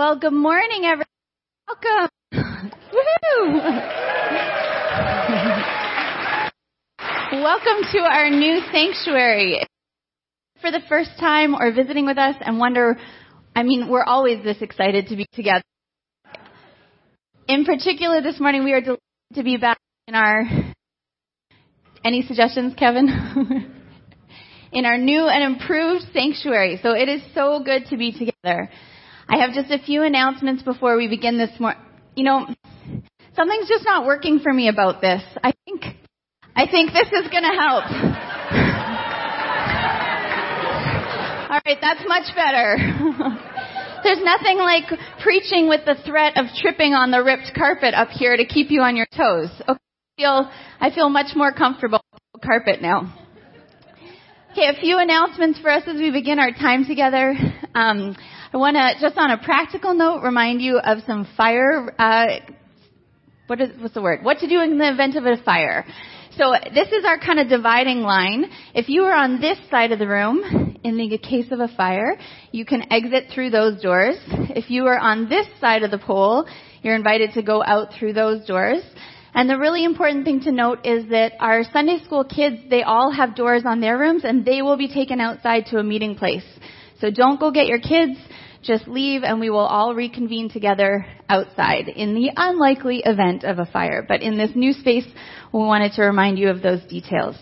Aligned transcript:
Well, 0.00 0.16
good 0.16 0.32
morning, 0.32 0.86
everyone. 0.86 1.04
Welcome. 1.68 2.08
Woohoo! 2.32 3.52
Welcome 7.32 7.82
to 7.92 7.98
our 7.98 8.30
new 8.30 8.60
sanctuary. 8.72 9.62
For 10.62 10.70
the 10.70 10.80
first 10.88 11.10
time 11.20 11.54
or 11.54 11.70
visiting 11.70 12.06
with 12.06 12.16
us 12.16 12.34
and 12.40 12.58
wonder, 12.58 12.96
I 13.54 13.62
mean, 13.62 13.90
we're 13.90 14.02
always 14.02 14.42
this 14.42 14.62
excited 14.62 15.08
to 15.08 15.16
be 15.16 15.26
together. 15.34 15.64
In 17.46 17.66
particular, 17.66 18.22
this 18.22 18.40
morning 18.40 18.64
we 18.64 18.72
are 18.72 18.80
delighted 18.80 19.02
to 19.34 19.42
be 19.42 19.58
back 19.58 19.76
in 20.08 20.14
our, 20.14 20.44
any 22.02 22.22
suggestions, 22.22 22.72
Kevin? 22.74 23.06
in 24.72 24.86
our 24.86 24.96
new 24.96 25.26
and 25.26 25.44
improved 25.44 26.06
sanctuary. 26.14 26.80
So 26.82 26.92
it 26.92 27.10
is 27.10 27.20
so 27.34 27.62
good 27.62 27.84
to 27.90 27.98
be 27.98 28.12
together. 28.12 28.70
I 29.30 29.38
have 29.38 29.52
just 29.52 29.70
a 29.70 29.78
few 29.78 30.02
announcements 30.02 30.64
before 30.64 30.96
we 30.96 31.06
begin 31.06 31.38
this 31.38 31.50
morning. 31.60 31.80
You 32.16 32.24
know, 32.24 32.46
something's 33.36 33.68
just 33.68 33.84
not 33.84 34.04
working 34.04 34.40
for 34.40 34.52
me 34.52 34.68
about 34.68 35.00
this. 35.00 35.22
I 35.44 35.52
think, 35.64 35.84
I 36.56 36.66
think 36.66 36.92
this 36.92 37.06
is 37.06 37.30
going 37.30 37.44
to 37.44 37.56
help. 37.56 37.84
All 41.48 41.60
right, 41.64 41.78
that's 41.80 42.02
much 42.08 42.34
better. 42.34 42.76
There's 44.02 44.18
nothing 44.20 44.58
like 44.58 44.86
preaching 45.22 45.68
with 45.68 45.84
the 45.84 45.94
threat 46.04 46.36
of 46.36 46.46
tripping 46.60 46.94
on 46.94 47.12
the 47.12 47.22
ripped 47.22 47.52
carpet 47.56 47.94
up 47.94 48.08
here 48.08 48.36
to 48.36 48.44
keep 48.44 48.72
you 48.72 48.82
on 48.82 48.96
your 48.96 49.06
toes. 49.16 49.48
Okay, 49.68 49.78
I 49.78 50.20
feel, 50.20 50.50
I 50.80 50.90
feel 50.92 51.08
much 51.08 51.36
more 51.36 51.52
comfortable 51.52 52.02
with 52.12 52.42
the 52.42 52.44
carpet 52.44 52.82
now. 52.82 53.14
Okay, 54.52 54.66
a 54.66 54.74
few 54.80 54.98
announcements 54.98 55.60
for 55.60 55.70
us 55.70 55.84
as 55.86 55.98
we 55.98 56.10
begin 56.10 56.40
our 56.40 56.50
time 56.50 56.84
together. 56.84 57.36
Um, 57.72 58.16
I 58.52 58.56
want 58.56 58.74
to, 58.74 59.00
just 59.00 59.16
on 59.16 59.30
a 59.30 59.38
practical 59.38 59.94
note, 59.94 60.22
remind 60.22 60.60
you 60.60 60.78
of 60.78 61.04
some 61.06 61.24
fire, 61.36 61.94
uh, 61.96 62.40
what 63.46 63.60
is, 63.60 63.70
what's 63.78 63.94
the 63.94 64.02
word? 64.02 64.24
What 64.24 64.38
to 64.38 64.48
do 64.48 64.60
in 64.60 64.76
the 64.76 64.90
event 64.90 65.14
of 65.14 65.24
a 65.24 65.40
fire. 65.44 65.86
So 66.36 66.54
this 66.74 66.88
is 66.88 67.04
our 67.04 67.16
kind 67.20 67.38
of 67.38 67.48
dividing 67.48 68.00
line. 68.00 68.46
If 68.74 68.88
you 68.88 69.04
are 69.04 69.14
on 69.14 69.40
this 69.40 69.56
side 69.70 69.92
of 69.92 70.00
the 70.00 70.08
room, 70.08 70.76
in 70.82 70.96
the 70.96 71.16
case 71.18 71.52
of 71.52 71.60
a 71.60 71.68
fire, 71.76 72.16
you 72.50 72.64
can 72.64 72.92
exit 72.92 73.26
through 73.32 73.50
those 73.50 73.80
doors. 73.80 74.16
If 74.26 74.68
you 74.68 74.86
are 74.86 74.98
on 74.98 75.28
this 75.28 75.46
side 75.60 75.84
of 75.84 75.92
the 75.92 75.98
pole, 75.98 76.44
you're 76.82 76.96
invited 76.96 77.34
to 77.34 77.42
go 77.42 77.62
out 77.62 77.92
through 77.96 78.14
those 78.14 78.44
doors. 78.46 78.82
And 79.32 79.48
the 79.48 79.58
really 79.58 79.84
important 79.84 80.24
thing 80.24 80.40
to 80.40 80.50
note 80.50 80.84
is 80.84 81.08
that 81.10 81.34
our 81.38 81.62
Sunday 81.72 82.02
school 82.02 82.24
kids, 82.24 82.56
they 82.68 82.82
all 82.82 83.12
have 83.12 83.36
doors 83.36 83.62
on 83.64 83.80
their 83.80 83.96
rooms 83.96 84.22
and 84.24 84.44
they 84.44 84.60
will 84.60 84.76
be 84.76 84.92
taken 84.92 85.20
outside 85.20 85.66
to 85.66 85.78
a 85.78 85.84
meeting 85.84 86.16
place. 86.16 86.42
So 87.00 87.10
don't 87.10 87.40
go 87.40 87.50
get 87.50 87.66
your 87.66 87.78
kids. 87.78 88.18
Just 88.62 88.86
leave 88.86 89.22
and 89.22 89.40
we 89.40 89.48
will 89.50 89.58
all 89.58 89.94
reconvene 89.94 90.50
together 90.50 91.06
outside 91.28 91.88
in 91.88 92.14
the 92.14 92.30
unlikely 92.36 93.02
event 93.04 93.44
of 93.44 93.58
a 93.58 93.66
fire. 93.66 94.04
But 94.06 94.22
in 94.22 94.36
this 94.36 94.50
new 94.54 94.72
space, 94.72 95.06
we 95.52 95.60
wanted 95.60 95.92
to 95.92 96.02
remind 96.02 96.38
you 96.38 96.50
of 96.50 96.60
those 96.60 96.82
details. 96.84 97.36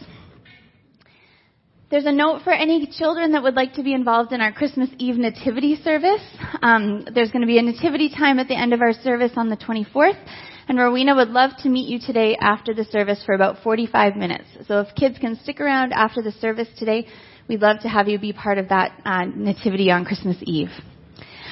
There's 1.90 2.04
a 2.04 2.12
note 2.12 2.42
for 2.42 2.52
any 2.52 2.86
children 2.86 3.32
that 3.32 3.42
would 3.42 3.54
like 3.54 3.72
to 3.74 3.82
be 3.82 3.94
involved 3.94 4.32
in 4.32 4.42
our 4.42 4.52
Christmas 4.52 4.90
Eve 4.98 5.16
nativity 5.16 5.74
service. 5.82 6.20
Um, 6.60 7.06
there's 7.14 7.30
going 7.30 7.40
to 7.40 7.46
be 7.46 7.58
a 7.58 7.62
nativity 7.62 8.10
time 8.10 8.38
at 8.38 8.46
the 8.46 8.54
end 8.54 8.74
of 8.74 8.82
our 8.82 8.92
service 8.92 9.32
on 9.36 9.48
the 9.48 9.56
24th, 9.56 10.22
and 10.68 10.78
Rowena 10.78 11.14
would 11.16 11.30
love 11.30 11.52
to 11.62 11.70
meet 11.70 11.88
you 11.88 11.98
today 11.98 12.36
after 12.38 12.74
the 12.74 12.84
service 12.84 13.22
for 13.24 13.34
about 13.34 13.62
45 13.62 14.16
minutes. 14.16 14.44
So 14.66 14.80
if 14.80 14.94
kids 14.96 15.16
can 15.18 15.36
stick 15.42 15.62
around 15.62 15.94
after 15.94 16.20
the 16.20 16.32
service 16.32 16.68
today, 16.76 17.06
we'd 17.48 17.62
love 17.62 17.80
to 17.80 17.88
have 17.88 18.06
you 18.06 18.18
be 18.18 18.34
part 18.34 18.58
of 18.58 18.68
that 18.68 18.92
uh, 19.06 19.24
nativity 19.34 19.90
on 19.90 20.04
Christmas 20.04 20.36
Eve. 20.42 20.68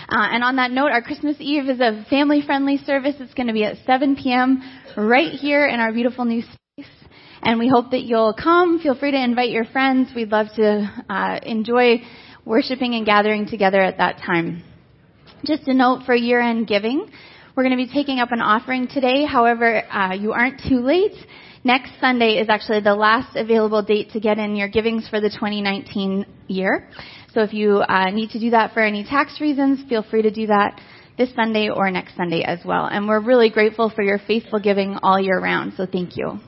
Uh, 0.08 0.28
and 0.30 0.44
on 0.44 0.56
that 0.56 0.70
note, 0.70 0.92
our 0.92 1.02
Christmas 1.02 1.36
Eve 1.40 1.68
is 1.68 1.80
a 1.80 2.04
family-friendly 2.08 2.78
service. 2.78 3.16
It's 3.18 3.34
going 3.34 3.48
to 3.48 3.52
be 3.52 3.64
at 3.64 3.76
7 3.86 4.16
p.m. 4.16 4.62
right 4.96 5.32
here 5.32 5.66
in 5.66 5.80
our 5.80 5.92
beautiful 5.92 6.24
new 6.24 6.42
space. 6.42 6.90
And 7.42 7.58
we 7.58 7.68
hope 7.68 7.90
that 7.90 8.02
you'll 8.02 8.34
come. 8.34 8.78
Feel 8.78 8.96
free 8.96 9.10
to 9.10 9.22
invite 9.22 9.50
your 9.50 9.64
friends. 9.64 10.10
We'd 10.14 10.30
love 10.30 10.46
to 10.56 11.04
uh, 11.10 11.40
enjoy 11.42 12.02
worshiping 12.44 12.94
and 12.94 13.04
gathering 13.04 13.46
together 13.46 13.80
at 13.80 13.98
that 13.98 14.18
time. 14.18 14.62
Just 15.44 15.66
a 15.66 15.74
note 15.74 16.04
for 16.06 16.14
year-end 16.14 16.68
giving. 16.68 17.10
We're 17.56 17.64
going 17.64 17.76
to 17.76 17.84
be 17.84 17.92
taking 17.92 18.20
up 18.20 18.30
an 18.30 18.40
offering 18.40 18.86
today. 18.86 19.24
However, 19.24 19.82
uh, 19.90 20.12
you 20.14 20.32
aren't 20.32 20.60
too 20.68 20.80
late. 20.80 21.14
Next 21.64 21.90
Sunday 22.00 22.38
is 22.38 22.48
actually 22.48 22.80
the 22.80 22.94
last 22.94 23.34
available 23.34 23.82
date 23.82 24.10
to 24.12 24.20
get 24.20 24.38
in 24.38 24.54
your 24.54 24.68
givings 24.68 25.08
for 25.08 25.20
the 25.20 25.30
2019 25.30 26.26
year. 26.46 26.88
So 27.36 27.42
if 27.42 27.52
you 27.52 27.80
uh, 27.80 28.08
need 28.12 28.30
to 28.30 28.40
do 28.40 28.48
that 28.52 28.72
for 28.72 28.80
any 28.80 29.04
tax 29.04 29.42
reasons, 29.42 29.86
feel 29.90 30.02
free 30.02 30.22
to 30.22 30.30
do 30.30 30.46
that 30.46 30.80
this 31.18 31.28
Sunday 31.34 31.68
or 31.68 31.90
next 31.90 32.16
Sunday 32.16 32.42
as 32.42 32.60
well. 32.64 32.86
And 32.86 33.06
we're 33.06 33.20
really 33.20 33.50
grateful 33.50 33.92
for 33.94 34.00
your 34.00 34.18
faithful 34.26 34.58
giving 34.58 34.96
all 35.02 35.20
year 35.20 35.38
round, 35.38 35.74
so 35.76 35.84
thank 35.84 36.16
you. 36.16 36.40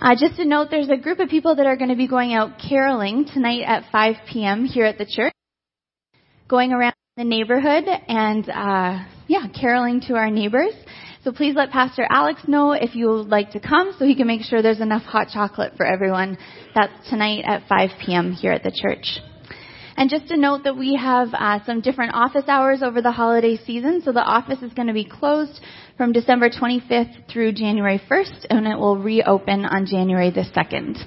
Uh, 0.00 0.14
just 0.16 0.36
to 0.36 0.44
note, 0.44 0.68
there's 0.70 0.88
a 0.88 0.96
group 0.96 1.18
of 1.18 1.28
people 1.28 1.56
that 1.56 1.66
are 1.66 1.76
going 1.76 1.90
to 1.90 1.96
be 1.96 2.06
going 2.06 2.32
out 2.32 2.60
caroling 2.60 3.24
tonight 3.24 3.62
at 3.66 3.90
5 3.90 4.14
p.m. 4.32 4.66
here 4.66 4.84
at 4.84 4.98
the 4.98 5.04
church, 5.04 5.32
going 6.46 6.70
around 6.70 6.94
the 7.16 7.24
neighborhood 7.24 7.86
and, 8.06 8.48
uh, 8.48 9.04
yeah, 9.26 9.48
caroling 9.48 10.00
to 10.02 10.14
our 10.14 10.30
neighbors. 10.30 10.74
So 11.24 11.32
please 11.32 11.56
let 11.56 11.70
Pastor 11.70 12.06
Alex 12.08 12.42
know 12.46 12.70
if 12.70 12.94
you 12.94 13.08
would 13.08 13.28
like 13.28 13.50
to 13.50 13.58
come 13.58 13.96
so 13.98 14.04
he 14.04 14.14
can 14.14 14.28
make 14.28 14.42
sure 14.42 14.62
there's 14.62 14.80
enough 14.80 15.02
hot 15.02 15.26
chocolate 15.34 15.72
for 15.76 15.84
everyone. 15.84 16.38
That's 16.76 17.10
tonight 17.10 17.42
at 17.44 17.66
5 17.68 17.90
p.m. 18.06 18.30
here 18.30 18.52
at 18.52 18.62
the 18.62 18.70
church. 18.70 19.18
And 20.00 20.08
just 20.08 20.30
a 20.30 20.36
note 20.38 20.64
that 20.64 20.78
we 20.78 20.94
have 20.94 21.28
uh, 21.34 21.62
some 21.66 21.82
different 21.82 22.14
office 22.14 22.44
hours 22.48 22.82
over 22.82 23.02
the 23.02 23.12
holiday 23.12 23.58
season. 23.58 24.00
So 24.02 24.12
the 24.12 24.22
office 24.22 24.62
is 24.62 24.72
going 24.72 24.88
to 24.88 24.94
be 24.94 25.04
closed 25.04 25.60
from 25.98 26.12
December 26.12 26.48
25th 26.48 27.30
through 27.30 27.52
January 27.52 28.00
1st, 28.10 28.46
and 28.48 28.66
it 28.66 28.78
will 28.78 28.96
reopen 28.96 29.66
on 29.66 29.84
January 29.84 30.30
the 30.30 30.40
2nd. 30.56 31.04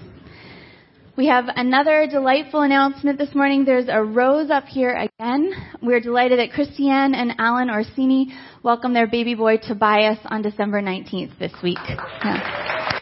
We 1.17 1.25
have 1.25 1.45
another 1.47 2.05
delightful 2.05 2.61
announcement 2.61 3.17
this 3.17 3.33
morning. 3.33 3.65
There's 3.65 3.87
a 3.89 4.03
rose 4.03 4.51
up 4.51 4.65
here 4.65 4.91
again. 4.91 5.53
We're 5.81 5.99
delighted 5.99 6.37
that 6.37 6.51
Christiane 6.51 7.15
and 7.15 7.33
Alan 7.39 7.71
Orsini 7.71 8.31
welcome 8.61 8.93
their 8.93 9.07
baby 9.07 9.33
boy 9.33 9.57
Tobias 9.57 10.19
on 10.25 10.43
December 10.43 10.83
19th 10.83 11.39
this 11.39 11.53
week. 11.63 11.79
Yeah. 11.83 12.99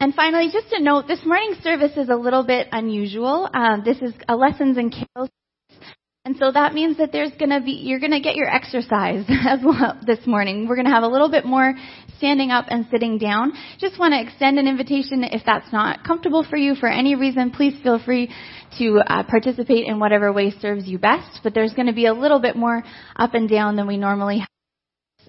And 0.00 0.14
finally, 0.14 0.48
just 0.50 0.72
a 0.72 0.82
note, 0.82 1.06
this 1.06 1.20
morning's 1.26 1.58
service 1.58 1.92
is 1.94 2.08
a 2.08 2.16
little 2.16 2.42
bit 2.42 2.68
unusual. 2.72 3.50
Um, 3.52 3.82
this 3.84 3.98
is 3.98 4.14
a 4.28 4.34
lessons 4.34 4.78
and 4.78 4.90
carols. 4.90 5.28
And 6.24 6.36
so 6.38 6.50
that 6.52 6.72
means 6.72 6.96
that 6.96 7.12
there's 7.12 7.32
going 7.32 7.50
to 7.50 7.60
be, 7.60 7.72
you're 7.72 8.00
going 8.00 8.12
to 8.12 8.20
get 8.20 8.34
your 8.34 8.48
exercise 8.48 9.26
as 9.46 9.58
well 9.62 10.00
this 10.06 10.26
morning. 10.26 10.66
We're 10.66 10.76
going 10.76 10.86
to 10.86 10.92
have 10.92 11.02
a 11.02 11.08
little 11.08 11.30
bit 11.30 11.44
more 11.44 11.74
standing 12.16 12.50
up 12.50 12.64
and 12.68 12.86
sitting 12.90 13.18
down. 13.18 13.52
Just 13.78 13.98
want 13.98 14.14
to 14.14 14.22
extend 14.22 14.58
an 14.58 14.66
invitation 14.66 15.22
if 15.22 15.42
that's 15.44 15.70
not 15.70 16.02
comfortable 16.02 16.46
for 16.48 16.56
you 16.56 16.74
for 16.76 16.88
any 16.88 17.14
reason, 17.14 17.50
please 17.50 17.74
feel 17.82 17.98
free 18.02 18.30
to 18.78 19.02
uh, 19.06 19.22
participate 19.24 19.86
in 19.86 19.98
whatever 19.98 20.32
way 20.32 20.50
serves 20.50 20.86
you 20.86 20.98
best. 20.98 21.40
But 21.42 21.52
there's 21.52 21.74
going 21.74 21.88
to 21.88 21.94
be 21.94 22.06
a 22.06 22.14
little 22.14 22.40
bit 22.40 22.56
more 22.56 22.82
up 23.16 23.34
and 23.34 23.50
down 23.50 23.76
than 23.76 23.86
we 23.86 23.98
normally 23.98 24.38
have. 24.38 24.48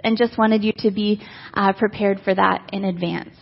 And 0.02 0.18
just 0.18 0.38
wanted 0.38 0.64
you 0.64 0.72
to 0.78 0.92
be 0.92 1.22
uh, 1.54 1.74
prepared 1.74 2.22
for 2.24 2.34
that 2.34 2.70
in 2.72 2.86
advance. 2.86 3.36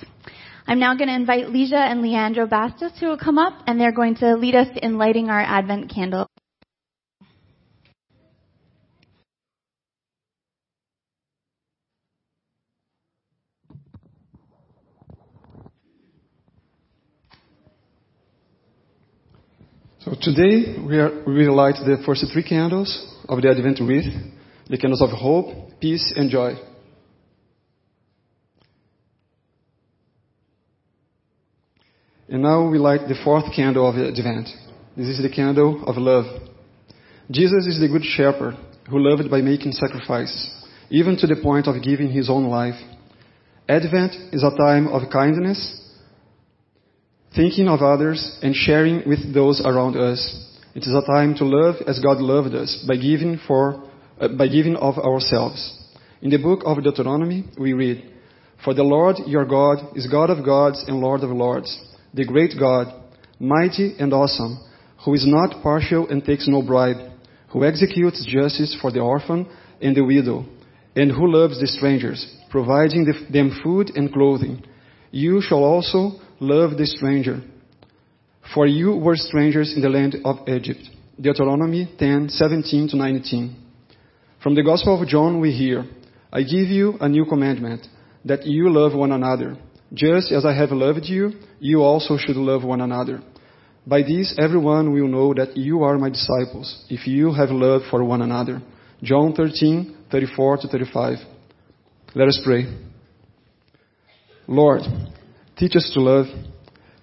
I'm 0.69 0.77
now 0.77 0.93
going 0.93 1.07
to 1.07 1.15
invite 1.15 1.45
Leisha 1.47 1.73
and 1.73 2.03
Leandro 2.03 2.45
Bastos 2.45 2.95
who 2.99 3.07
will 3.07 3.17
come 3.17 3.39
up, 3.39 3.63
and 3.65 3.81
they're 3.81 3.91
going 3.91 4.13
to 4.17 4.35
lead 4.35 4.53
us 4.53 4.67
in 4.83 4.99
lighting 4.99 5.27
our 5.27 5.41
Advent 5.41 5.91
candle. 5.91 6.27
So 20.01 20.13
today 20.21 20.77
we, 20.85 20.99
are, 20.99 21.23
we 21.25 21.47
light 21.47 21.77
the 21.83 21.97
first 22.05 22.23
three 22.31 22.43
candles 22.43 23.11
of 23.27 23.41
the 23.41 23.49
Advent 23.49 23.79
wreath, 23.79 24.13
the 24.69 24.77
candles 24.77 25.01
of 25.01 25.09
hope, 25.09 25.79
peace, 25.81 26.13
and 26.15 26.29
joy. 26.29 26.53
And 32.31 32.43
now 32.43 32.69
we 32.69 32.77
light 32.77 33.07
the 33.07 33.19
fourth 33.23 33.45
candle 33.55 33.89
of 33.89 33.95
Advent. 33.95 34.49
This 34.95 35.07
is 35.07 35.19
the 35.19 35.33
candle 35.35 35.83
of 35.87 35.97
love. 35.97 36.25
Jesus 37.31 37.65
is 37.65 37.79
the 37.79 37.87
good 37.87 38.03
shepherd 38.03 38.53
who 38.87 38.99
loved 38.99 39.31
by 39.31 39.41
making 39.41 39.71
sacrifice, 39.71 40.47
even 40.91 41.17
to 41.17 41.25
the 41.25 41.41
point 41.41 41.65
of 41.65 41.81
giving 41.81 42.11
his 42.11 42.29
own 42.29 42.45
life. 42.45 42.79
Advent 43.67 44.13
is 44.31 44.43
a 44.43 44.55
time 44.55 44.87
of 44.89 45.09
kindness, 45.11 45.81
thinking 47.35 47.67
of 47.67 47.81
others, 47.81 48.37
and 48.43 48.53
sharing 48.53 49.09
with 49.09 49.33
those 49.33 49.59
around 49.65 49.97
us. 49.97 50.21
It 50.75 50.83
is 50.83 50.93
a 50.93 51.05
time 51.07 51.33
to 51.35 51.45
love 51.45 51.77
as 51.87 51.99
God 51.99 52.19
loved 52.19 52.53
us 52.53 52.85
by 52.87 52.97
giving 52.97 53.39
for 53.47 53.89
uh, 54.21 54.27
by 54.27 54.47
giving 54.47 54.75
of 54.75 54.99
ourselves. 54.99 55.77
In 56.21 56.29
the 56.29 56.37
book 56.37 56.61
of 56.63 56.83
Deuteronomy, 56.83 57.45
we 57.57 57.73
read, 57.73 58.03
"For 58.63 58.75
the 58.75 58.83
Lord 58.83 59.15
your 59.25 59.45
God 59.45 59.97
is 59.97 60.05
God 60.05 60.29
of 60.29 60.45
gods 60.45 60.83
and 60.87 60.99
Lord 60.99 61.23
of 61.23 61.31
lords." 61.31 61.88
The 62.13 62.25
great 62.25 62.53
God, 62.59 62.87
mighty 63.39 63.95
and 63.99 64.13
awesome, 64.13 64.59
who 65.05 65.13
is 65.13 65.25
not 65.25 65.63
partial 65.63 66.07
and 66.09 66.23
takes 66.23 66.47
no 66.47 66.61
bribe, 66.61 66.97
who 67.49 67.65
executes 67.65 68.25
justice 68.25 68.77
for 68.81 68.91
the 68.91 68.99
orphan 68.99 69.47
and 69.81 69.95
the 69.95 70.03
widow, 70.03 70.45
and 70.95 71.11
who 71.11 71.31
loves 71.31 71.59
the 71.59 71.67
strangers, 71.67 72.35
providing 72.49 73.05
them 73.31 73.59
food 73.63 73.91
and 73.95 74.11
clothing. 74.11 74.63
You 75.11 75.41
shall 75.41 75.63
also 75.63 76.19
love 76.39 76.77
the 76.77 76.85
stranger. 76.85 77.41
For 78.53 78.65
you 78.65 78.95
were 78.95 79.15
strangers 79.15 79.73
in 79.75 79.81
the 79.81 79.89
land 79.89 80.15
of 80.25 80.47
Egypt. 80.47 80.81
Deuteronomy 81.19 81.93
10, 81.97 82.29
17 82.29 82.89
to 82.89 82.97
19. 82.97 83.55
From 84.41 84.55
the 84.55 84.63
Gospel 84.63 85.01
of 85.01 85.07
John 85.07 85.39
we 85.39 85.51
hear, 85.51 85.85
I 86.31 86.41
give 86.41 86.67
you 86.69 86.97
a 86.99 87.09
new 87.09 87.25
commandment, 87.25 87.87
that 88.25 88.45
you 88.45 88.69
love 88.71 88.93
one 88.93 89.11
another. 89.11 89.57
Just 89.93 90.31
as 90.31 90.45
I 90.45 90.53
have 90.53 90.71
loved 90.71 91.05
you, 91.05 91.31
you 91.59 91.81
also 91.81 92.17
should 92.17 92.35
love 92.35 92.63
one 92.63 92.81
another. 92.81 93.21
By 93.87 94.01
this 94.03 94.35
everyone 94.37 94.93
will 94.93 95.07
know 95.07 95.33
that 95.33 95.57
you 95.57 95.83
are 95.83 95.97
my 95.97 96.09
disciples, 96.09 96.85
if 96.89 97.07
you 97.07 97.33
have 97.33 97.49
love 97.49 97.81
for 97.89 98.03
one 98.03 98.21
another. 98.21 98.61
John 99.01 99.33
13, 99.33 100.05
34 100.11 100.57
to 100.57 100.67
35. 100.67 101.17
Let 102.13 102.27
us 102.27 102.39
pray. 102.43 102.65
Lord, 104.47 104.81
teach 105.57 105.75
us 105.75 105.89
to 105.93 106.01
love. 106.01 106.25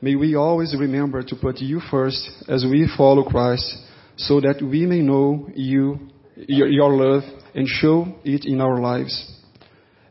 May 0.00 0.14
we 0.14 0.34
always 0.36 0.74
remember 0.78 1.22
to 1.22 1.36
put 1.36 1.58
you 1.58 1.80
first 1.90 2.28
as 2.48 2.64
we 2.64 2.88
follow 2.96 3.24
Christ, 3.24 3.82
so 4.16 4.40
that 4.40 4.62
we 4.62 4.86
may 4.86 5.00
know 5.00 5.48
you, 5.54 6.08
your, 6.36 6.68
your 6.68 6.92
love, 6.92 7.22
and 7.54 7.66
show 7.66 8.06
it 8.24 8.44
in 8.44 8.60
our 8.60 8.80
lives. 8.80 9.32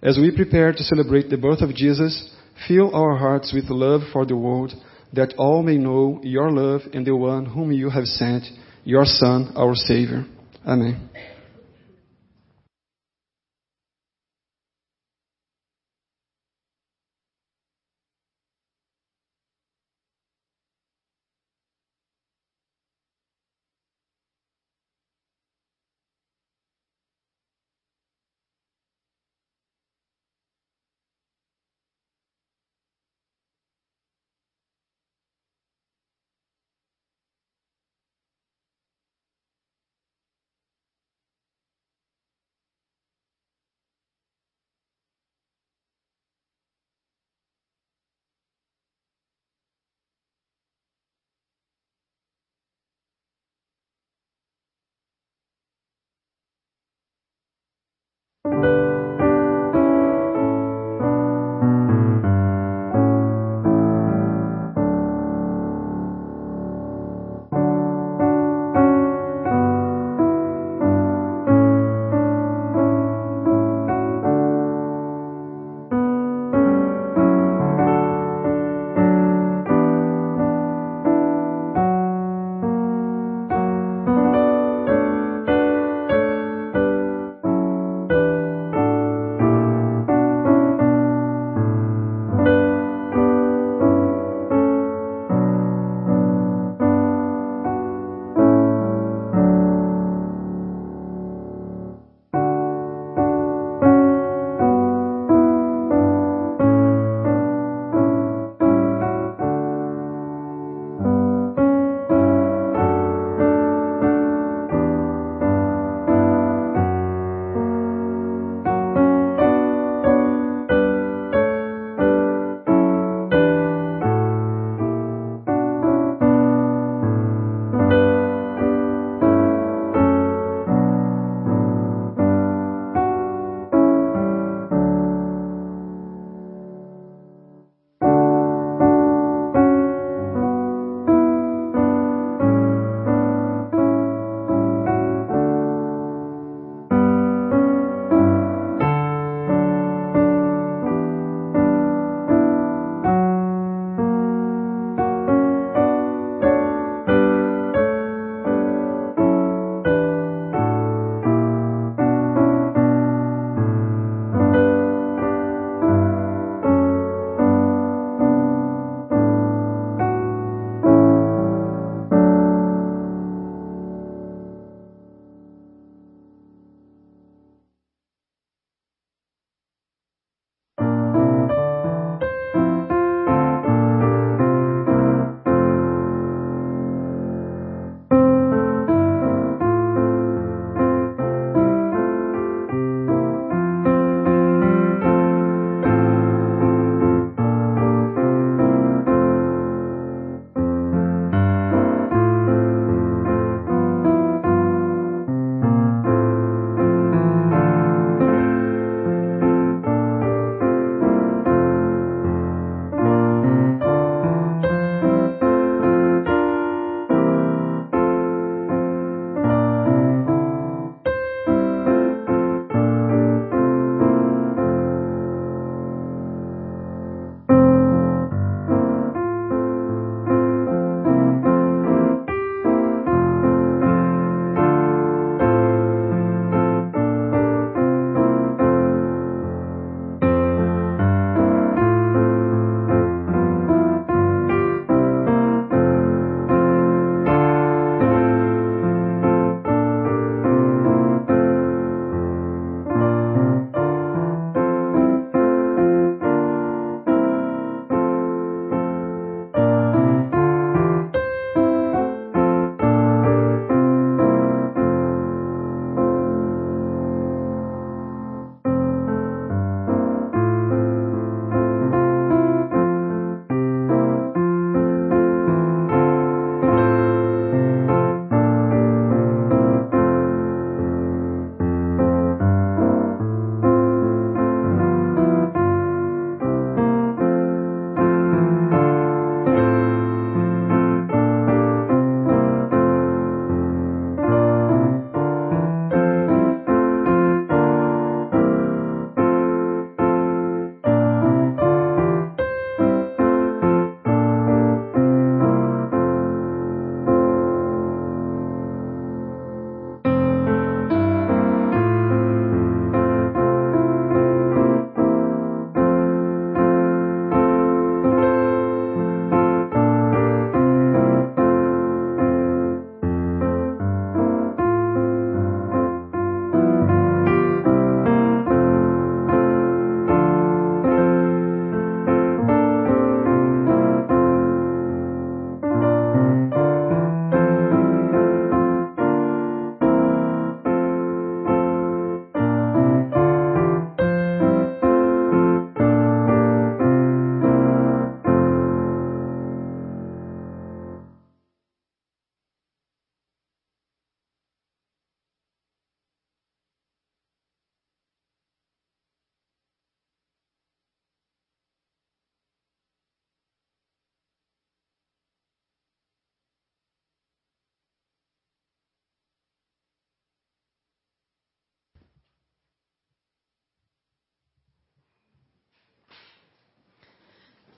As 0.01 0.17
we 0.17 0.35
prepare 0.35 0.71
to 0.71 0.83
celebrate 0.83 1.29
the 1.29 1.37
birth 1.37 1.61
of 1.61 1.73
Jesus, 1.75 2.34
fill 2.67 2.95
our 2.95 3.15
hearts 3.15 3.53
with 3.53 3.69
love 3.69 4.01
for 4.11 4.25
the 4.25 4.35
world, 4.35 4.73
that 5.13 5.33
all 5.37 5.63
may 5.63 5.77
know 5.77 6.19
your 6.23 6.51
love 6.51 6.81
and 6.93 7.05
the 7.05 7.15
one 7.15 7.45
whom 7.45 7.71
you 7.71 7.89
have 7.89 8.05
sent, 8.05 8.45
your 8.83 9.05
Son, 9.05 9.53
our 9.55 9.75
Savior. 9.75 10.25
Amen. 10.65 11.09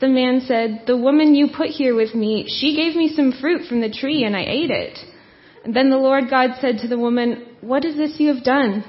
The 0.00 0.08
man 0.08 0.40
said, 0.46 0.84
The 0.86 0.96
woman 0.96 1.34
you 1.34 1.48
put 1.56 1.68
here 1.68 1.94
with 1.94 2.14
me, 2.14 2.46
she 2.48 2.74
gave 2.74 2.96
me 2.96 3.12
some 3.14 3.32
fruit 3.32 3.68
from 3.68 3.80
the 3.80 3.90
tree, 3.90 4.24
and 4.24 4.36
I 4.36 4.42
ate 4.42 4.70
it. 4.70 4.98
And 5.64 5.74
then 5.74 5.90
the 5.90 5.96
Lord 5.98 6.28
God 6.28 6.56
said 6.60 6.78
to 6.78 6.88
the 6.88 6.98
woman, 6.98 7.46
What 7.60 7.84
is 7.84 7.96
this 7.96 8.18
you 8.18 8.34
have 8.34 8.44
done? 8.44 8.84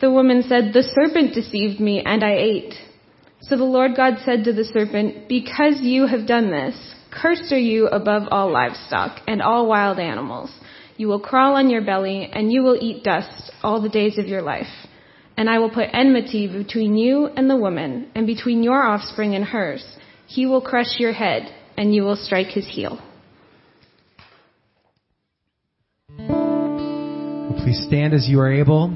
The 0.00 0.10
woman 0.10 0.42
said, 0.42 0.72
The 0.72 0.82
serpent 0.82 1.34
deceived 1.34 1.80
me, 1.80 2.02
and 2.04 2.22
I 2.22 2.34
ate. 2.34 2.74
So 3.42 3.56
the 3.56 3.64
Lord 3.64 3.96
God 3.96 4.14
said 4.24 4.44
to 4.44 4.52
the 4.52 4.64
serpent, 4.64 5.28
Because 5.28 5.80
you 5.80 6.06
have 6.06 6.26
done 6.26 6.50
this, 6.50 6.94
cursed 7.10 7.52
are 7.52 7.58
you 7.58 7.88
above 7.88 8.28
all 8.30 8.50
livestock 8.50 9.20
and 9.26 9.42
all 9.42 9.66
wild 9.66 9.98
animals. 9.98 10.50
You 10.96 11.08
will 11.08 11.20
crawl 11.20 11.56
on 11.56 11.70
your 11.70 11.82
belly, 11.82 12.30
and 12.32 12.52
you 12.52 12.62
will 12.62 12.78
eat 12.80 13.04
dust 13.04 13.52
all 13.62 13.82
the 13.82 13.88
days 13.88 14.16
of 14.18 14.26
your 14.26 14.42
life. 14.42 14.72
And 15.36 15.50
I 15.50 15.58
will 15.58 15.70
put 15.70 15.90
enmity 15.92 16.46
between 16.46 16.96
you 16.96 17.26
and 17.26 17.50
the 17.50 17.56
woman, 17.56 18.10
and 18.14 18.26
between 18.26 18.62
your 18.62 18.82
offspring 18.82 19.34
and 19.34 19.44
hers. 19.44 19.84
He 20.26 20.46
will 20.46 20.60
crush 20.60 20.98
your 20.98 21.12
head, 21.12 21.54
and 21.76 21.94
you 21.94 22.02
will 22.02 22.16
strike 22.16 22.48
his 22.48 22.66
heel. 22.66 23.00
Please 26.16 27.84
stand 27.86 28.14
as 28.14 28.28
you 28.28 28.40
are 28.40 28.52
able. 28.52 28.92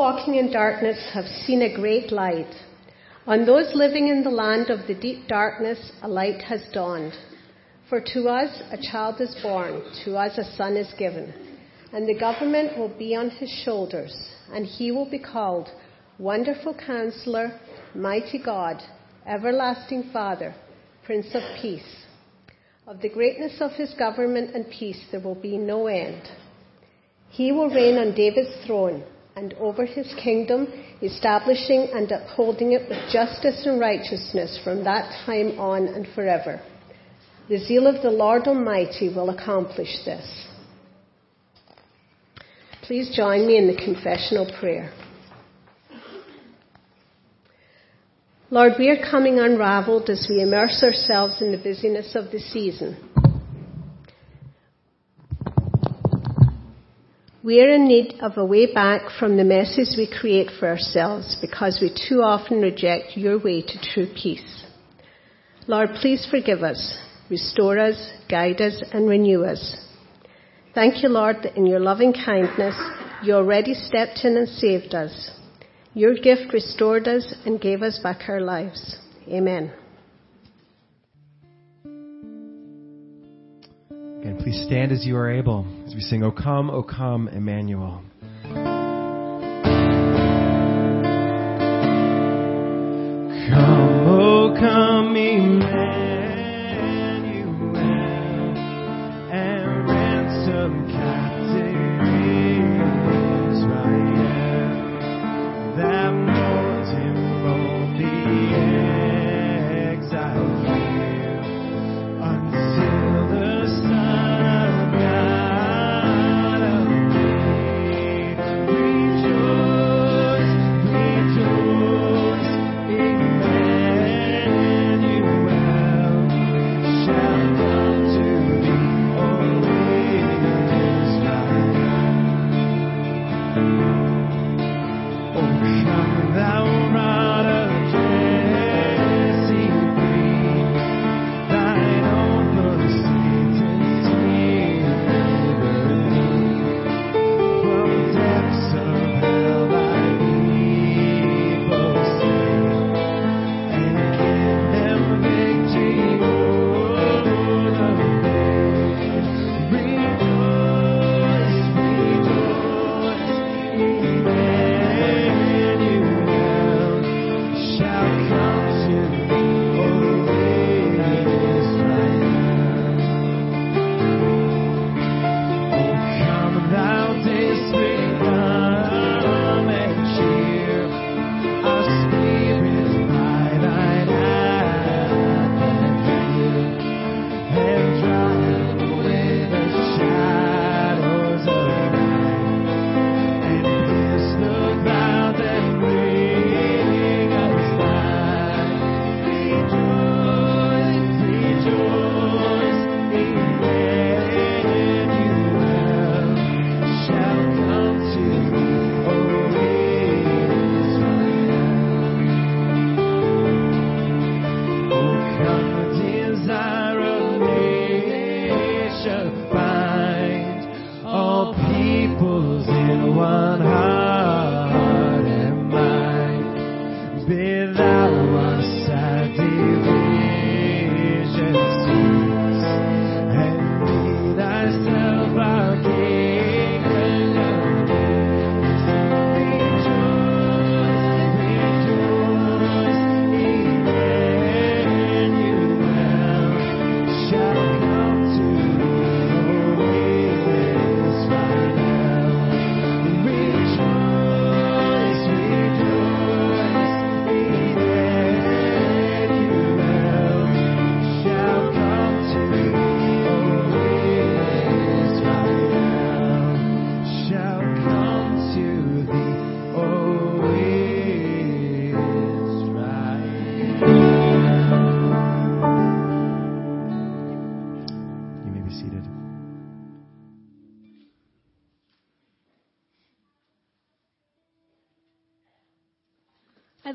Walking 0.00 0.36
in 0.36 0.50
darkness 0.50 0.96
have 1.12 1.26
seen 1.44 1.60
a 1.60 1.76
great 1.76 2.10
light. 2.10 2.54
On 3.26 3.44
those 3.44 3.70
living 3.74 4.08
in 4.08 4.24
the 4.24 4.30
land 4.30 4.70
of 4.70 4.86
the 4.86 4.94
deep 4.94 5.28
darkness, 5.28 5.92
a 6.00 6.08
light 6.08 6.40
has 6.40 6.62
dawned. 6.72 7.12
For 7.90 8.00
to 8.14 8.20
us 8.30 8.62
a 8.72 8.78
child 8.78 9.20
is 9.20 9.36
born, 9.42 9.82
to 10.06 10.16
us 10.16 10.38
a 10.38 10.56
son 10.56 10.78
is 10.78 10.90
given, 10.98 11.34
and 11.92 12.08
the 12.08 12.18
government 12.18 12.78
will 12.78 12.88
be 12.88 13.14
on 13.14 13.28
his 13.28 13.50
shoulders, 13.62 14.16
and 14.54 14.64
he 14.64 14.90
will 14.90 15.10
be 15.10 15.18
called 15.18 15.68
Wonderful 16.18 16.74
Counselor, 16.86 17.60
Mighty 17.94 18.42
God, 18.42 18.82
Everlasting 19.26 20.08
Father, 20.14 20.54
Prince 21.04 21.34
of 21.34 21.42
Peace. 21.60 22.06
Of 22.86 23.02
the 23.02 23.10
greatness 23.10 23.60
of 23.60 23.72
his 23.72 23.92
government 23.98 24.54
and 24.54 24.64
peace 24.70 25.04
there 25.10 25.20
will 25.20 25.34
be 25.50 25.58
no 25.58 25.88
end. 25.88 26.22
He 27.28 27.52
will 27.52 27.68
reign 27.68 27.98
on 27.98 28.14
David's 28.14 28.64
throne 28.66 29.04
and 29.40 29.54
over 29.54 29.86
his 29.86 30.12
kingdom, 30.22 30.68
establishing 31.02 31.88
and 31.94 32.12
upholding 32.12 32.72
it 32.72 32.86
with 32.90 32.98
justice 33.10 33.64
and 33.64 33.80
righteousness 33.80 34.60
from 34.62 34.84
that 34.84 35.10
time 35.24 35.58
on 35.58 35.88
and 35.88 36.06
forever. 36.14 36.60
The 37.48 37.58
zeal 37.58 37.86
of 37.86 38.02
the 38.02 38.10
Lord 38.10 38.46
Almighty 38.46 39.08
will 39.08 39.30
accomplish 39.30 40.04
this. 40.04 40.46
Please 42.82 43.16
join 43.16 43.46
me 43.46 43.56
in 43.56 43.66
the 43.66 43.82
confessional 43.82 44.46
prayer. 44.60 44.92
Lord, 48.50 48.72
we 48.78 48.90
are 48.90 49.10
coming 49.10 49.38
unraveled 49.38 50.10
as 50.10 50.26
we 50.28 50.42
immerse 50.42 50.82
ourselves 50.82 51.40
in 51.40 51.50
the 51.50 51.62
busyness 51.62 52.14
of 52.14 52.30
the 52.30 52.40
season. 52.40 53.09
We 57.50 57.60
are 57.62 57.70
in 57.70 57.88
need 57.88 58.14
of 58.20 58.38
a 58.38 58.44
way 58.44 58.72
back 58.72 59.10
from 59.18 59.36
the 59.36 59.42
messes 59.42 59.96
we 59.98 60.06
create 60.06 60.52
for 60.60 60.68
ourselves 60.68 61.36
because 61.40 61.80
we 61.82 61.90
too 62.08 62.22
often 62.22 62.60
reject 62.60 63.16
your 63.16 63.40
way 63.40 63.60
to 63.60 63.80
true 63.92 64.06
peace. 64.14 64.64
Lord, 65.66 65.88
please 66.00 66.24
forgive 66.30 66.62
us. 66.62 66.96
restore 67.28 67.76
us, 67.76 68.12
guide 68.28 68.60
us, 68.60 68.80
and 68.92 69.08
renew 69.08 69.42
us. 69.42 69.84
Thank 70.76 71.02
you, 71.02 71.08
Lord, 71.08 71.38
that 71.42 71.56
in 71.56 71.66
your 71.66 71.80
loving 71.80 72.12
kindness 72.12 72.76
you 73.24 73.34
already 73.34 73.74
stepped 73.74 74.20
in 74.22 74.36
and 74.36 74.48
saved 74.48 74.94
us. 74.94 75.32
Your 75.92 76.14
gift 76.14 76.52
restored 76.52 77.08
us 77.08 77.34
and 77.44 77.60
gave 77.60 77.82
us 77.82 77.98
back 77.98 78.28
our 78.28 78.40
lives. 78.40 78.96
Amen. 79.26 79.72
Again, 84.20 84.36
please 84.36 84.62
stand 84.66 84.92
as 84.92 85.06
you 85.06 85.16
are 85.16 85.30
able 85.30 85.64
as 85.86 85.94
we 85.94 86.00
sing, 86.02 86.22
O 86.22 86.30
come, 86.30 86.68
O 86.68 86.82
come, 86.82 87.26
Emmanuel. 87.28 88.02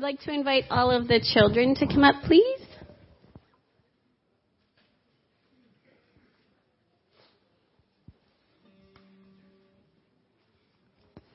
Like 0.06 0.20
to 0.20 0.32
invite 0.32 0.62
all 0.70 0.92
of 0.92 1.08
the 1.08 1.18
children 1.34 1.74
to 1.74 1.84
come 1.84 2.04
up, 2.04 2.14
please. 2.22 2.60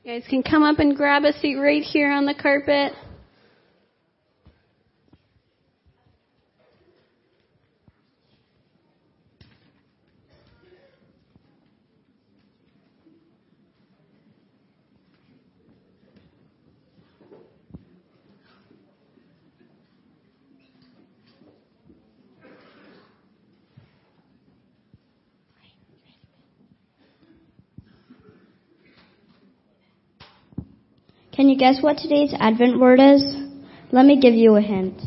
You 0.05 0.13
guys 0.13 0.23
can 0.29 0.41
come 0.41 0.63
up 0.63 0.79
and 0.79 0.95
grab 0.95 1.25
a 1.25 1.34
seat 1.34 1.57
right 1.57 1.84
here 1.84 2.13
on 2.13 2.25
the 2.25 2.34
carpet. 2.34 2.93
Can 31.40 31.40
you 31.51 31.57
guess 31.57 31.81
what 31.81 31.97
today's 31.97 32.33
Advent 32.39 32.79
word 32.79 33.01
is? 33.01 33.23
Let 33.91 34.05
me 34.05 34.21
give 34.21 34.33
you 34.33 34.55
a 34.55 34.61
hint. 34.61 35.01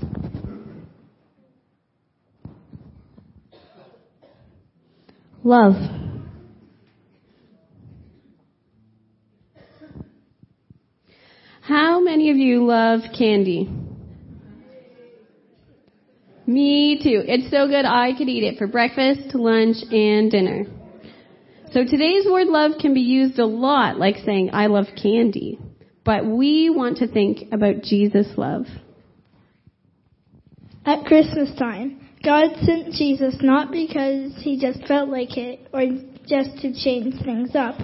Love. 5.42 5.74
How 11.62 12.00
many 12.00 12.30
of 12.30 12.36
you 12.36 12.66
love 12.66 13.00
candy? 13.16 13.70
Me 16.46 17.00
too. 17.02 17.22
It's 17.26 17.50
so 17.50 17.66
good 17.68 17.86
I 17.86 18.12
could 18.18 18.28
eat 18.28 18.44
it 18.44 18.58
for 18.58 18.66
breakfast, 18.66 19.34
lunch, 19.34 19.78
and 19.90 20.30
dinner. 20.30 20.64
So 21.72 21.84
today's 21.84 22.26
word 22.26 22.48
love 22.48 22.72
can 22.78 22.92
be 22.92 23.00
used 23.00 23.38
a 23.38 23.46
lot 23.46 23.98
like 23.98 24.16
saying 24.26 24.50
I 24.52 24.66
love 24.66 24.88
candy. 25.02 25.58
But 26.04 26.26
we 26.26 26.70
want 26.70 26.98
to 26.98 27.08
think 27.08 27.52
about 27.52 27.82
Jesus' 27.82 28.36
love. 28.36 28.66
At 30.84 31.06
Christmas 31.06 31.54
time, 31.58 32.08
God 32.22 32.50
sent 32.62 32.92
Jesus 32.92 33.36
not 33.40 33.72
because 33.72 34.32
he 34.42 34.58
just 34.60 34.86
felt 34.86 35.08
like 35.08 35.36
it 35.36 35.68
or 35.72 35.82
just 36.26 36.58
to 36.60 36.74
change 36.74 37.14
things 37.24 37.54
up. 37.54 37.76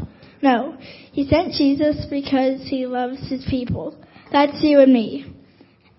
No, 0.43 0.77
he 1.13 1.27
sent 1.29 1.53
Jesus 1.55 2.07
because 2.11 2.67
he 2.69 2.87
loves 2.87 3.29
his 3.29 3.45
people. 3.49 3.97
That's 4.33 4.63
you 4.63 4.81
and 4.81 4.93
me. 4.93 5.35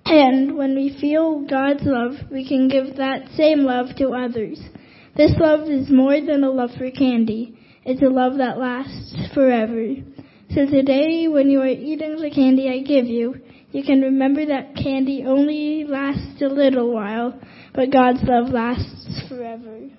And 0.05 0.57
when 0.57 0.75
we 0.75 0.97
feel 0.99 1.45
God's 1.47 1.83
love, 1.83 2.13
we 2.31 2.47
can 2.47 2.67
give 2.67 2.97
that 2.97 3.29
same 3.35 3.59
love 3.59 3.95
to 3.97 4.09
others. 4.09 4.59
This 5.15 5.31
love 5.39 5.69
is 5.69 5.89
more 5.89 6.19
than 6.19 6.43
a 6.43 6.49
love 6.49 6.71
for 6.77 6.89
candy. 6.89 7.57
It's 7.83 8.01
a 8.01 8.09
love 8.09 8.37
that 8.37 8.57
lasts 8.57 9.15
forever. 9.33 9.95
So 10.53 10.65
today, 10.65 11.29
when 11.29 11.49
you 11.49 11.61
are 11.61 11.67
eating 11.67 12.17
the 12.17 12.29
candy 12.29 12.67
I 12.67 12.79
give 12.79 13.05
you, 13.05 13.35
you 13.71 13.83
can 13.85 14.01
remember 14.01 14.45
that 14.47 14.75
candy 14.75 15.23
only 15.25 15.85
lasts 15.85 16.41
a 16.41 16.47
little 16.47 16.93
while, 16.93 17.39
but 17.73 17.89
God's 17.89 18.19
love 18.23 18.49
lasts 18.49 19.29
forever. 19.29 19.89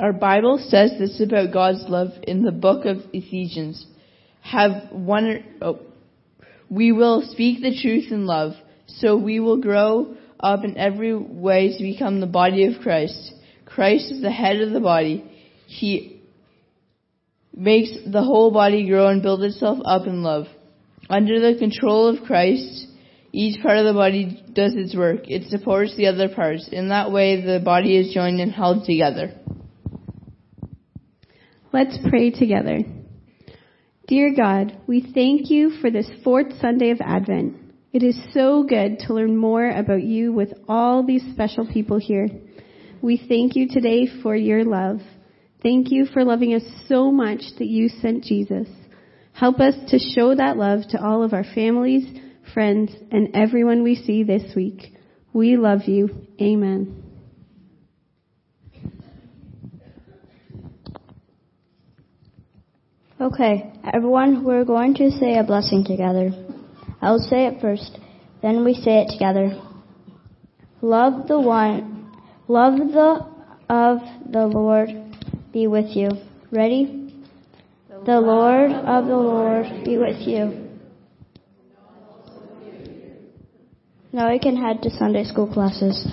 Our 0.00 0.12
Bible 0.12 0.58
says 0.68 0.90
this 0.98 1.20
about 1.20 1.52
God's 1.52 1.84
love 1.86 2.08
in 2.24 2.42
the 2.42 2.50
book 2.50 2.84
of 2.84 2.96
Ephesians. 3.12 3.86
Have 4.40 4.90
one, 4.90 5.44
oh, 5.62 5.78
we 6.68 6.90
will 6.90 7.22
speak 7.30 7.62
the 7.62 7.80
truth 7.80 8.10
in 8.10 8.26
love, 8.26 8.54
so 8.88 9.16
we 9.16 9.38
will 9.38 9.60
grow 9.60 10.16
up 10.40 10.64
in 10.64 10.76
every 10.76 11.16
way 11.16 11.76
to 11.78 11.82
become 11.84 12.18
the 12.18 12.26
body 12.26 12.66
of 12.66 12.82
Christ. 12.82 13.34
Christ 13.66 14.10
is 14.10 14.20
the 14.20 14.32
head 14.32 14.60
of 14.60 14.72
the 14.72 14.80
body. 14.80 15.30
He 15.66 16.17
makes 17.58 17.90
the 18.06 18.22
whole 18.22 18.52
body 18.52 18.86
grow 18.86 19.08
and 19.08 19.20
build 19.20 19.42
itself 19.42 19.78
up 19.84 20.06
in 20.06 20.22
love. 20.22 20.46
Under 21.10 21.40
the 21.40 21.58
control 21.58 22.06
of 22.06 22.24
Christ, 22.24 22.86
each 23.32 23.60
part 23.62 23.78
of 23.78 23.84
the 23.84 23.98
body 23.98 24.42
does 24.52 24.74
its 24.74 24.96
work. 24.96 25.28
It 25.28 25.50
supports 25.50 25.96
the 25.96 26.06
other 26.06 26.28
parts. 26.28 26.68
In 26.70 26.88
that 26.90 27.10
way, 27.10 27.44
the 27.44 27.60
body 27.60 27.96
is 27.96 28.14
joined 28.14 28.40
and 28.40 28.52
held 28.52 28.84
together. 28.84 29.34
Let's 31.72 31.98
pray 32.08 32.30
together. 32.30 32.78
Dear 34.06 34.34
God, 34.34 34.78
we 34.86 35.10
thank 35.12 35.50
you 35.50 35.70
for 35.82 35.90
this 35.90 36.08
fourth 36.24 36.58
Sunday 36.60 36.90
of 36.90 37.00
Advent. 37.02 37.56
It 37.92 38.02
is 38.02 38.18
so 38.32 38.62
good 38.62 39.00
to 39.00 39.14
learn 39.14 39.36
more 39.36 39.68
about 39.68 40.02
you 40.02 40.32
with 40.32 40.52
all 40.68 41.04
these 41.04 41.24
special 41.32 41.66
people 41.66 41.98
here. 41.98 42.28
We 43.02 43.16
thank 43.28 43.56
you 43.56 43.68
today 43.68 44.06
for 44.22 44.34
your 44.34 44.64
love. 44.64 45.00
Thank 45.62 45.90
you 45.90 46.06
for 46.06 46.24
loving 46.24 46.54
us 46.54 46.62
so 46.86 47.10
much 47.10 47.40
that 47.58 47.66
you 47.66 47.88
sent 47.88 48.24
Jesus. 48.24 48.68
Help 49.32 49.58
us 49.58 49.74
to 49.88 49.98
show 49.98 50.34
that 50.34 50.56
love 50.56 50.82
to 50.90 51.02
all 51.02 51.24
of 51.24 51.32
our 51.32 51.44
families, 51.44 52.04
friends, 52.54 52.92
and 53.10 53.30
everyone 53.34 53.82
we 53.82 53.96
see 53.96 54.22
this 54.22 54.54
week. 54.54 54.92
We 55.32 55.56
love 55.56 55.82
you. 55.86 56.26
Amen. 56.40 57.02
Okay, 63.20 63.72
everyone, 63.92 64.44
we're 64.44 64.64
going 64.64 64.94
to 64.94 65.10
say 65.10 65.38
a 65.38 65.42
blessing 65.42 65.84
together. 65.84 66.30
I'll 67.02 67.18
say 67.18 67.46
it 67.46 67.60
first, 67.60 67.98
then 68.42 68.64
we 68.64 68.74
say 68.74 69.02
it 69.02 69.10
together. 69.10 69.60
Love 70.80 71.26
the 71.26 71.40
one, 71.40 72.12
love 72.46 72.78
the 72.78 73.26
of 73.68 73.98
the 74.30 74.46
Lord 74.46 75.07
be 75.52 75.66
with 75.66 75.96
you. 75.96 76.10
Ready? 76.50 77.12
The 77.88 78.20
Lord 78.20 78.70
of 78.70 79.06
the 79.06 79.16
Lord 79.16 79.84
be 79.84 79.98
with 79.98 80.20
you. 80.26 80.68
Now 84.12 84.30
we 84.30 84.38
can 84.38 84.56
head 84.56 84.82
to 84.82 84.90
Sunday 84.90 85.24
school 85.24 85.46
classes. 85.52 86.06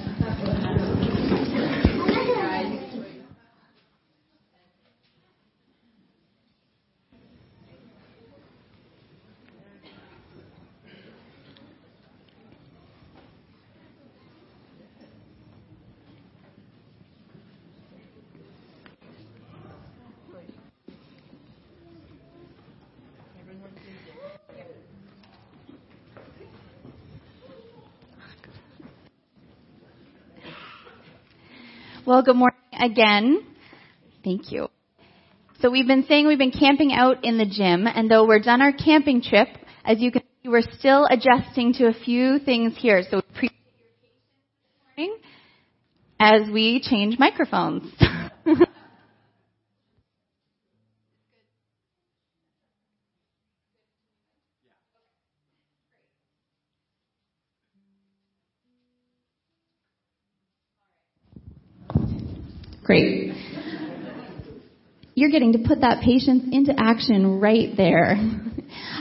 Well, 32.16 32.24
good 32.24 32.38
morning 32.38 32.58
again. 32.80 33.46
Thank 34.24 34.50
you. 34.50 34.70
So 35.60 35.70
we've 35.70 35.86
been 35.86 36.06
saying 36.08 36.28
we've 36.28 36.38
been 36.38 36.50
camping 36.50 36.94
out 36.94 37.26
in 37.26 37.38
the 37.38 37.46
gym, 37.46 37.88
and 37.88 38.10
though 38.10 38.26
we're 38.26 38.40
done 38.40 38.62
our 38.62 38.72
camping 38.72 39.22
trip, 39.22 39.50
as 39.84 40.00
you 40.00 40.14
can 40.14 40.22
see, 40.42 40.48
we're 40.48 40.62
still 40.80 41.06
adjusting 41.12 41.74
to 41.74 41.88
a 41.88 41.94
few 41.94 42.40
things 42.40 42.74
here. 42.78 43.04
So 43.12 43.18
appreciate 43.18 43.60
your 44.98 45.10
patience 45.10 45.26
as 46.18 46.50
we 46.54 46.80
change 46.82 47.20
microphones. 47.20 47.92
Great. 62.86 63.34
You're 65.16 65.32
getting 65.32 65.54
to 65.54 65.60
put 65.68 65.82
that 65.82 66.04
patience 66.04 66.44
into 66.52 66.74
action 66.78 67.40
right 67.40 67.76
there. 67.76 68.16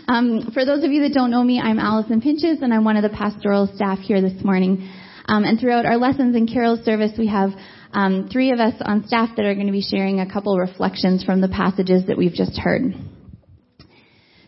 Um, 0.07 0.51
for 0.53 0.67
those 0.67 0.85
of 0.85 0.93
you 0.93 1.03
that 1.03 1.15
don't 1.15 1.31
know 1.31 1.43
me, 1.43 1.59
I'm 1.59 1.79
Allison 1.79 2.21
Pinches, 2.21 2.59
and 2.61 2.73
I'm 2.73 2.85
one 2.85 2.97
of 2.97 3.03
the 3.03 3.09
pastoral 3.17 3.71
staff 3.75 3.99
here 3.99 4.21
this 4.21 4.45
morning. 4.45 4.89
Um, 5.25 5.45
and 5.45 5.59
throughout 5.59 5.87
our 5.87 5.97
lessons 5.97 6.37
and 6.37 6.49
carol 6.49 6.79
service, 6.85 7.13
we 7.19 7.27
have 7.29 7.51
um, 7.93 8.29
three 8.31 8.53
of 8.53 8.61
us 8.61 8.75
on 8.81 9.07
staff 9.07 9.31
that 9.37 9.47
are 9.47 9.55
going 9.55 9.67
to 9.67 9.73
be 9.73 9.81
sharing 9.81 10.21
a 10.21 10.31
couple 10.31 10.59
reflections 10.59 11.25
from 11.25 11.41
the 11.41 11.49
passages 11.49 12.07
that 12.07 12.19
we've 12.19 12.35
just 12.35 12.57
heard. 12.59 12.83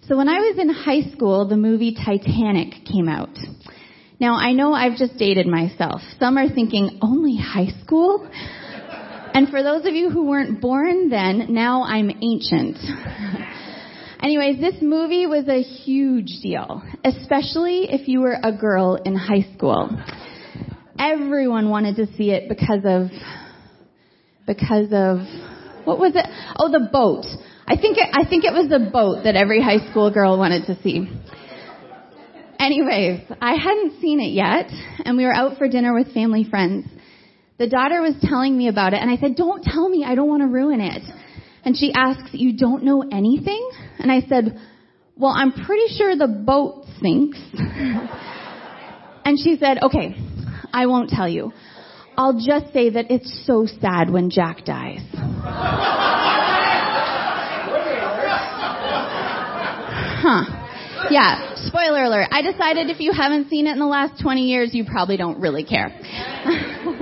So 0.03 0.16
when 0.16 0.29
I 0.29 0.40
was 0.40 0.59
in 0.59 0.68
high 0.68 1.11
school, 1.12 1.49
the 1.49 1.57
movie 1.57 1.94
Titanic 1.94 2.85
came 2.85 3.09
out. 3.09 3.37
Now 4.20 4.35
I 4.35 4.53
know 4.53 4.75
I've 4.75 4.99
just 4.99 5.16
dated 5.16 5.46
myself. 5.46 6.03
Some 6.20 6.37
are 6.37 6.49
thinking, 6.49 6.99
only 7.03 7.37
high 7.37 7.72
school? 7.83 8.29
And 9.37 9.51
for 9.51 9.62
those 9.62 9.85
of 9.85 9.92
you 9.92 10.09
who 10.09 10.25
weren't 10.25 10.62
born 10.62 11.11
then, 11.11 11.49
now 11.51 11.83
I'm 11.83 12.11
ancient. 12.11 12.79
Anyways, 14.22 14.59
this 14.61 14.77
movie 14.81 15.27
was 15.27 15.46
a 15.46 15.61
huge 15.61 16.38
deal, 16.42 16.83
especially 17.05 17.83
if 17.90 18.09
you 18.09 18.22
were 18.22 18.38
a 18.42 18.51
girl 18.51 18.94
in 18.94 19.14
high 19.14 19.46
school. 19.55 19.90
Everyone 20.99 21.68
wanted 21.68 21.96
to 21.96 22.07
see 22.16 22.31
it 22.31 22.49
because 22.49 22.81
of, 22.87 23.11
because 24.46 24.87
of, 24.87 25.18
what 25.85 25.99
was 25.99 26.12
it? 26.14 26.25
Oh, 26.59 26.72
the 26.72 26.88
boat. 26.90 27.27
I 27.66 27.77
think 27.77 27.99
it, 27.99 28.09
I 28.14 28.27
think 28.27 28.44
it 28.44 28.55
was 28.55 28.70
the 28.70 28.88
boat 28.90 29.25
that 29.25 29.37
every 29.37 29.61
high 29.62 29.90
school 29.90 30.11
girl 30.11 30.38
wanted 30.38 30.64
to 30.64 30.83
see. 30.83 31.07
Anyways, 32.59 33.20
I 33.42 33.53
hadn't 33.53 34.01
seen 34.01 34.18
it 34.18 34.33
yet, 34.33 34.70
and 35.05 35.18
we 35.18 35.27
were 35.27 35.35
out 35.35 35.59
for 35.59 35.68
dinner 35.68 35.92
with 35.92 36.14
family 36.14 36.46
friends 36.49 36.87
the 37.58 37.68
daughter 37.68 38.02
was 38.02 38.14
telling 38.22 38.56
me 38.56 38.68
about 38.68 38.92
it 38.92 39.00
and 39.00 39.10
I 39.10 39.16
said, 39.16 39.34
don't 39.36 39.62
tell 39.62 39.88
me, 39.88 40.04
I 40.04 40.14
don't 40.14 40.28
want 40.28 40.42
to 40.42 40.48
ruin 40.48 40.80
it. 40.80 41.02
And 41.64 41.76
she 41.76 41.92
asks, 41.94 42.30
you 42.32 42.56
don't 42.56 42.84
know 42.84 43.02
anything? 43.10 43.70
And 43.98 44.12
I 44.12 44.20
said, 44.28 44.58
well, 45.16 45.32
I'm 45.34 45.52
pretty 45.52 45.94
sure 45.96 46.14
the 46.14 46.28
boat 46.28 46.84
sinks. 47.00 47.38
and 49.24 49.38
she 49.42 49.56
said, 49.58 49.78
okay, 49.82 50.14
I 50.72 50.86
won't 50.86 51.10
tell 51.10 51.28
you. 51.28 51.52
I'll 52.16 52.34
just 52.34 52.72
say 52.72 52.90
that 52.90 53.10
it's 53.10 53.44
so 53.46 53.66
sad 53.66 54.10
when 54.10 54.30
Jack 54.30 54.64
dies. 54.64 55.00
huh. 60.22 60.44
Yeah, 61.10 61.54
spoiler 61.66 62.04
alert. 62.04 62.28
I 62.30 62.42
decided 62.42 62.90
if 62.90 63.00
you 63.00 63.12
haven't 63.12 63.48
seen 63.48 63.66
it 63.66 63.72
in 63.72 63.78
the 63.78 63.86
last 63.86 64.22
20 64.22 64.42
years, 64.42 64.74
you 64.74 64.84
probably 64.84 65.16
don't 65.16 65.40
really 65.40 65.64
care. 65.64 65.88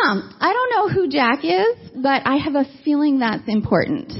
I 0.00 0.52
don't 0.52 0.70
know 0.70 0.88
who 0.94 1.08
Jack 1.08 1.44
is, 1.44 1.90
but 1.96 2.22
I 2.24 2.36
have 2.36 2.54
a 2.54 2.64
feeling 2.84 3.18
that's 3.18 3.42
important. 3.48 4.12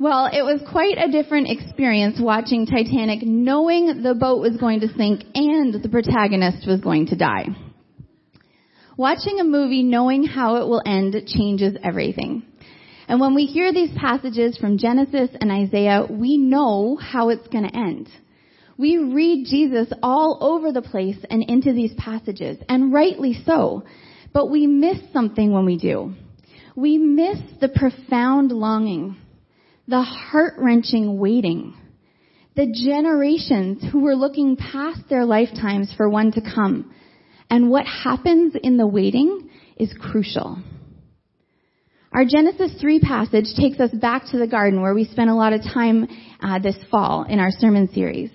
Well, 0.00 0.26
it 0.32 0.42
was 0.42 0.60
quite 0.70 0.96
a 0.96 1.10
different 1.10 1.48
experience 1.50 2.18
watching 2.20 2.66
Titanic 2.66 3.22
knowing 3.22 4.02
the 4.02 4.14
boat 4.14 4.40
was 4.40 4.56
going 4.56 4.80
to 4.80 4.88
sink 4.96 5.24
and 5.34 5.74
the 5.74 5.88
protagonist 5.88 6.66
was 6.66 6.80
going 6.80 7.06
to 7.08 7.16
die. 7.16 7.46
Watching 8.96 9.40
a 9.40 9.44
movie 9.44 9.82
knowing 9.82 10.24
how 10.24 10.56
it 10.56 10.68
will 10.68 10.82
end 10.84 11.14
changes 11.26 11.76
everything. 11.82 12.44
And 13.08 13.20
when 13.20 13.34
we 13.34 13.46
hear 13.46 13.72
these 13.72 13.90
passages 13.96 14.56
from 14.56 14.78
Genesis 14.78 15.30
and 15.40 15.50
Isaiah, 15.50 16.06
we 16.08 16.36
know 16.36 16.96
how 16.96 17.28
it's 17.30 17.48
going 17.48 17.68
to 17.68 17.76
end. 17.76 18.08
We 18.76 18.98
read 18.98 19.46
Jesus 19.46 19.88
all 20.02 20.38
over 20.40 20.72
the 20.72 20.82
place 20.82 21.18
and 21.28 21.42
into 21.42 21.72
these 21.72 21.92
passages, 21.94 22.58
and 22.68 22.92
rightly 22.92 23.42
so. 23.44 23.82
But 24.32 24.50
we 24.50 24.66
miss 24.66 24.98
something 25.12 25.52
when 25.52 25.64
we 25.64 25.78
do. 25.78 26.14
We 26.76 26.98
miss 26.98 27.38
the 27.60 27.68
profound 27.68 28.52
longing, 28.52 29.16
the 29.88 30.02
heart-wrenching 30.02 31.18
waiting, 31.18 31.74
the 32.54 32.66
generations 32.66 33.84
who 33.90 34.00
were 34.00 34.14
looking 34.14 34.56
past 34.56 35.00
their 35.08 35.24
lifetimes 35.24 35.92
for 35.96 36.08
one 36.08 36.32
to 36.32 36.40
come. 36.40 36.94
And 37.50 37.70
what 37.70 37.86
happens 37.86 38.54
in 38.62 38.76
the 38.76 38.86
waiting 38.86 39.48
is 39.76 39.92
crucial. 39.98 40.58
Our 42.12 42.24
Genesis 42.24 42.72
3 42.80 43.00
passage 43.00 43.46
takes 43.56 43.80
us 43.80 43.90
back 43.90 44.26
to 44.30 44.38
the 44.38 44.46
garden 44.46 44.80
where 44.80 44.94
we 44.94 45.04
spent 45.04 45.30
a 45.30 45.34
lot 45.34 45.52
of 45.52 45.62
time 45.62 46.08
uh, 46.40 46.58
this 46.58 46.76
fall 46.90 47.24
in 47.24 47.38
our 47.38 47.50
sermon 47.50 47.88
series. 47.92 48.30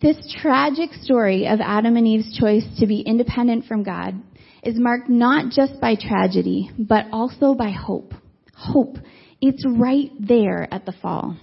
This 0.00 0.16
tragic 0.40 0.92
story 1.02 1.46
of 1.46 1.60
Adam 1.60 1.96
and 1.96 2.06
Eve's 2.06 2.38
choice 2.38 2.64
to 2.78 2.86
be 2.86 3.00
independent 3.00 3.66
from 3.66 3.82
God 3.82 4.14
is 4.62 4.78
marked 4.78 5.08
not 5.08 5.52
just 5.52 5.80
by 5.80 5.94
tragedy, 5.94 6.70
but 6.78 7.06
also 7.12 7.54
by 7.54 7.70
hope. 7.70 8.12
Hope. 8.54 8.96
It's 9.40 9.64
right 9.66 10.10
there 10.18 10.66
at 10.72 10.84
the 10.84 10.92
fall. 10.92 11.36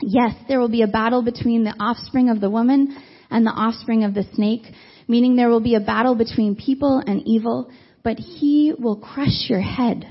Yes, 0.00 0.34
there 0.48 0.58
will 0.58 0.68
be 0.68 0.82
a 0.82 0.88
battle 0.88 1.22
between 1.22 1.64
the 1.64 1.74
offspring 1.78 2.28
of 2.28 2.40
the 2.40 2.50
woman 2.50 2.96
and 3.30 3.46
the 3.46 3.50
offspring 3.50 4.04
of 4.04 4.14
the 4.14 4.24
snake, 4.34 4.64
meaning 5.06 5.36
there 5.36 5.48
will 5.48 5.60
be 5.60 5.76
a 5.76 5.80
battle 5.80 6.14
between 6.14 6.56
people 6.56 7.02
and 7.06 7.22
evil, 7.26 7.70
but 8.02 8.18
he 8.18 8.72
will 8.76 8.96
crush 8.96 9.48
your 9.48 9.60
head. 9.60 10.04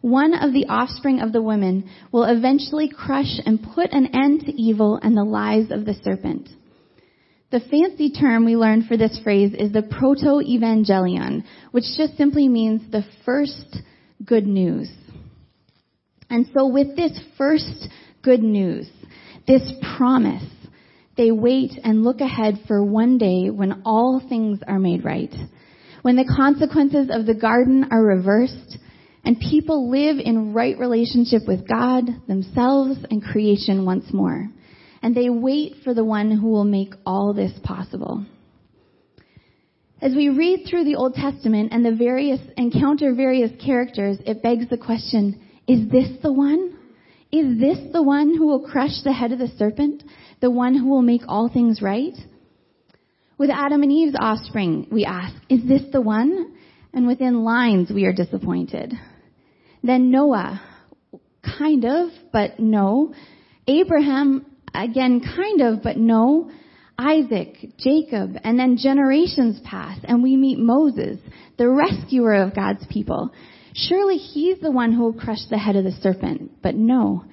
One 0.00 0.34
of 0.34 0.52
the 0.52 0.66
offspring 0.68 1.20
of 1.20 1.32
the 1.32 1.42
woman 1.42 1.90
will 2.12 2.24
eventually 2.24 2.88
crush 2.88 3.40
and 3.44 3.62
put 3.74 3.92
an 3.92 4.14
end 4.14 4.42
to 4.42 4.52
evil 4.52 4.98
and 5.02 5.16
the 5.16 5.24
lies 5.24 5.70
of 5.70 5.84
the 5.84 5.94
serpent. 6.02 6.48
The 7.52 7.60
fancy 7.60 8.10
term 8.10 8.44
we 8.44 8.56
learned 8.56 8.86
for 8.86 8.96
this 8.96 9.20
phrase 9.22 9.54
is 9.56 9.70
the 9.70 9.82
proto-evangelion, 9.82 11.44
which 11.70 11.84
just 11.96 12.16
simply 12.16 12.48
means 12.48 12.82
the 12.90 13.04
first 13.24 13.78
good 14.24 14.46
news. 14.46 14.90
And 16.28 16.46
so 16.52 16.66
with 16.66 16.96
this 16.96 17.18
first 17.38 17.88
good 18.22 18.42
news, 18.42 18.90
this 19.46 19.62
promise, 19.96 20.42
they 21.16 21.30
wait 21.30 21.70
and 21.84 22.02
look 22.02 22.20
ahead 22.20 22.58
for 22.66 22.84
one 22.84 23.16
day 23.16 23.48
when 23.50 23.82
all 23.84 24.20
things 24.28 24.58
are 24.66 24.80
made 24.80 25.04
right. 25.04 25.32
When 26.02 26.16
the 26.16 26.32
consequences 26.36 27.10
of 27.12 27.26
the 27.26 27.34
garden 27.34 27.86
are 27.92 28.02
reversed 28.02 28.76
and 29.24 29.38
people 29.38 29.88
live 29.88 30.18
in 30.18 30.52
right 30.52 30.76
relationship 30.76 31.42
with 31.46 31.68
God, 31.68 32.04
themselves, 32.26 32.98
and 33.08 33.22
creation 33.22 33.84
once 33.84 34.12
more 34.12 34.48
and 35.06 35.14
they 35.14 35.30
wait 35.30 35.76
for 35.84 35.94
the 35.94 36.04
one 36.04 36.32
who 36.32 36.48
will 36.48 36.64
make 36.64 36.92
all 37.06 37.32
this 37.32 37.52
possible. 37.62 38.26
As 40.02 40.16
we 40.16 40.30
read 40.30 40.66
through 40.68 40.82
the 40.82 40.96
Old 40.96 41.14
Testament 41.14 41.68
and 41.70 41.86
the 41.86 41.94
various 41.94 42.40
encounter 42.56 43.14
various 43.14 43.52
characters, 43.64 44.18
it 44.26 44.42
begs 44.42 44.68
the 44.68 44.76
question, 44.76 45.40
is 45.68 45.88
this 45.92 46.08
the 46.24 46.32
one? 46.32 46.76
Is 47.30 47.60
this 47.60 47.78
the 47.92 48.02
one 48.02 48.36
who 48.36 48.48
will 48.48 48.66
crush 48.66 49.00
the 49.04 49.12
head 49.12 49.30
of 49.30 49.38
the 49.38 49.46
serpent? 49.56 50.02
The 50.40 50.50
one 50.50 50.74
who 50.76 50.88
will 50.88 51.02
make 51.02 51.22
all 51.28 51.48
things 51.48 51.80
right? 51.80 52.14
With 53.38 53.50
Adam 53.50 53.84
and 53.84 53.92
Eve's 53.92 54.16
offspring, 54.18 54.88
we 54.90 55.04
ask, 55.04 55.36
is 55.48 55.60
this 55.68 55.82
the 55.92 56.00
one? 56.00 56.56
And 56.92 57.06
within 57.06 57.44
lines, 57.44 57.92
we 57.94 58.06
are 58.06 58.12
disappointed. 58.12 58.92
Then 59.84 60.10
Noah, 60.10 60.60
kind 61.60 61.84
of, 61.84 62.08
but 62.32 62.58
no. 62.58 63.14
Abraham, 63.68 64.46
again, 64.84 65.20
kind 65.20 65.60
of, 65.60 65.82
but 65.82 65.96
no. 65.96 66.50
Isaac, 66.98 67.56
Jacob, 67.78 68.36
and 68.42 68.58
then 68.58 68.78
generations 68.78 69.60
pass 69.64 69.98
and 70.04 70.22
we 70.22 70.36
meet 70.36 70.58
Moses, 70.58 71.18
the 71.58 71.68
rescuer 71.68 72.34
of 72.34 72.54
God's 72.54 72.86
people. 72.88 73.32
Surely 73.74 74.16
he's 74.16 74.58
the 74.60 74.70
one 74.70 74.92
who 74.92 75.02
will 75.02 75.12
crush 75.12 75.44
the 75.50 75.58
head 75.58 75.76
of 75.76 75.84
the 75.84 75.92
serpent, 76.00 76.62
but 76.62 76.74
no. 76.74 77.24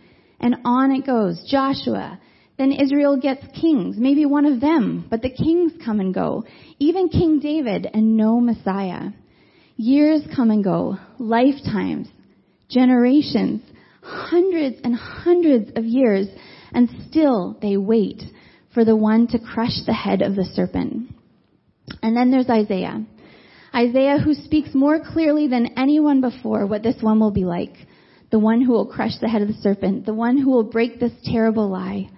And 0.41 0.57
on 0.65 0.91
it 0.91 1.05
goes. 1.05 1.41
Joshua. 1.49 2.19
Then 2.57 2.73
Israel 2.73 3.17
gets 3.17 3.45
kings, 3.59 3.95
maybe 3.97 4.25
one 4.25 4.45
of 4.45 4.59
them, 4.59 5.07
but 5.09 5.21
the 5.21 5.29
kings 5.29 5.71
come 5.83 6.01
and 6.01 6.13
go. 6.13 6.43
Even 6.79 7.07
King 7.07 7.39
David 7.39 7.87
and 7.91 8.17
no 8.17 8.41
Messiah. 8.41 9.11
Years 9.77 10.21
come 10.35 10.51
and 10.51 10.63
go. 10.63 10.97
Lifetimes. 11.17 12.09
Generations. 12.69 13.61
Hundreds 14.01 14.75
and 14.83 14.93
hundreds 14.95 15.71
of 15.77 15.85
years 15.85 16.27
and 16.73 16.89
still 17.09 17.57
they 17.61 17.77
wait 17.77 18.21
for 18.73 18.83
the 18.85 18.95
one 18.95 19.27
to 19.27 19.39
crush 19.39 19.85
the 19.85 19.93
head 19.93 20.21
of 20.21 20.35
the 20.35 20.45
serpent. 20.45 21.13
And 22.01 22.15
then 22.15 22.31
there's 22.31 22.49
Isaiah. 22.49 23.05
Isaiah 23.75 24.19
who 24.19 24.33
speaks 24.33 24.73
more 24.73 24.99
clearly 24.99 25.47
than 25.47 25.77
anyone 25.77 26.21
before 26.21 26.65
what 26.65 26.83
this 26.83 27.01
one 27.01 27.19
will 27.19 27.31
be 27.31 27.45
like. 27.45 27.75
The 28.31 28.39
one 28.39 28.61
who 28.61 28.71
will 28.71 28.87
crush 28.87 29.13
the 29.19 29.27
head 29.27 29.41
of 29.41 29.47
the 29.47 29.61
serpent. 29.61 30.05
The 30.05 30.13
one 30.13 30.37
who 30.37 30.51
will 30.51 30.63
break 30.63 30.99
this 30.99 31.11
terrible 31.23 31.69
lie. 31.69 32.09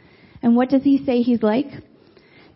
And 0.42 0.56
what 0.56 0.70
does 0.70 0.84
he 0.84 1.04
say 1.06 1.22
he's 1.22 1.44
like? 1.44 1.68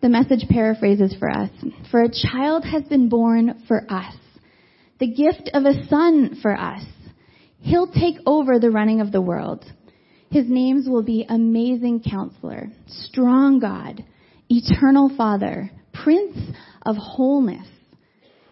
The 0.00 0.08
message 0.08 0.46
paraphrases 0.48 1.14
for 1.18 1.30
us. 1.30 1.50
For 1.90 2.02
a 2.02 2.10
child 2.10 2.64
has 2.64 2.84
been 2.84 3.08
born 3.08 3.62
for 3.68 3.84
us. 3.90 4.14
The 4.98 5.12
gift 5.12 5.50
of 5.52 5.64
a 5.64 5.86
son 5.88 6.38
for 6.40 6.56
us. 6.56 6.84
He'll 7.60 7.90
take 7.90 8.16
over 8.24 8.58
the 8.58 8.70
running 8.70 9.00
of 9.00 9.12
the 9.12 9.20
world. 9.20 9.64
His 10.30 10.48
names 10.48 10.88
will 10.88 11.02
be 11.02 11.26
Amazing 11.28 12.04
Counselor, 12.08 12.68
Strong 12.86 13.58
God, 13.58 14.04
Eternal 14.48 15.10
Father, 15.16 15.72
Prince 15.92 16.38
of 16.86 16.96
Wholeness. 16.96 17.66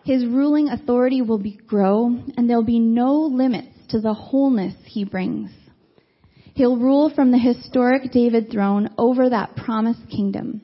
His 0.05 0.27
ruling 0.27 0.69
authority 0.69 1.23
will 1.23 1.39
be 1.39 1.61
grow, 1.69 2.07
and 2.37 2.51
there'll 2.51 2.65
be 2.65 2.81
no 2.81 3.15
limits 3.15 3.77
to 3.91 4.01
the 4.01 4.13
wholeness 4.13 4.75
he 4.87 5.05
brings. 5.05 5.51
He'll 6.55 6.77
rule 6.77 7.13
from 7.15 7.31
the 7.31 7.39
historic 7.39 8.11
David 8.11 8.51
throne 8.51 8.91
over 8.99 9.31
that 9.31 9.55
promised 9.55 10.11
kingdom. 10.11 10.63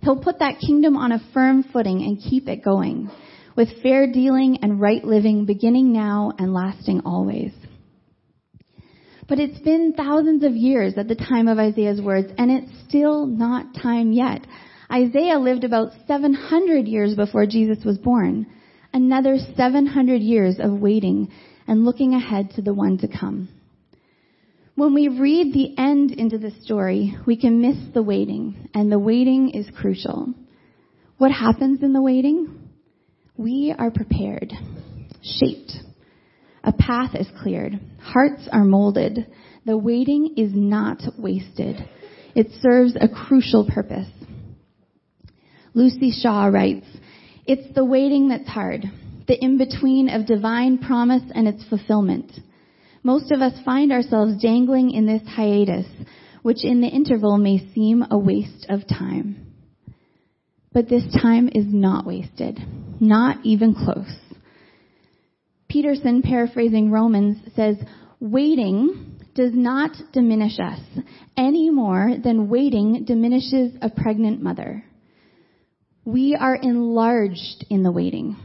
He'll 0.00 0.22
put 0.22 0.38
that 0.38 0.60
kingdom 0.64 0.96
on 0.96 1.10
a 1.10 1.24
firm 1.34 1.64
footing 1.72 2.02
and 2.02 2.22
keep 2.22 2.48
it 2.48 2.64
going, 2.64 3.10
with 3.56 3.82
fair 3.82 4.12
dealing 4.12 4.58
and 4.62 4.80
right 4.80 5.02
living 5.02 5.44
beginning 5.44 5.92
now 5.92 6.32
and 6.38 6.54
lasting 6.54 7.00
always. 7.04 7.52
But 9.32 9.40
it's 9.40 9.60
been 9.60 9.94
thousands 9.96 10.44
of 10.44 10.52
years 10.52 10.92
at 10.98 11.08
the 11.08 11.14
time 11.14 11.48
of 11.48 11.58
Isaiah's 11.58 12.02
words, 12.02 12.30
and 12.36 12.50
it's 12.50 12.70
still 12.86 13.24
not 13.24 13.74
time 13.80 14.12
yet. 14.12 14.46
Isaiah 14.92 15.38
lived 15.38 15.64
about 15.64 15.92
700 16.06 16.86
years 16.86 17.14
before 17.14 17.46
Jesus 17.46 17.82
was 17.82 17.96
born. 17.96 18.44
Another 18.92 19.38
700 19.56 20.20
years 20.20 20.56
of 20.60 20.72
waiting 20.72 21.32
and 21.66 21.86
looking 21.86 22.12
ahead 22.12 22.50
to 22.56 22.60
the 22.60 22.74
one 22.74 22.98
to 22.98 23.08
come. 23.08 23.48
When 24.74 24.92
we 24.92 25.08
read 25.08 25.54
the 25.54 25.78
end 25.78 26.10
into 26.10 26.36
the 26.36 26.52
story, 26.62 27.16
we 27.26 27.38
can 27.38 27.62
miss 27.62 27.78
the 27.94 28.02
waiting, 28.02 28.68
and 28.74 28.92
the 28.92 28.98
waiting 28.98 29.48
is 29.54 29.66
crucial. 29.80 30.34
What 31.16 31.32
happens 31.32 31.82
in 31.82 31.94
the 31.94 32.02
waiting? 32.02 32.68
We 33.38 33.74
are 33.78 33.90
prepared, 33.90 34.52
shaped, 35.22 35.72
a 36.64 36.72
path 36.72 37.14
is 37.14 37.28
cleared. 37.42 37.78
Hearts 38.00 38.48
are 38.52 38.64
molded. 38.64 39.26
The 39.66 39.76
waiting 39.76 40.34
is 40.36 40.52
not 40.54 41.02
wasted. 41.18 41.76
It 42.34 42.48
serves 42.60 42.94
a 43.00 43.08
crucial 43.08 43.68
purpose. 43.68 44.08
Luci 45.74 46.12
Shaw 46.12 46.46
writes, 46.46 46.86
It's 47.46 47.74
the 47.74 47.84
waiting 47.84 48.28
that's 48.28 48.48
hard, 48.48 48.84
the 49.26 49.42
in-between 49.42 50.08
of 50.08 50.26
divine 50.26 50.78
promise 50.78 51.22
and 51.34 51.48
its 51.48 51.64
fulfillment. 51.68 52.32
Most 53.02 53.32
of 53.32 53.40
us 53.40 53.54
find 53.64 53.92
ourselves 53.92 54.40
dangling 54.40 54.92
in 54.92 55.06
this 55.06 55.22
hiatus, 55.26 55.86
which 56.42 56.64
in 56.64 56.80
the 56.80 56.88
interval 56.88 57.38
may 57.38 57.58
seem 57.74 58.04
a 58.10 58.18
waste 58.18 58.66
of 58.68 58.86
time. 58.86 59.46
But 60.72 60.88
this 60.88 61.04
time 61.20 61.48
is 61.48 61.66
not 61.68 62.06
wasted, 62.06 62.58
not 63.00 63.38
even 63.44 63.74
close. 63.74 64.10
Peterson, 65.72 66.20
paraphrasing 66.20 66.90
Romans, 66.90 67.38
says, 67.56 67.76
waiting 68.20 69.18
does 69.34 69.52
not 69.54 69.92
diminish 70.12 70.58
us 70.60 70.80
any 71.34 71.70
more 71.70 72.12
than 72.22 72.50
waiting 72.50 73.04
diminishes 73.06 73.72
a 73.80 73.88
pregnant 73.88 74.42
mother. 74.42 74.84
We 76.04 76.36
are 76.38 76.54
enlarged 76.54 77.64
in 77.70 77.84
the 77.84 77.90
waiting. 77.90 78.36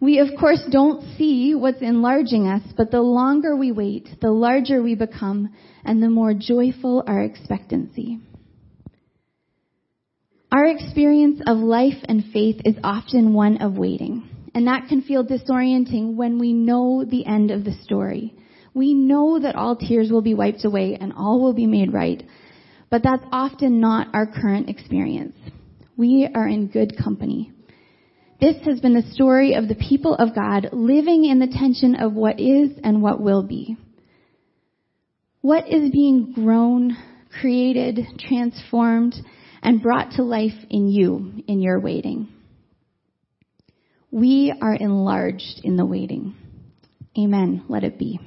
We, 0.00 0.18
of 0.18 0.30
course, 0.40 0.60
don't 0.72 1.16
see 1.16 1.54
what's 1.54 1.80
enlarging 1.80 2.48
us, 2.48 2.62
but 2.76 2.90
the 2.90 3.00
longer 3.00 3.54
we 3.54 3.70
wait, 3.70 4.08
the 4.20 4.32
larger 4.32 4.82
we 4.82 4.96
become, 4.96 5.54
and 5.84 6.02
the 6.02 6.10
more 6.10 6.34
joyful 6.34 7.04
our 7.06 7.22
expectancy. 7.22 8.18
Our 10.50 10.66
experience 10.66 11.40
of 11.46 11.58
life 11.58 12.02
and 12.06 12.24
faith 12.32 12.60
is 12.64 12.74
often 12.82 13.34
one 13.34 13.62
of 13.62 13.74
waiting. 13.78 14.28
And 14.54 14.66
that 14.66 14.88
can 14.88 15.02
feel 15.02 15.24
disorienting 15.24 16.14
when 16.14 16.38
we 16.38 16.52
know 16.52 17.04
the 17.04 17.24
end 17.24 17.50
of 17.50 17.64
the 17.64 17.72
story. 17.84 18.34
We 18.74 18.94
know 18.94 19.38
that 19.38 19.54
all 19.54 19.76
tears 19.76 20.10
will 20.10 20.22
be 20.22 20.34
wiped 20.34 20.64
away 20.64 20.96
and 21.00 21.12
all 21.12 21.40
will 21.40 21.54
be 21.54 21.66
made 21.66 21.92
right. 21.92 22.22
but 22.92 23.02
that's 23.02 23.24
often 23.32 23.80
not 23.80 24.08
our 24.12 24.26
current 24.26 24.68
experience. 24.68 25.34
We 25.96 26.28
are 26.34 26.46
in 26.46 26.66
good 26.66 26.94
company. 27.02 27.50
This 28.38 28.56
has 28.66 28.80
been 28.80 28.92
the 28.92 29.10
story 29.14 29.54
of 29.54 29.66
the 29.66 29.74
people 29.74 30.14
of 30.14 30.34
God 30.34 30.68
living 30.72 31.24
in 31.24 31.38
the 31.38 31.46
tension 31.46 31.94
of 31.94 32.12
what 32.12 32.38
is 32.38 32.70
and 32.84 33.00
what 33.00 33.18
will 33.18 33.42
be. 33.44 33.78
What 35.40 35.72
is 35.72 35.90
being 35.90 36.32
grown, 36.34 36.98
created, 37.40 38.00
transformed, 38.18 39.14
and 39.62 39.80
brought 39.80 40.12
to 40.12 40.22
life 40.22 40.58
in 40.68 40.88
you 40.88 41.42
in 41.48 41.62
your 41.62 41.80
waiting? 41.80 42.28
We 44.12 44.52
are 44.60 44.74
enlarged 44.74 45.62
in 45.64 45.78
the 45.78 45.86
waiting. 45.86 46.34
Amen. 47.18 47.64
Let 47.66 47.82
it 47.82 47.98
be. 47.98 48.20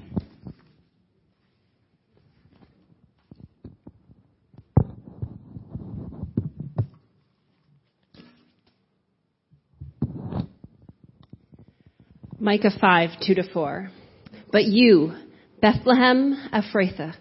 Micah 12.39 12.71
5, 12.81 13.09
2 13.27 13.35
to 13.35 13.43
4. 13.53 13.91
But 14.51 14.65
you, 14.65 15.13
Bethlehem 15.61 16.49
Ephrathah, 16.51 17.13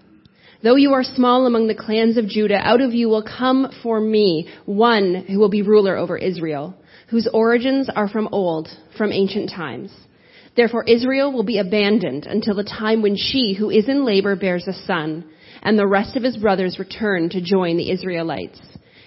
though 0.62 0.76
you 0.76 0.94
are 0.94 1.04
small 1.04 1.46
among 1.46 1.66
the 1.66 1.74
clans 1.74 2.16
of 2.16 2.28
Judah, 2.28 2.56
out 2.56 2.80
of 2.80 2.94
you 2.94 3.10
will 3.10 3.22
come 3.22 3.70
for 3.82 4.00
me 4.00 4.48
one 4.64 5.26
who 5.28 5.38
will 5.38 5.50
be 5.50 5.60
ruler 5.60 5.98
over 5.98 6.16
Israel, 6.16 6.74
whose 7.08 7.28
origins 7.32 7.88
are 7.94 8.08
from 8.08 8.28
old, 8.32 8.68
from 8.96 9.12
ancient 9.12 9.50
times. 9.50 9.92
Therefore 10.56 10.84
Israel 10.84 11.32
will 11.32 11.42
be 11.42 11.58
abandoned 11.58 12.26
until 12.26 12.54
the 12.54 12.64
time 12.64 13.02
when 13.02 13.16
she 13.16 13.54
who 13.54 13.70
is 13.70 13.88
in 13.88 14.04
labor 14.04 14.36
bears 14.36 14.66
a 14.68 14.72
son, 14.72 15.24
and 15.62 15.78
the 15.78 15.86
rest 15.86 16.16
of 16.16 16.22
his 16.22 16.36
brothers 16.36 16.78
return 16.78 17.28
to 17.30 17.40
join 17.40 17.76
the 17.76 17.90
Israelites. 17.90 18.60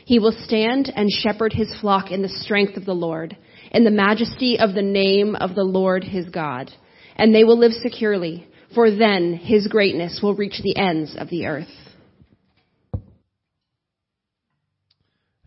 He 0.05 0.19
will 0.19 0.35
stand 0.45 0.91
and 0.95 1.09
shepherd 1.11 1.53
his 1.53 1.73
flock 1.81 2.11
in 2.11 2.21
the 2.21 2.29
strength 2.29 2.77
of 2.77 2.85
the 2.85 2.93
Lord 2.93 3.35
in 3.71 3.83
the 3.83 3.91
majesty 3.91 4.57
of 4.59 4.73
the 4.73 4.81
name 4.81 5.35
of 5.35 5.55
the 5.55 5.63
Lord 5.63 6.03
his 6.03 6.27
God. 6.29 6.71
And 7.15 7.33
they 7.33 7.43
will 7.43 7.57
live 7.57 7.73
securely, 7.73 8.47
for 8.73 8.91
then 8.91 9.33
his 9.33 9.67
greatness 9.67 10.19
will 10.21 10.35
reach 10.35 10.61
the 10.61 10.77
ends 10.77 11.15
of 11.17 11.29
the 11.29 11.45
earth. 11.45 11.67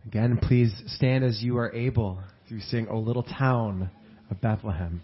Again, 0.05 0.37
please 0.41 0.73
stand 0.87 1.23
as 1.23 1.41
you 1.41 1.57
are 1.57 1.73
able 1.73 2.19
we 2.51 2.59
sing, 2.59 2.87
O 2.89 2.99
Little 2.99 3.23
Town 3.23 3.89
of 4.29 4.41
Bethlehem. 4.41 5.01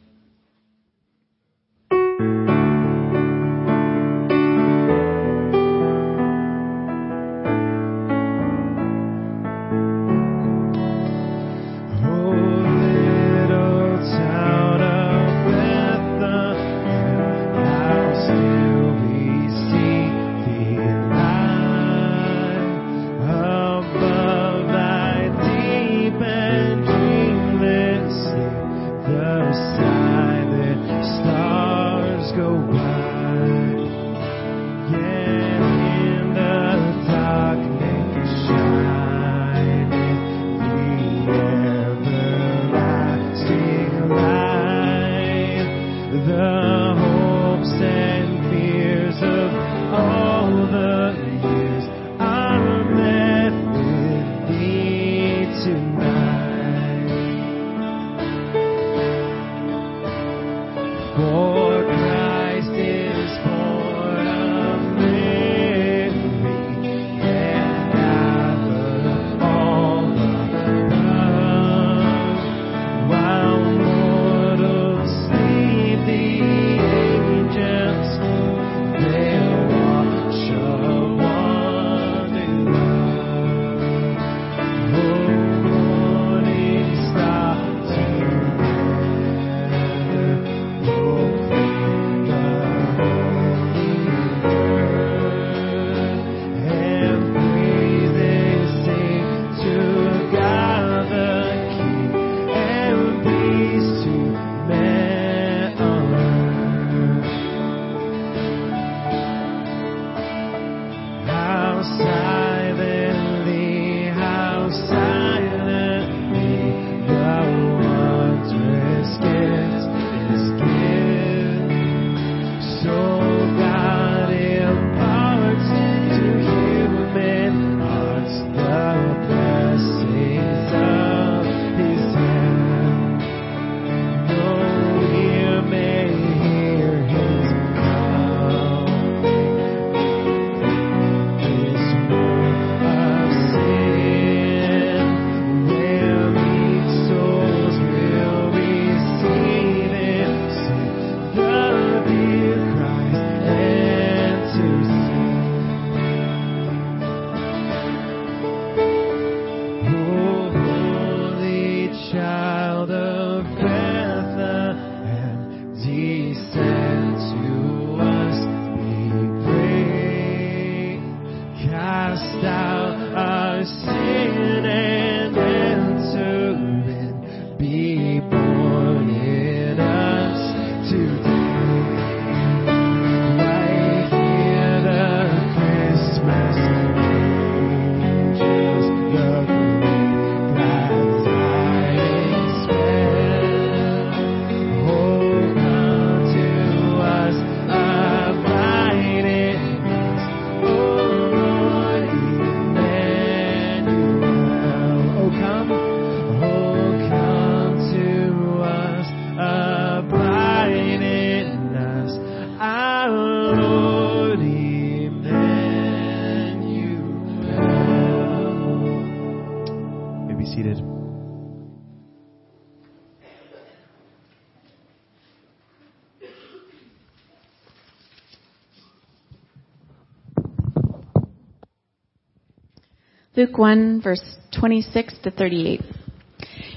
Luke 233.38 233.56
1, 233.56 234.02
verse 234.02 234.36
26 234.60 235.14
to 235.22 235.30
38. 235.30 235.82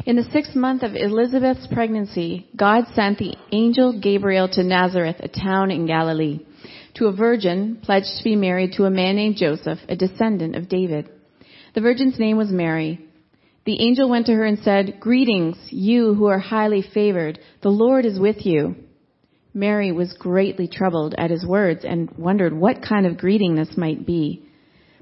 In 0.05 0.17
the 0.17 0.29
sixth 0.31 0.55
month 0.55 0.83
of 0.83 0.95
Elizabeth's 0.95 1.67
pregnancy, 1.69 2.49
God 2.55 2.85
sent 2.95 3.17
the 3.17 3.35
angel 3.51 3.99
Gabriel 3.99 4.47
to 4.51 4.63
Nazareth, 4.63 5.17
a 5.21 5.29
town 5.29 5.71
in 5.71 5.87
Galilee, 5.87 6.41
to 6.97 7.07
a 7.07 7.17
virgin 7.17 7.79
pledged 7.83 8.19
to 8.19 8.25
be 8.25 8.37
married 8.37 8.75
to 8.75 8.85
a 8.85 8.91
man 8.91 9.17
named 9.17 9.37
Joseph, 9.39 9.79
a 9.89 9.97
descendant 9.97 10.55
of 10.55 10.69
David. 10.69 11.09
The 11.75 11.81
virgin's 11.81 12.19
name 12.19 12.37
was 12.37 12.51
Mary. 12.51 13.07
The 13.65 13.81
angel 13.81 14.11
went 14.11 14.27
to 14.27 14.35
her 14.35 14.45
and 14.45 14.59
said, 14.59 15.01
Greetings, 15.01 15.57
you 15.71 16.13
who 16.13 16.27
are 16.27 16.39
highly 16.39 16.83
favored. 16.83 17.39
The 17.63 17.71
Lord 17.71 18.05
is 18.05 18.21
with 18.21 18.45
you. 18.45 18.75
Mary 19.55 19.93
was 19.93 20.13
greatly 20.13 20.69
troubled 20.69 21.15
at 21.17 21.31
his 21.31 21.47
words 21.47 21.87
and 21.89 22.11
wondered 22.19 22.53
what 22.53 22.83
kind 22.87 23.07
of 23.07 23.17
greeting 23.17 23.55
this 23.55 23.79
might 23.79 24.05
be. 24.05 24.45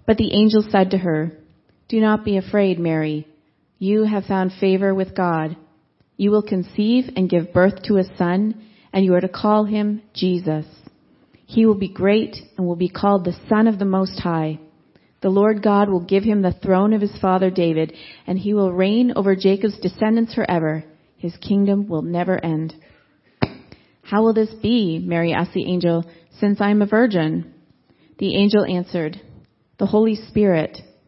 But 0.07 0.19
the 0.19 0.33
angel 0.33 0.65
said 0.71 0.93
to 0.93 0.99
her, 0.99 1.33
Do 1.89 2.01
not 2.01 2.25
be 2.25 2.37
afraid, 2.37 2.79
Mary. 2.79 3.27
You 3.79 4.05
have 4.05 4.27
found 4.27 4.53
favor 4.61 4.95
with 4.95 5.17
God. 5.17 5.57
You 6.19 6.31
will 6.31 6.43
conceive 6.43 7.05
and 7.17 7.31
give 7.31 7.53
birth 7.55 7.83
to 7.85 7.97
a 7.97 8.17
son, 8.17 8.63
and 8.93 9.05
you 9.05 9.15
are 9.15 9.21
to 9.21 9.29
call 9.29 9.65
him 9.65 10.03
Jesus. 10.13 10.67
He 11.47 11.65
will 11.65 11.77
be 11.77 11.89
great 11.89 12.37
and 12.57 12.67
will 12.67 12.77
be 12.77 12.91
called 12.91 13.25
the 13.25 13.39
Son 13.49 13.67
of 13.67 13.79
the 13.79 13.87
Most 13.87 14.21
High. 14.21 14.59
The 15.23 15.31
Lord 15.31 15.63
God 15.63 15.89
will 15.89 16.05
give 16.05 16.25
him 16.25 16.43
the 16.43 16.53
throne 16.53 16.93
of 16.93 17.01
his 17.01 17.17
father 17.21 17.51
David, 17.51 17.95
and 18.27 18.39
he 18.39 18.53
will 18.53 18.73
reign 18.73 19.13
over 19.17 19.35
Jacob's 19.35 19.79
descendants 19.79 20.35
forever. 20.35 20.85
His 21.17 21.37
kingdom 21.39 21.89
will 21.89 22.03
never 22.03 22.43
end. 22.45 22.75
How 24.03 24.23
will 24.23 24.35
this 24.35 24.53
be? 24.63 25.03
Mary 25.03 25.33
asked 25.33 25.55
the 25.55 25.67
angel, 25.67 26.05
since 26.39 26.61
I 26.61 26.71
am 26.71 26.83
a 26.83 26.87
virgin. 26.87 27.55
The 28.19 28.37
angel 28.37 28.65
answered, 28.65 29.21
The 29.79 29.87
Holy 29.87 30.17
Spirit 30.17 30.79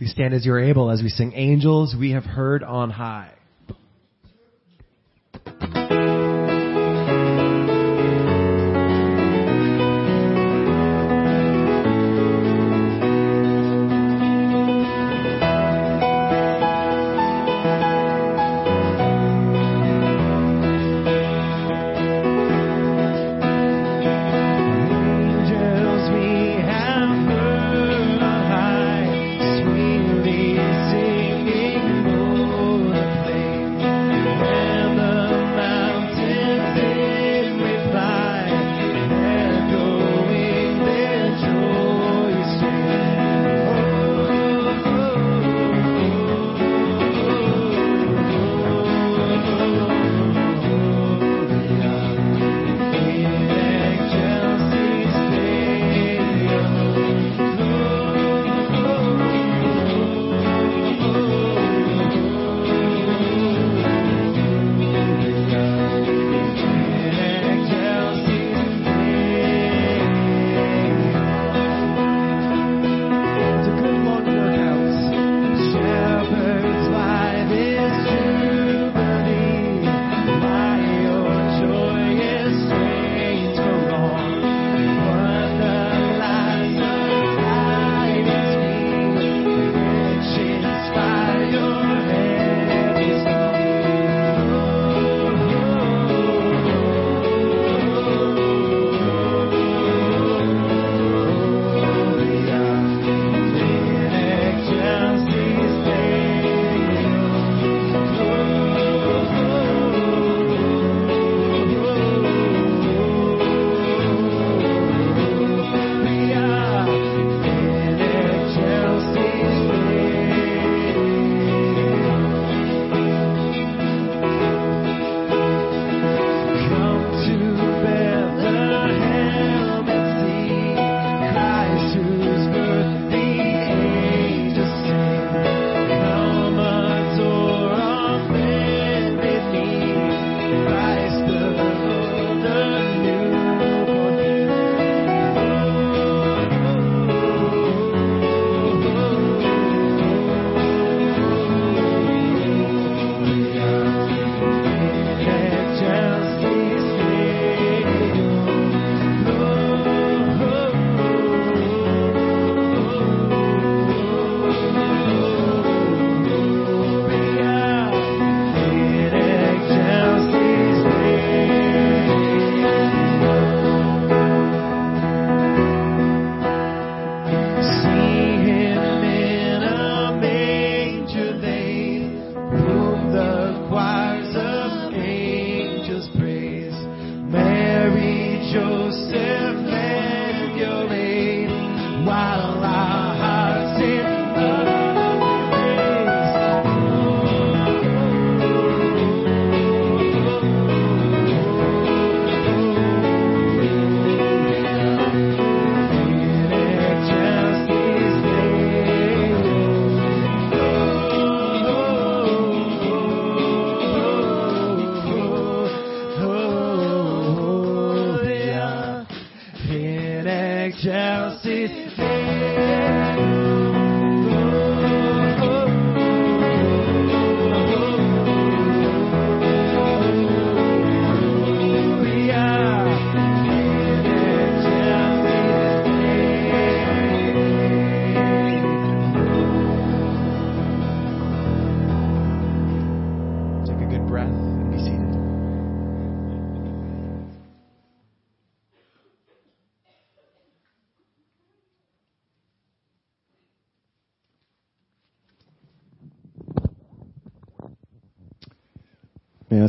Please 0.00 0.12
stand 0.12 0.32
as 0.32 0.46
you're 0.46 0.58
able 0.58 0.90
as 0.90 1.02
we 1.02 1.10
sing 1.10 1.34
Angels 1.34 1.94
We 1.94 2.12
Have 2.12 2.24
Heard 2.24 2.64
on 2.64 2.88
High. 2.88 3.34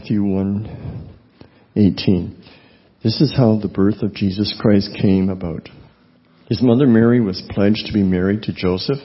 Matthew 0.02 0.24
1 0.24 1.10
18. 1.76 2.44
This 3.04 3.22
is 3.22 3.36
how 3.38 3.60
the 3.60 3.68
birth 3.68 4.02
of 4.02 4.16
Jesus 4.16 4.52
Christ 4.60 4.98
came 5.00 5.30
about. 5.30 5.70
His 6.50 6.60
mother 6.64 6.88
Mary 6.88 7.22
was 7.22 7.44
pledged 7.52 7.86
to 7.86 7.94
be 7.94 8.02
married 8.02 8.42
to 8.44 8.54
Joseph, 8.54 8.98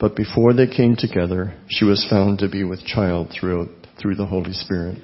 but 0.00 0.16
before 0.16 0.54
they 0.54 0.66
came 0.66 0.96
together, 0.96 1.54
she 1.68 1.84
was 1.84 2.06
found 2.08 2.38
to 2.38 2.48
be 2.48 2.64
with 2.64 2.86
child 2.86 3.28
through, 3.30 3.68
through 4.00 4.14
the 4.14 4.24
Holy 4.24 4.54
Spirit. 4.54 4.96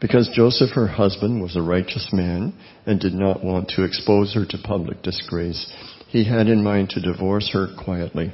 Because 0.00 0.30
Joseph, 0.34 0.70
her 0.70 0.86
husband, 0.86 1.42
was 1.42 1.54
a 1.54 1.60
righteous 1.60 2.08
man 2.10 2.54
and 2.86 2.98
did 2.98 3.12
not 3.12 3.44
want 3.44 3.68
to 3.76 3.84
expose 3.84 4.32
her 4.32 4.46
to 4.46 4.58
public 4.64 5.02
disgrace, 5.02 5.70
he 6.08 6.24
had 6.24 6.46
in 6.46 6.64
mind 6.64 6.88
to 6.90 7.02
divorce 7.02 7.50
her 7.52 7.68
quietly. 7.84 8.32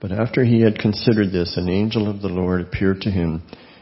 But 0.00 0.10
after 0.10 0.44
he 0.44 0.62
had 0.62 0.80
considered 0.80 1.30
this, 1.30 1.56
an 1.56 1.68
angel 1.68 2.10
of 2.10 2.20
the 2.20 2.28
Lord 2.28 2.60
appeared 2.62 3.02
to 3.02 3.12
him 3.12 3.44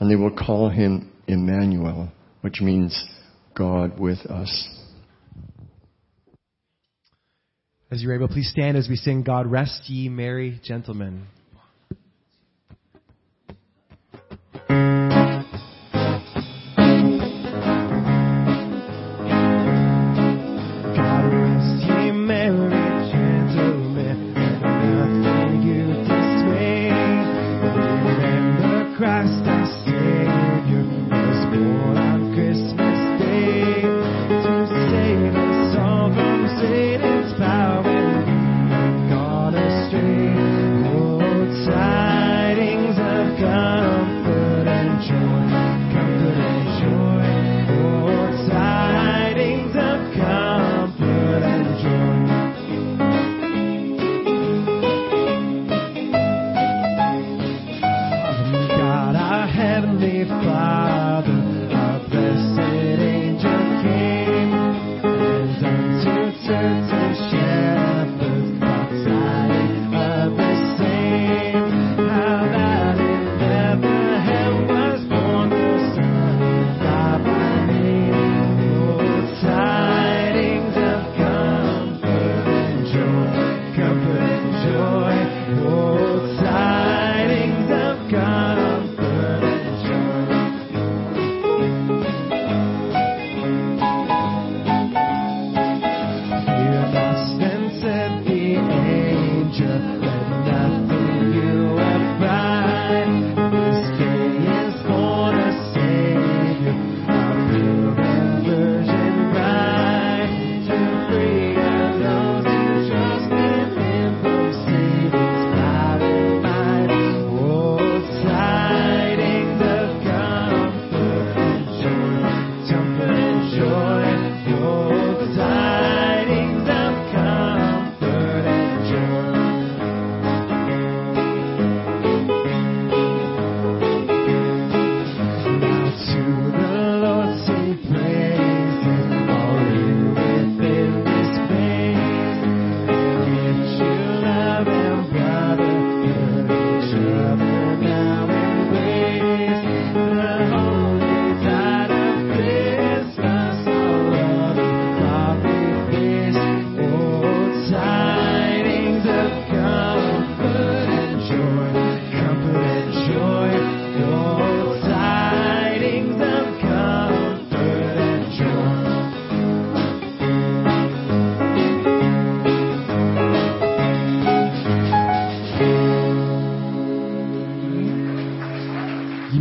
and 0.00 0.10
they 0.10 0.16
will 0.16 0.30
call 0.30 0.68
him 0.68 1.12
Emmanuel, 1.26 2.10
which 2.40 2.60
means 2.60 3.04
God 3.54 3.98
with 3.98 4.18
us. 4.26 4.68
As 7.90 8.02
you're 8.02 8.14
able, 8.14 8.28
please 8.28 8.50
stand 8.50 8.76
as 8.76 8.88
we 8.88 8.96
sing 8.96 9.22
God 9.22 9.50
Rest 9.50 9.88
Ye 9.88 10.08
Merry 10.08 10.60
Gentlemen. 10.62 11.26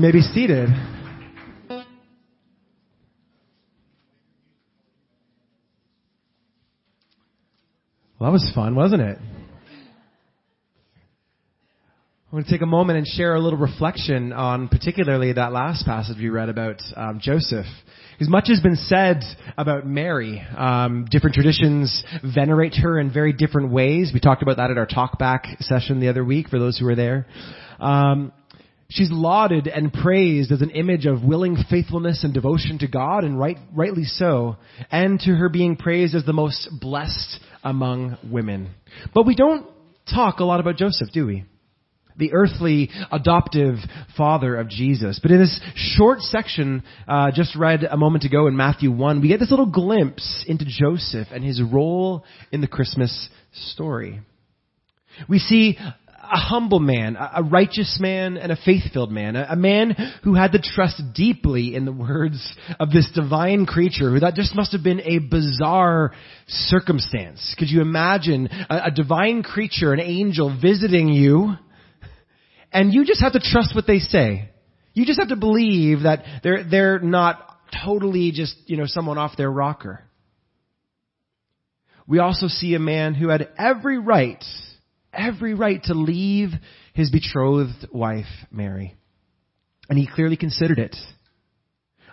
May 0.07 0.13
be 0.13 0.21
seated. 0.21 0.69
Well, 1.67 1.81
that 8.21 8.31
was 8.31 8.49
fun, 8.55 8.73
wasn't 8.73 9.01
it? 9.01 9.17
I 12.31 12.35
want 12.35 12.45
to 12.45 12.51
take 12.51 12.61
a 12.61 12.65
moment 12.65 12.99
and 12.99 13.05
share 13.05 13.35
a 13.35 13.39
little 13.41 13.59
reflection 13.59 14.31
on 14.31 14.69
particularly 14.69 15.33
that 15.33 15.51
last 15.51 15.85
passage 15.85 16.15
we 16.17 16.29
read 16.29 16.47
about 16.47 16.81
um, 16.95 17.19
Joseph. 17.21 17.65
Because 18.13 18.29
much 18.29 18.47
has 18.47 18.61
been 18.61 18.77
said 18.77 19.23
about 19.57 19.85
Mary. 19.85 20.41
Um, 20.55 21.05
different 21.11 21.33
traditions 21.33 22.01
venerate 22.23 22.75
her 22.75 22.97
in 22.97 23.11
very 23.11 23.33
different 23.33 23.73
ways. 23.73 24.11
We 24.13 24.21
talked 24.21 24.41
about 24.41 24.55
that 24.55 24.71
at 24.71 24.77
our 24.77 24.87
talkback 24.87 25.61
session 25.63 25.99
the 25.99 26.07
other 26.07 26.23
week 26.23 26.47
for 26.47 26.59
those 26.59 26.77
who 26.77 26.85
were 26.85 26.95
there. 26.95 27.27
Um, 27.81 28.31
she's 28.89 29.11
lauded 29.11 29.67
and 29.67 29.91
praised 29.91 30.51
as 30.51 30.61
an 30.61 30.71
image 30.71 31.05
of 31.05 31.23
willing 31.23 31.57
faithfulness 31.69 32.23
and 32.23 32.33
devotion 32.33 32.79
to 32.79 32.87
God, 32.87 33.23
and 33.23 33.39
right, 33.39 33.57
rightly 33.73 34.03
so, 34.03 34.57
and 34.91 35.19
to 35.21 35.31
her 35.31 35.49
being 35.49 35.75
praised 35.75 36.15
as 36.15 36.25
the 36.25 36.33
most 36.33 36.69
blessed 36.79 37.39
among 37.63 38.17
women. 38.23 38.69
But 39.13 39.25
we 39.25 39.35
don't 39.35 39.67
talk 40.13 40.39
a 40.39 40.45
lot 40.45 40.59
about 40.59 40.77
Joseph, 40.77 41.09
do 41.13 41.25
we? 41.25 41.45
the 42.17 42.33
earthly 42.33 42.89
adoptive 43.11 43.75
father 44.17 44.55
of 44.55 44.69
Jesus. 44.69 45.19
But 45.21 45.31
in 45.31 45.39
this 45.39 45.59
short 45.75 46.21
section, 46.21 46.83
uh, 47.07 47.31
just 47.31 47.55
read 47.55 47.83
a 47.83 47.95
moment 47.95 48.23
ago 48.23 48.47
in 48.47 48.57
Matthew 48.57 48.91
1, 48.91 49.21
we 49.21 49.27
get 49.27 49.39
this 49.39 49.51
little 49.51 49.67
glimpse 49.67 50.43
into 50.47 50.65
Joseph 50.67 51.27
and 51.31 51.43
his 51.43 51.61
role 51.61 52.25
in 52.51 52.61
the 52.61 52.67
Christmas 52.67 53.29
story. 53.53 54.21
We 55.29 55.39
see 55.39 55.77
a 56.31 56.37
humble 56.37 56.79
man, 56.79 57.15
a 57.15 57.43
righteous 57.43 57.97
man, 57.99 58.37
and 58.37 58.51
a 58.51 58.55
faith-filled 58.55 59.11
man. 59.11 59.35
A 59.35 59.55
man 59.55 59.95
who 60.23 60.33
had 60.33 60.51
to 60.51 60.59
trust 60.59 61.01
deeply 61.13 61.75
in 61.75 61.85
the 61.85 61.91
words 61.91 62.55
of 62.79 62.91
this 62.91 63.09
divine 63.13 63.65
creature, 63.65 64.11
who 64.11 64.19
that 64.19 64.35
just 64.35 64.55
must 64.55 64.71
have 64.73 64.83
been 64.83 65.01
a 65.01 65.19
bizarre 65.19 66.13
circumstance. 66.47 67.55
Could 67.57 67.69
you 67.69 67.81
imagine 67.81 68.47
a, 68.69 68.85
a 68.85 68.91
divine 68.91 69.43
creature, 69.43 69.93
an 69.93 69.99
angel 69.99 70.57
visiting 70.61 71.09
you, 71.09 71.53
and 72.71 72.93
you 72.93 73.05
just 73.05 73.21
have 73.21 73.33
to 73.33 73.39
trust 73.39 73.73
what 73.73 73.87
they 73.87 73.99
say. 73.99 74.49
You 74.93 75.05
just 75.05 75.19
have 75.19 75.29
to 75.29 75.35
believe 75.35 76.03
that 76.03 76.23
they're, 76.43 76.63
they're 76.63 76.99
not 76.99 77.57
totally 77.85 78.31
just, 78.31 78.55
you 78.65 78.77
know, 78.77 78.85
someone 78.85 79.17
off 79.17 79.37
their 79.37 79.51
rocker. 79.51 80.03
We 82.07 82.19
also 82.19 82.47
see 82.47 82.73
a 82.73 82.79
man 82.79 83.13
who 83.13 83.29
had 83.29 83.49
every 83.57 83.99
right, 83.99 84.43
every 85.17 85.53
right 85.53 85.81
to 85.83 85.93
leave 85.93 86.49
his 86.93 87.11
betrothed 87.11 87.87
wife, 87.91 88.25
Mary. 88.51 88.95
And 89.89 89.97
he 89.97 90.07
clearly 90.07 90.37
considered 90.37 90.79
it. 90.79 90.95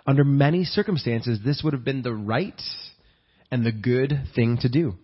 Under 0.07 0.23
many 0.23 0.65
circumstances, 0.65 1.39
this 1.43 1.61
would 1.63 1.73
have 1.73 1.83
been 1.83 2.01
the 2.01 2.13
right 2.13 2.61
and 3.51 3.65
the 3.65 3.71
good 3.71 4.13
thing 4.35 4.57
to 4.61 4.69
do. 4.69 4.95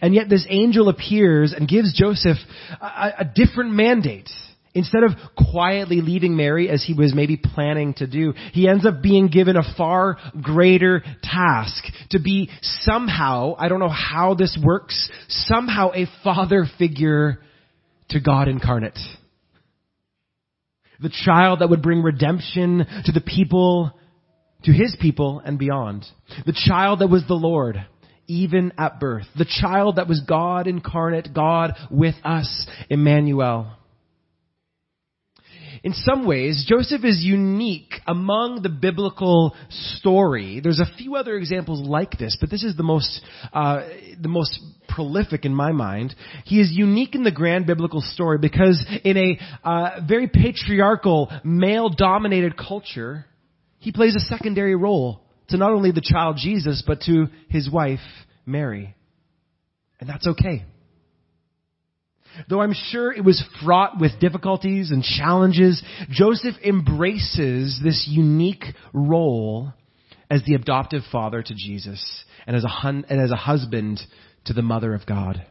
And 0.00 0.14
yet 0.14 0.28
this 0.28 0.46
angel 0.48 0.88
appears 0.88 1.52
and 1.52 1.68
gives 1.68 1.92
Joseph 1.92 2.38
a, 2.80 3.12
a 3.20 3.24
different 3.24 3.72
mandate. 3.72 4.30
Instead 4.74 5.02
of 5.02 5.12
quietly 5.50 6.00
leaving 6.00 6.34
Mary 6.34 6.70
as 6.70 6.82
he 6.82 6.94
was 6.94 7.14
maybe 7.14 7.36
planning 7.36 7.92
to 7.94 8.06
do, 8.06 8.32
he 8.52 8.68
ends 8.68 8.86
up 8.86 9.02
being 9.02 9.28
given 9.28 9.56
a 9.56 9.74
far 9.76 10.16
greater 10.40 11.04
task 11.22 11.84
to 12.10 12.18
be 12.18 12.48
somehow, 12.62 13.54
I 13.58 13.68
don't 13.68 13.80
know 13.80 13.90
how 13.90 14.34
this 14.34 14.58
works, 14.62 15.10
somehow 15.28 15.90
a 15.94 16.06
father 16.24 16.64
figure 16.78 17.40
to 18.10 18.20
God 18.20 18.48
incarnate. 18.48 18.98
The 21.00 21.12
child 21.24 21.58
that 21.60 21.68
would 21.68 21.82
bring 21.82 22.02
redemption 22.02 22.86
to 23.04 23.12
the 23.12 23.20
people, 23.20 23.92
to 24.64 24.72
his 24.72 24.96
people 25.00 25.42
and 25.44 25.58
beyond. 25.58 26.06
The 26.46 26.54
child 26.54 27.00
that 27.00 27.08
was 27.08 27.24
the 27.26 27.34
Lord 27.34 27.84
even 28.28 28.72
at 28.78 29.00
birth. 29.00 29.26
The 29.36 29.44
child 29.44 29.96
that 29.96 30.08
was 30.08 30.20
God 30.26 30.66
incarnate, 30.66 31.34
God 31.34 31.74
with 31.90 32.14
us, 32.24 32.66
Emmanuel. 32.88 33.76
In 35.84 35.94
some 35.94 36.26
ways, 36.26 36.64
Joseph 36.68 37.04
is 37.04 37.22
unique 37.22 37.94
among 38.06 38.62
the 38.62 38.68
biblical 38.68 39.54
story. 39.96 40.60
There's 40.62 40.78
a 40.78 40.96
few 40.96 41.16
other 41.16 41.36
examples 41.36 41.80
like 41.80 42.18
this, 42.18 42.36
but 42.40 42.50
this 42.50 42.62
is 42.62 42.76
the 42.76 42.84
most, 42.84 43.20
uh, 43.52 43.82
the 44.20 44.28
most 44.28 44.60
prolific 44.88 45.44
in 45.44 45.52
my 45.52 45.72
mind. 45.72 46.14
He 46.44 46.60
is 46.60 46.70
unique 46.70 47.16
in 47.16 47.24
the 47.24 47.32
grand 47.32 47.66
biblical 47.66 48.00
story 48.00 48.38
because 48.38 48.84
in 49.02 49.16
a 49.16 49.38
uh, 49.64 50.00
very 50.06 50.28
patriarchal, 50.28 51.32
male-dominated 51.42 52.56
culture, 52.56 53.26
he 53.80 53.90
plays 53.90 54.14
a 54.14 54.20
secondary 54.20 54.76
role 54.76 55.22
to 55.48 55.56
not 55.56 55.72
only 55.72 55.90
the 55.90 56.00
child 56.00 56.36
Jesus, 56.38 56.84
but 56.86 57.00
to 57.02 57.26
his 57.48 57.68
wife, 57.68 57.98
Mary. 58.46 58.94
And 59.98 60.08
that's 60.08 60.28
okay. 60.28 60.64
Though 62.48 62.60
I'm 62.60 62.74
sure 62.74 63.12
it 63.12 63.24
was 63.24 63.42
fraught 63.64 64.00
with 64.00 64.20
difficulties 64.20 64.90
and 64.90 65.02
challenges, 65.02 65.82
Joseph 66.10 66.54
embraces 66.64 67.80
this 67.82 68.06
unique 68.10 68.64
role 68.92 69.72
as 70.30 70.42
the 70.44 70.54
adoptive 70.54 71.02
father 71.10 71.42
to 71.42 71.54
Jesus 71.54 72.24
and 72.46 72.56
as 72.56 72.64
a, 72.64 72.68
hun- 72.68 73.04
and 73.08 73.20
as 73.20 73.30
a 73.30 73.36
husband 73.36 74.00
to 74.46 74.52
the 74.52 74.62
mother 74.62 74.94
of 74.94 75.06
God. 75.06 75.44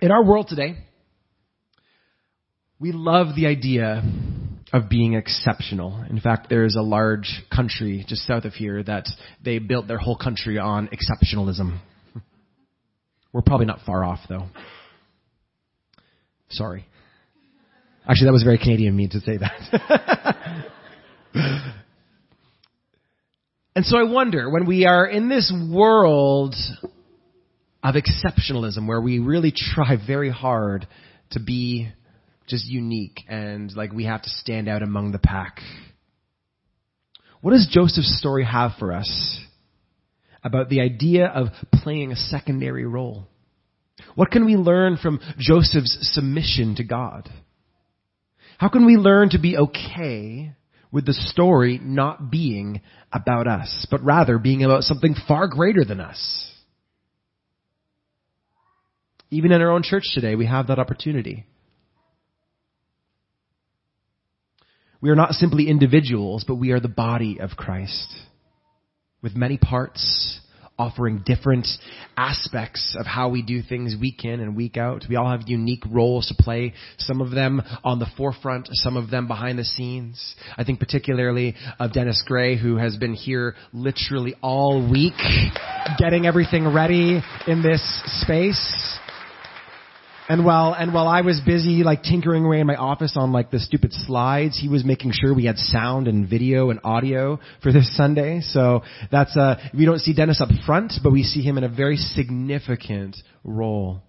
In 0.00 0.10
our 0.10 0.24
world 0.24 0.48
today, 0.48 0.76
we 2.78 2.92
love 2.92 3.34
the 3.34 3.46
idea 3.46 4.02
of 4.72 4.88
being 4.88 5.14
exceptional. 5.14 6.04
In 6.10 6.20
fact, 6.20 6.48
there 6.48 6.64
is 6.64 6.76
a 6.76 6.82
large 6.82 7.42
country 7.54 8.04
just 8.06 8.26
south 8.26 8.44
of 8.44 8.52
here 8.52 8.82
that 8.82 9.06
they 9.42 9.58
built 9.58 9.88
their 9.88 9.98
whole 9.98 10.16
country 10.16 10.58
on 10.58 10.88
exceptionalism. 10.88 11.78
We're 13.32 13.42
probably 13.42 13.66
not 13.66 13.80
far 13.86 14.04
off 14.04 14.20
though. 14.28 14.46
Sorry. 16.50 16.86
Actually, 18.08 18.26
that 18.26 18.32
was 18.32 18.44
very 18.44 18.58
Canadian 18.58 18.90
of 18.90 18.94
me 18.94 19.08
to 19.08 19.20
say 19.20 19.36
that. 19.36 20.36
and 23.74 23.84
so 23.84 23.98
I 23.98 24.04
wonder, 24.04 24.48
when 24.48 24.66
we 24.66 24.86
are 24.86 25.06
in 25.06 25.28
this 25.28 25.52
world 25.72 26.54
of 27.82 27.94
exceptionalism, 27.96 28.86
where 28.86 29.00
we 29.00 29.18
really 29.18 29.52
try 29.52 29.96
very 29.96 30.30
hard 30.30 30.86
to 31.32 31.40
be 31.40 31.88
just 32.46 32.64
unique 32.66 33.22
and 33.28 33.74
like 33.74 33.92
we 33.92 34.04
have 34.04 34.22
to 34.22 34.30
stand 34.30 34.68
out 34.68 34.82
among 34.82 35.10
the 35.10 35.18
pack, 35.18 35.58
what 37.40 37.50
does 37.52 37.68
Joseph's 37.70 38.18
story 38.18 38.44
have 38.44 38.72
for 38.78 38.92
us 38.92 39.40
about 40.44 40.68
the 40.68 40.80
idea 40.80 41.26
of 41.26 41.48
playing 41.72 42.12
a 42.12 42.16
secondary 42.16 42.86
role? 42.86 43.26
What 44.14 44.30
can 44.30 44.44
we 44.44 44.56
learn 44.56 44.96
from 44.96 45.20
Joseph's 45.38 45.98
submission 46.14 46.76
to 46.76 46.84
God? 46.84 47.30
How 48.58 48.68
can 48.68 48.86
we 48.86 48.96
learn 48.96 49.30
to 49.30 49.38
be 49.38 49.56
okay 49.56 50.52
with 50.90 51.06
the 51.06 51.12
story 51.12 51.78
not 51.82 52.30
being 52.30 52.80
about 53.12 53.46
us, 53.46 53.86
but 53.90 54.02
rather 54.02 54.38
being 54.38 54.64
about 54.64 54.82
something 54.82 55.14
far 55.26 55.48
greater 55.48 55.84
than 55.84 56.00
us? 56.00 56.52
Even 59.30 59.52
in 59.52 59.60
our 59.60 59.70
own 59.70 59.82
church 59.82 60.04
today, 60.14 60.34
we 60.34 60.46
have 60.46 60.68
that 60.68 60.78
opportunity. 60.78 61.46
We 65.00 65.10
are 65.10 65.16
not 65.16 65.32
simply 65.32 65.68
individuals, 65.68 66.44
but 66.46 66.54
we 66.54 66.70
are 66.70 66.80
the 66.80 66.88
body 66.88 67.38
of 67.40 67.50
Christ 67.50 68.14
with 69.20 69.36
many 69.36 69.58
parts 69.58 70.40
offering 70.78 71.22
different 71.24 71.66
aspects 72.16 72.96
of 72.98 73.06
how 73.06 73.28
we 73.28 73.42
do 73.42 73.62
things 73.62 73.94
week 73.98 74.24
in 74.24 74.40
and 74.40 74.56
week 74.56 74.76
out. 74.76 75.04
We 75.08 75.16
all 75.16 75.30
have 75.30 75.48
unique 75.48 75.84
roles 75.90 76.26
to 76.28 76.34
play, 76.42 76.74
some 76.98 77.20
of 77.20 77.30
them 77.30 77.62
on 77.82 77.98
the 77.98 78.06
forefront, 78.16 78.68
some 78.72 78.96
of 78.96 79.10
them 79.10 79.26
behind 79.26 79.58
the 79.58 79.64
scenes. 79.64 80.34
I 80.56 80.64
think 80.64 80.78
particularly 80.78 81.54
of 81.78 81.92
Dennis 81.92 82.22
Gray, 82.26 82.56
who 82.58 82.76
has 82.76 82.96
been 82.96 83.14
here 83.14 83.54
literally 83.72 84.34
all 84.42 84.90
week, 84.90 85.14
getting 85.98 86.26
everything 86.26 86.72
ready 86.72 87.22
in 87.46 87.62
this 87.62 87.82
space. 88.22 88.98
And 90.28 90.44
while 90.44 90.74
and 90.74 90.92
while 90.92 91.06
I 91.06 91.20
was 91.20 91.40
busy 91.40 91.84
like 91.84 92.02
tinkering 92.02 92.44
away 92.44 92.58
in 92.58 92.66
my 92.66 92.74
office 92.74 93.16
on 93.16 93.30
like 93.30 93.50
the 93.52 93.60
stupid 93.60 93.92
slides, 93.92 94.58
he 94.60 94.68
was 94.68 94.84
making 94.84 95.12
sure 95.12 95.32
we 95.32 95.44
had 95.44 95.56
sound 95.56 96.08
and 96.08 96.28
video 96.28 96.70
and 96.70 96.80
audio 96.82 97.38
for 97.62 97.72
this 97.72 97.96
Sunday. 97.96 98.40
So 98.40 98.82
that's 99.12 99.36
uh 99.36 99.56
we 99.72 99.84
don't 99.84 100.00
see 100.00 100.14
Dennis 100.14 100.40
up 100.40 100.48
front, 100.64 100.94
but 101.02 101.12
we 101.12 101.22
see 101.22 101.42
him 101.42 101.58
in 101.58 101.64
a 101.64 101.68
very 101.68 101.96
significant 101.96 103.16
role. 103.44 104.02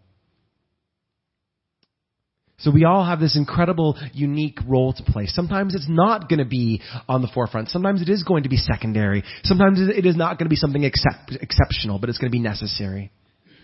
So 2.60 2.72
we 2.72 2.86
all 2.86 3.06
have 3.06 3.20
this 3.20 3.36
incredible, 3.36 3.96
unique 4.14 4.58
role 4.68 4.92
to 4.94 5.04
play. 5.04 5.28
Sometimes 5.28 5.76
it's 5.76 5.88
not 5.88 6.28
going 6.28 6.40
to 6.40 6.46
be 6.46 6.82
on 7.08 7.22
the 7.22 7.28
forefront. 7.28 7.70
Sometimes 7.70 8.02
it 8.02 8.10
is 8.10 8.24
going 8.24 8.44
to 8.44 8.50
be 8.50 8.58
secondary. 8.58 9.24
Sometimes 9.44 9.80
it 9.80 10.08
is 10.08 10.16
not 10.16 10.40
going 10.40 10.48
to 10.48 10.50
be 10.50 10.56
something 10.56 10.84
excep- 10.84 11.30
exceptional, 11.40 12.00
but 12.00 12.10
it's 12.10 12.18
going 12.18 12.32
to 12.32 12.36
be 12.36 12.42
necessary. 12.42 13.12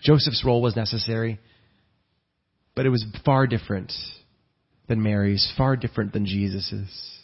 Joseph's 0.03 0.43
role 0.45 0.61
was 0.61 0.75
necessary. 0.75 1.39
But 2.76 2.86
it 2.86 2.89
was 2.89 3.05
far 3.24 3.47
different 3.47 3.91
than 4.88 5.01
Mary's, 5.01 5.51
far 5.57 5.76
different 5.76 6.13
than 6.13 6.26
Jesus's, 6.26 7.19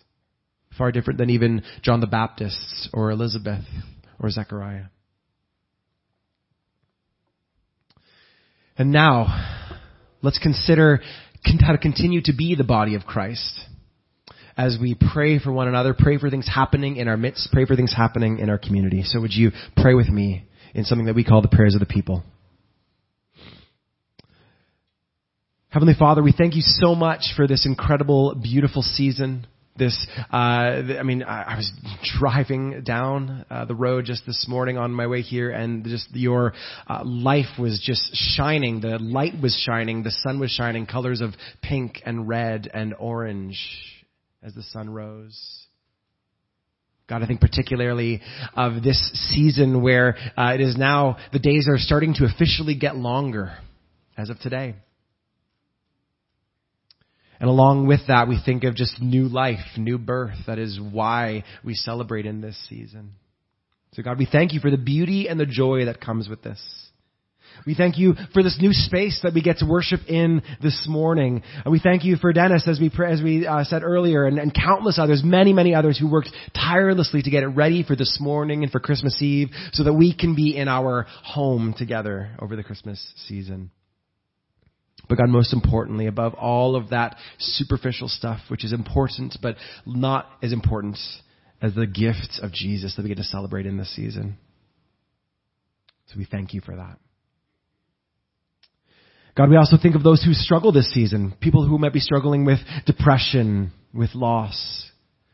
far 0.78 0.92
different 0.92 1.18
than 1.18 1.30
even 1.30 1.64
John 1.82 2.00
the 2.00 2.08
Baptist's 2.08 2.90
or 2.94 3.12
Elizabeth 3.12 3.66
or 4.20 4.30
Zechariah. 4.30 4.86
And 8.78 8.92
now, 8.92 9.28
let's 10.22 10.40
consider 10.40 11.02
how 11.62 11.72
to 11.74 11.78
continue 11.78 12.22
to 12.24 12.34
be 12.34 12.56
the 12.56 12.64
body 12.64 12.96
of 12.96 13.04
Christ. 13.04 13.60
As 14.56 14.78
we 14.80 14.96
pray 15.14 15.40
for 15.40 15.52
one 15.52 15.68
another, 15.68 15.96
pray 15.98 16.18
for 16.18 16.30
things 16.30 16.48
happening 16.48 16.98
in 16.98 17.08
our 17.08 17.18
midst, 17.18 17.50
pray 17.52 17.66
for 17.66 17.76
things 17.76 17.94
happening 17.96 18.40
in 18.40 18.50
our 18.50 18.58
community. 18.58 19.04
So 19.04 19.20
would 19.20 19.34
you 19.34 19.52
pray 19.76 19.94
with 19.94 20.10
me 20.10 20.48
in 20.74 20.84
something 20.86 21.08
that 21.08 21.16
we 21.16 21.24
call 21.24 21.42
the 21.42 21.48
prayers 21.48 21.76
of 21.76 21.80
the 21.80 21.86
people? 21.86 22.24
Heavenly 25.72 25.94
Father, 25.94 26.24
we 26.24 26.32
thank 26.32 26.56
you 26.56 26.64
so 26.64 26.96
much 26.96 27.34
for 27.36 27.46
this 27.46 27.68
incredible, 27.68 28.34
beautiful 28.34 28.82
season. 28.82 29.46
This, 29.78 30.08
uh, 30.34 30.36
I 30.36 31.04
mean, 31.04 31.22
I, 31.22 31.58
was 31.58 31.72
driving 32.18 32.82
down 32.84 33.46
uh, 33.52 33.66
the 33.66 33.76
road 33.76 34.06
just 34.06 34.26
this 34.26 34.48
morning 34.50 34.80
on 34.80 34.92
my 34.92 35.06
way 35.06 35.22
here, 35.22 35.52
and 35.52 35.84
just 35.84 36.08
your 36.14 36.54
uh, 36.88 37.04
life 37.06 37.60
was 37.60 37.80
just 37.86 38.02
shining. 38.16 38.82
The 38.82 38.98
light 38.98 39.34
was 39.40 39.56
shining, 39.64 40.02
the 40.02 40.10
sun 40.10 40.40
was 40.40 40.50
shining, 40.50 40.88
colors 40.88 41.22
of 41.22 41.36
pink 41.62 42.02
and 42.04 42.28
red 42.28 42.68
and 42.74 42.96
orange 42.98 43.60
as 44.42 44.56
the 44.56 44.64
sun 44.64 44.90
rose. 44.90 45.40
God, 47.08 47.22
I 47.22 47.28
think 47.28 47.42
particularly 47.42 48.22
of 48.56 48.82
this 48.82 49.12
season 49.30 49.84
where 49.84 50.18
uh, 50.36 50.54
it 50.56 50.62
is 50.62 50.76
now 50.78 51.18
the 51.32 51.38
days 51.38 51.68
are 51.70 51.78
starting 51.78 52.16
to 52.16 52.26
officially 52.26 52.74
get 52.74 52.96
longer 52.96 53.56
as 54.18 54.32
of 54.32 54.40
today. 54.40 54.74
And 57.40 57.50
along 57.50 57.88
with 57.88 58.02
that, 58.08 58.28
we 58.28 58.40
think 58.44 58.64
of 58.66 58.76
just 58.76 59.02
new 59.02 59.28
life, 59.28 59.60
new 59.78 59.98
birth. 59.98 60.38
That 60.48 60.60
is 60.60 60.80
why 60.80 61.46
we 61.64 61.74
celebrate 61.74 62.26
in 62.26 62.42
this 62.42 62.58
season. 62.68 63.14
So 63.94 64.04
God, 64.04 64.18
we 64.20 64.28
thank 64.30 64.54
you 64.54 64.60
for 64.60 64.70
the 64.70 64.78
beauty 64.78 65.28
and 65.30 65.40
the 65.40 65.46
joy 65.46 65.86
that 65.86 66.02
comes 66.02 66.28
with 66.28 66.44
this. 66.44 66.60
We 67.66 67.76
thank 67.76 67.98
you 67.98 68.14
for 68.34 68.44
this 68.44 68.58
new 68.62 68.72
space 68.72 69.20
that 69.24 69.34
we 69.34 69.42
get 69.42 69.58
to 69.58 69.66
worship 69.66 70.02
in 70.08 70.44
this 70.62 70.86
morning. 70.88 71.44
And 71.66 71.72
we 71.72 71.80
thank 71.80 72.04
you 72.04 72.16
for 72.16 72.32
Dennis, 72.32 72.68
as 72.68 72.80
we, 72.80 72.92
as 73.06 73.22
we 73.22 73.48
uh, 73.48 73.64
said 73.64 73.84
earlier, 73.84 74.26
and, 74.26 74.38
and 74.38 74.54
countless 74.54 75.00
others, 75.00 75.22
many, 75.24 75.52
many 75.52 75.74
others 75.76 75.98
who 75.98 76.10
worked 76.10 76.30
tirelessly 76.54 77.22
to 77.22 77.30
get 77.30 77.44
it 77.44 77.48
ready 77.48 77.84
for 77.84 77.96
this 77.96 78.18
morning 78.20 78.64
and 78.64 78.72
for 78.72 78.80
Christmas 78.80 79.22
Eve 79.22 79.50
so 79.74 79.84
that 79.84 79.94
we 79.94 80.16
can 80.16 80.36
be 80.36 80.56
in 80.56 80.68
our 80.68 81.06
home 81.24 81.74
together 81.78 82.36
over 82.40 82.56
the 82.56 82.64
Christmas 82.64 83.14
season. 83.28 83.72
But 85.10 85.18
God, 85.18 85.30
most 85.30 85.54
importantly, 85.54 86.06
above 86.06 86.36
all 86.36 86.76
of 86.76 86.92
that 86.92 87.18
superficial 87.40 88.08
stuff, 88.08 88.40
which 88.48 88.64
is 88.64 88.72
important, 88.72 89.38
but 89.42 89.56
not 89.86 90.30
as 90.44 90.54
important 90.54 90.98
as 91.62 91.74
the 91.74 91.88
gift 91.88 92.40
of 92.42 92.54
Jesus 92.54 92.96
that 92.96 93.02
we 93.02 93.10
get 93.10 93.18
to 93.18 93.24
celebrate 93.24 93.66
in 93.66 93.78
this 93.78 93.94
season. 93.96 94.38
So 96.08 96.16
we 96.18 96.26
thank 96.26 96.54
you 96.54 96.62
for 96.62 96.76
that. 96.76 96.98
God, 99.36 99.50
we 99.50 99.58
also 99.58 99.78
think 99.82 99.96
of 99.96 100.04
those 100.04 100.24
who 100.24 100.34
struggle 100.34 100.72
this 100.72 100.92
season, 100.94 101.34
people 101.40 101.68
who 101.68 101.78
might 101.78 101.94
be 101.94 102.00
struggling 102.00 102.46
with 102.46 102.60
depression, 102.86 103.72
with 103.94 104.14
loss, 104.14 104.90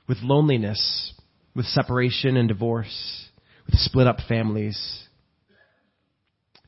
with 0.07 0.19
loneliness, 0.21 1.13
with 1.55 1.65
separation 1.65 2.37
and 2.37 2.47
divorce, 2.47 3.25
with 3.65 3.75
split 3.79 4.07
up 4.07 4.17
families. 4.27 5.04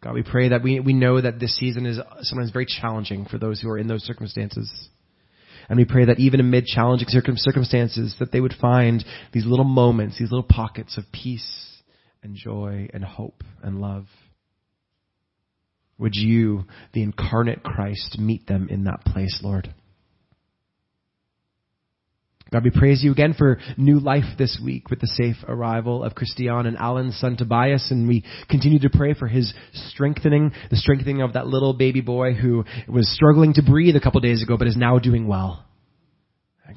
God, 0.08 0.14
we 0.14 0.24
pray 0.24 0.47
that 0.49 0.64
we, 0.64 0.80
we 0.80 0.93
know 0.93 1.20
that 1.20 1.38
this 1.38 1.58
season 1.58 1.86
is 1.86 1.99
sometimes 2.22 2.51
very 2.51 2.66
challenging 2.66 3.26
for 3.26 3.38
those 3.38 3.60
who 3.60 3.70
are 3.70 3.78
in 3.78 3.88
those 3.88 4.03
circumstances. 4.03 4.72
And 5.68 5.78
we 5.78 5.84
pray 5.84 6.05
that 6.05 6.18
even 6.18 6.39
amid 6.39 6.66
challenging 6.66 7.10
circumstances, 7.10 8.16
that 8.20 8.32
they 8.32 8.39
would 8.39 8.53
find 8.53 9.03
these 9.34 9.45
little 9.45 9.66
moments, 9.66 10.18
these 10.18 10.32
little 10.32 10.47
pockets 10.47 10.97
of 10.97 11.03
peace 11.12 11.82
and 12.24 12.36
joy 12.38 12.88
and 12.93 13.03
hope 13.03 13.43
and 13.62 13.82
love. 13.82 14.05
Would 15.97 16.16
you, 16.16 16.64
the 16.93 17.03
incarnate 17.03 17.62
Christ, 17.62 18.18
meet 18.18 18.47
them 18.47 18.70
in 18.70 18.86
that 18.86 19.01
place, 19.01 19.41
Lord? 19.43 19.74
God, 22.52 22.64
we 22.64 22.70
praise 22.70 23.04
you 23.04 23.12
again 23.12 23.34
for 23.38 23.60
new 23.76 24.00
life 24.00 24.38
this 24.38 24.60
week 24.64 24.89
with 24.89 25.02
the 25.02 25.08
safe 25.08 25.36
arrival 25.48 26.04
of 26.04 26.16
Christian 26.16 26.66
and 26.66 26.78
Alan's 26.78 27.20
son 27.20 27.36
Tobias, 27.36 27.88
and 27.91 28.08
we 28.08 28.24
continue 28.50 28.80
to 28.80 28.89
pray 28.89 29.14
for 29.14 29.28
his 29.28 29.54
strengthening, 29.74 30.52
the 30.70 30.78
strengthening 30.78 31.22
of 31.22 31.34
that 31.34 31.48
little 31.48 31.74
baby 31.74 32.02
boy 32.02 32.34
who 32.34 32.64
was 32.88 33.14
struggling 33.14 33.54
to 33.56 33.62
breathe 33.62 33.95
a 33.95 34.00
couple 34.00 34.22
days 34.22 34.41
ago, 34.41 34.56
but 34.58 34.68
is 34.68 34.78
now 34.78 34.98
doing 34.98 35.28
well. 35.28 35.66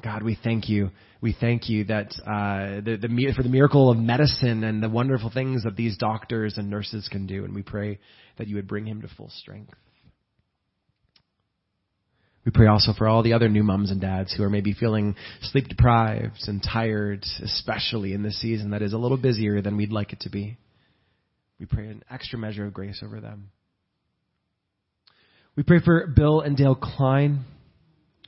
God, 0.03 0.23
we 0.23 0.37
thank 0.41 0.67
you. 0.67 0.89
We 1.21 1.35
thank 1.39 1.69
you 1.69 1.83
that 1.85 2.07
uh, 2.21 2.81
the, 2.81 2.97
the 2.99 3.33
for 3.35 3.43
the 3.43 3.49
miracle 3.49 3.91
of 3.91 3.97
medicine 3.97 4.63
and 4.63 4.81
the 4.81 4.89
wonderful 4.89 5.29
things 5.29 5.63
that 5.63 5.75
these 5.75 5.97
doctors 5.97 6.57
and 6.57 6.69
nurses 6.69 7.07
can 7.11 7.27
do, 7.27 7.45
and 7.45 7.53
we 7.53 7.61
pray 7.61 7.99
that 8.37 8.47
you 8.47 8.55
would 8.55 8.67
bring 8.67 8.87
him 8.87 9.01
to 9.01 9.07
full 9.15 9.29
strength. 9.29 9.73
We 12.45 12.51
pray 12.51 12.67
also 12.67 12.93
for 12.93 13.07
all 13.07 13.21
the 13.21 13.33
other 13.33 13.49
new 13.49 13.63
moms 13.63 13.91
and 13.91 14.01
dads 14.01 14.33
who 14.33 14.43
are 14.43 14.49
maybe 14.49 14.73
feeling 14.73 15.15
sleep 15.41 15.67
deprived 15.67 16.47
and 16.47 16.61
tired, 16.61 17.23
especially 17.43 18.13
in 18.13 18.23
this 18.23 18.41
season 18.41 18.71
that 18.71 18.81
is 18.81 18.93
a 18.93 18.97
little 18.97 19.17
busier 19.17 19.61
than 19.61 19.77
we'd 19.77 19.91
like 19.91 20.11
it 20.11 20.21
to 20.21 20.29
be. 20.29 20.57
We 21.59 21.67
pray 21.67 21.87
an 21.87 22.03
extra 22.09 22.39
measure 22.39 22.65
of 22.65 22.73
grace 22.73 23.01
over 23.03 23.21
them. 23.21 23.51
We 25.55 25.61
pray 25.61 25.79
for 25.83 26.07
Bill 26.07 26.41
and 26.41 26.57
Dale 26.57 26.75
Klein, 26.75 27.45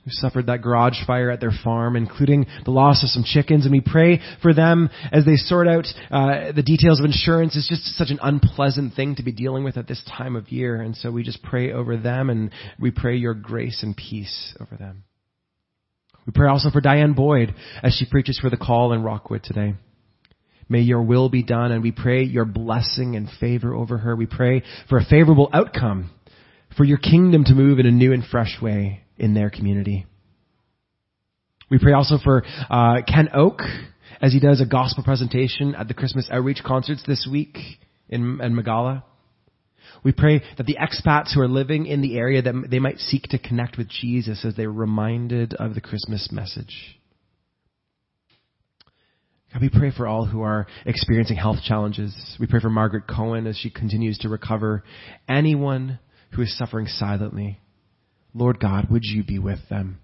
who 0.04 0.10
suffered 0.10 0.46
that 0.46 0.60
garage 0.60 0.96
fire 1.06 1.30
at 1.30 1.40
their 1.40 1.52
farm, 1.64 1.96
including 1.96 2.46
the 2.64 2.70
loss 2.70 3.02
of 3.02 3.08
some 3.08 3.24
chickens. 3.24 3.64
And 3.64 3.72
we 3.72 3.80
pray 3.80 4.20
for 4.42 4.52
them 4.52 4.90
as 5.10 5.24
they 5.24 5.36
sort 5.36 5.66
out 5.66 5.86
uh, 6.10 6.52
the 6.52 6.62
details 6.62 7.00
of 7.00 7.06
insurance. 7.06 7.56
It's 7.56 7.68
just 7.68 7.96
such 7.96 8.10
an 8.10 8.18
unpleasant 8.22 8.94
thing 8.94 9.16
to 9.16 9.22
be 9.22 9.32
dealing 9.32 9.64
with 9.64 9.78
at 9.78 9.88
this 9.88 10.02
time 10.16 10.36
of 10.36 10.50
year. 10.50 10.80
And 10.80 10.94
so 10.94 11.10
we 11.10 11.22
just 11.22 11.42
pray 11.42 11.72
over 11.72 11.96
them 11.96 12.28
and 12.28 12.50
we 12.78 12.90
pray 12.90 13.16
your 13.16 13.32
grace 13.32 13.82
and 13.82 13.96
peace 13.96 14.54
over 14.60 14.76
them. 14.76 15.04
We 16.26 16.32
pray 16.34 16.48
also 16.48 16.70
for 16.70 16.82
Diane 16.82 17.14
Boyd 17.14 17.54
as 17.82 17.94
she 17.94 18.06
preaches 18.06 18.38
for 18.38 18.50
the 18.50 18.56
call 18.58 18.92
in 18.92 19.02
Rockwood 19.02 19.42
today. 19.42 19.74
May 20.68 20.80
your 20.80 21.02
will 21.02 21.28
be 21.30 21.42
done 21.42 21.72
and 21.72 21.82
we 21.82 21.92
pray 21.92 22.24
your 22.24 22.46
blessing 22.46 23.16
and 23.16 23.28
favor 23.40 23.74
over 23.74 23.98
her. 23.98 24.16
We 24.16 24.26
pray 24.26 24.62
for 24.88 24.98
a 24.98 25.04
favorable 25.04 25.50
outcome, 25.52 26.10
for 26.76 26.84
your 26.84 26.98
kingdom 26.98 27.44
to 27.44 27.54
move 27.54 27.78
in 27.78 27.86
a 27.86 27.90
new 27.90 28.12
and 28.12 28.24
fresh 28.24 28.56
way 28.60 29.03
in 29.18 29.34
their 29.34 29.50
community. 29.50 30.06
We 31.70 31.78
pray 31.78 31.92
also 31.92 32.16
for 32.22 32.44
uh, 32.70 33.02
Ken 33.06 33.30
Oak 33.34 33.60
as 34.20 34.32
he 34.32 34.40
does 34.40 34.60
a 34.60 34.66
gospel 34.66 35.02
presentation 35.02 35.74
at 35.74 35.88
the 35.88 35.94
Christmas 35.94 36.28
outreach 36.30 36.62
concerts 36.64 37.02
this 37.06 37.26
week 37.30 37.56
in, 38.08 38.40
in 38.40 38.54
Magala. 38.54 39.04
We 40.02 40.12
pray 40.12 40.42
that 40.58 40.66
the 40.66 40.76
expats 40.76 41.34
who 41.34 41.40
are 41.40 41.48
living 41.48 41.86
in 41.86 42.02
the 42.02 42.16
area 42.16 42.42
that 42.42 42.54
they 42.70 42.78
might 42.78 42.98
seek 42.98 43.24
to 43.28 43.38
connect 43.38 43.78
with 43.78 43.88
Jesus 43.88 44.44
as 44.44 44.54
they're 44.54 44.70
reminded 44.70 45.54
of 45.54 45.74
the 45.74 45.80
Christmas 45.80 46.28
message. 46.30 46.98
God, 49.52 49.62
we 49.62 49.70
pray 49.70 49.92
for 49.96 50.06
all 50.06 50.26
who 50.26 50.42
are 50.42 50.66
experiencing 50.84 51.36
health 51.36 51.58
challenges. 51.64 52.14
We 52.40 52.46
pray 52.46 52.60
for 52.60 52.70
Margaret 52.70 53.04
Cohen 53.08 53.46
as 53.46 53.56
she 53.56 53.70
continues 53.70 54.18
to 54.18 54.28
recover. 54.28 54.82
Anyone 55.28 56.00
who 56.32 56.42
is 56.42 56.58
suffering 56.58 56.86
silently. 56.86 57.60
Lord 58.34 58.58
God, 58.58 58.88
would 58.90 59.04
you 59.04 59.22
be 59.22 59.38
with 59.38 59.60
them? 59.70 59.98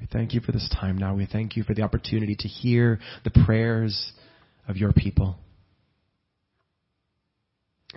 We 0.00 0.06
thank 0.06 0.34
you 0.34 0.40
for 0.40 0.52
this 0.52 0.68
time 0.80 0.98
now. 0.98 1.14
We 1.14 1.26
thank 1.26 1.56
you 1.56 1.62
for 1.62 1.74
the 1.74 1.82
opportunity 1.82 2.34
to 2.38 2.48
hear 2.48 2.98
the 3.24 3.30
prayers 3.44 4.12
of 4.66 4.76
your 4.76 4.92
people. 4.92 5.36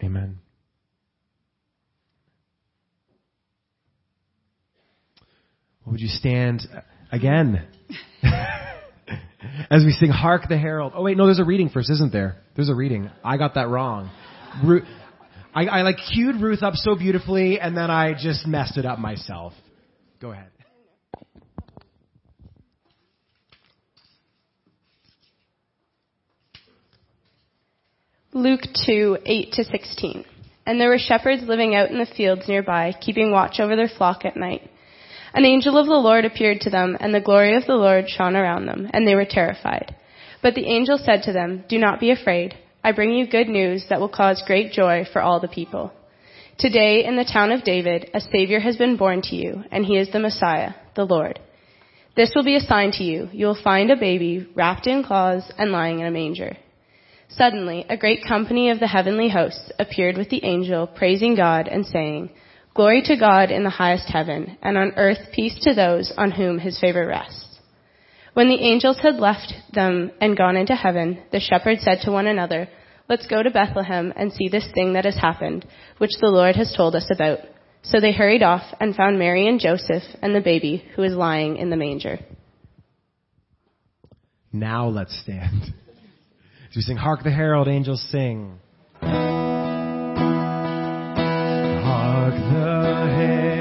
Amen. 0.03 0.39
Would 5.85 5.99
you 5.99 6.07
stand 6.07 6.61
again 7.11 7.65
as 8.23 9.83
we 9.83 9.91
sing 9.91 10.09
Hark 10.09 10.43
the 10.49 10.57
Herald? 10.57 10.93
Oh 10.95 11.03
wait, 11.03 11.17
no, 11.17 11.25
there's 11.25 11.39
a 11.39 11.43
reading 11.43 11.69
first, 11.69 11.89
isn't 11.89 12.11
there? 12.11 12.37
There's 12.55 12.69
a 12.69 12.75
reading. 12.75 13.09
I 13.23 13.37
got 13.37 13.55
that 13.55 13.67
wrong. 13.67 14.09
I, 15.53 15.65
I 15.65 15.81
like 15.83 15.97
queued 16.11 16.41
Ruth 16.41 16.63
up 16.63 16.73
so 16.75 16.95
beautifully 16.95 17.59
and 17.59 17.77
then 17.77 17.91
I 17.91 18.13
just 18.13 18.47
messed 18.47 18.77
it 18.77 18.85
up 18.85 18.99
myself. 18.99 19.53
Go 20.19 20.31
ahead. 20.31 20.49
Luke 28.33 28.61
2, 28.87 29.19
8 29.23 29.51
to 29.53 29.63
16. 29.63 30.25
And 30.65 30.81
there 30.81 30.89
were 30.89 30.97
shepherds 30.97 31.43
living 31.43 31.75
out 31.75 31.91
in 31.91 31.99
the 31.99 32.07
fields 32.17 32.47
nearby, 32.47 32.93
keeping 32.99 33.31
watch 33.31 33.59
over 33.59 33.75
their 33.75 33.89
flock 33.89 34.25
at 34.25 34.35
night. 34.35 34.69
An 35.35 35.45
angel 35.45 35.77
of 35.77 35.85
the 35.85 35.93
Lord 35.93 36.25
appeared 36.25 36.61
to 36.61 36.69
them, 36.71 36.97
and 36.99 37.13
the 37.13 37.21
glory 37.21 37.55
of 37.55 37.67
the 37.67 37.75
Lord 37.75 38.05
shone 38.07 38.35
around 38.35 38.65
them, 38.65 38.89
and 38.91 39.07
they 39.07 39.13
were 39.13 39.25
terrified. 39.29 39.95
But 40.41 40.55
the 40.55 40.65
angel 40.65 40.97
said 40.97 41.23
to 41.23 41.33
them, 41.33 41.63
Do 41.69 41.77
not 41.77 41.99
be 41.99 42.11
afraid. 42.11 42.55
I 42.83 42.91
bring 42.91 43.11
you 43.11 43.25
good 43.25 43.47
news 43.47 43.85
that 43.89 44.01
will 44.01 44.09
cause 44.09 44.43
great 44.45 44.73
joy 44.73 45.05
for 45.13 45.21
all 45.21 45.39
the 45.39 45.47
people. 45.47 45.93
Today, 46.59 47.05
in 47.05 47.15
the 47.15 47.23
town 47.23 47.51
of 47.51 47.63
David, 47.63 48.09
a 48.13 48.19
Savior 48.19 48.59
has 48.59 48.75
been 48.75 48.97
born 48.97 49.21
to 49.23 49.35
you, 49.35 49.63
and 49.71 49.85
he 49.85 49.97
is 49.97 50.11
the 50.11 50.19
Messiah, 50.19 50.73
the 50.95 51.05
Lord. 51.05 51.39
This 52.15 52.33
will 52.35 52.43
be 52.43 52.57
a 52.57 52.59
sign 52.59 52.91
to 52.93 53.03
you. 53.03 53.29
You 53.31 53.45
will 53.47 53.63
find 53.63 53.89
a 53.89 53.95
baby 53.95 54.47
wrapped 54.53 54.85
in 54.85 55.03
cloths 55.03 55.49
and 55.57 55.71
lying 55.71 55.99
in 55.99 56.05
a 56.05 56.11
manger. 56.11 56.57
Suddenly, 57.29 57.85
a 57.89 57.97
great 57.97 58.23
company 58.27 58.69
of 58.69 58.79
the 58.79 58.87
heavenly 58.87 59.29
hosts 59.29 59.71
appeared 59.79 60.17
with 60.17 60.29
the 60.29 60.43
angel, 60.43 60.85
praising 60.85 61.35
God 61.35 61.67
and 61.67 61.85
saying, 61.85 62.31
Glory 62.75 63.01
to 63.05 63.17
God 63.17 63.49
in 63.49 63.63
the 63.63 63.69
highest 63.69 64.09
heaven, 64.09 64.57
and 64.61 64.77
on 64.77 64.93
earth 64.97 65.31
peace 65.33 65.57
to 65.63 65.73
those 65.73 66.11
on 66.17 66.31
whom 66.31 66.59
his 66.59 66.79
favor 66.79 67.07
rests. 67.07 67.42
When 68.33 68.49
the 68.49 68.59
angels 68.59 68.97
had 68.99 69.15
left 69.15 69.53
them 69.73 70.11
and 70.19 70.35
gone 70.35 70.57
into 70.57 70.75
heaven, 70.75 71.21
the 71.31 71.39
shepherds 71.39 71.83
said 71.83 71.99
to 72.01 72.11
one 72.11 72.25
another, 72.25 72.67
Let's 73.07 73.27
go 73.27 73.43
to 73.43 73.51
Bethlehem 73.51 74.11
and 74.15 74.33
see 74.33 74.47
this 74.47 74.67
thing 74.73 74.93
that 74.93 75.05
has 75.05 75.15
happened, 75.15 75.67
which 75.99 76.17
the 76.19 76.29
Lord 76.29 76.55
has 76.55 76.73
told 76.75 76.95
us 76.95 77.09
about. 77.11 77.39
So 77.83 77.99
they 77.99 78.11
hurried 78.13 78.41
off 78.41 78.63
and 78.79 78.95
found 78.95 79.19
Mary 79.19 79.47
and 79.47 79.59
Joseph 79.59 80.03
and 80.21 80.33
the 80.33 80.41
baby 80.41 80.83
who 80.95 81.01
was 81.03 81.13
lying 81.13 81.57
in 81.57 81.69
the 81.69 81.75
manger. 81.75 82.17
Now 84.51 84.87
let's 84.87 85.19
stand. 85.21 85.73
As 86.69 86.75
we 86.75 86.81
sing, 86.81 86.97
Hark 86.97 87.23
the 87.23 87.31
Herald 87.31 87.67
Angels 87.67 88.03
Sing. 88.09 88.59
Hark 89.01 89.13
the 92.33 93.09
herald 93.15 93.52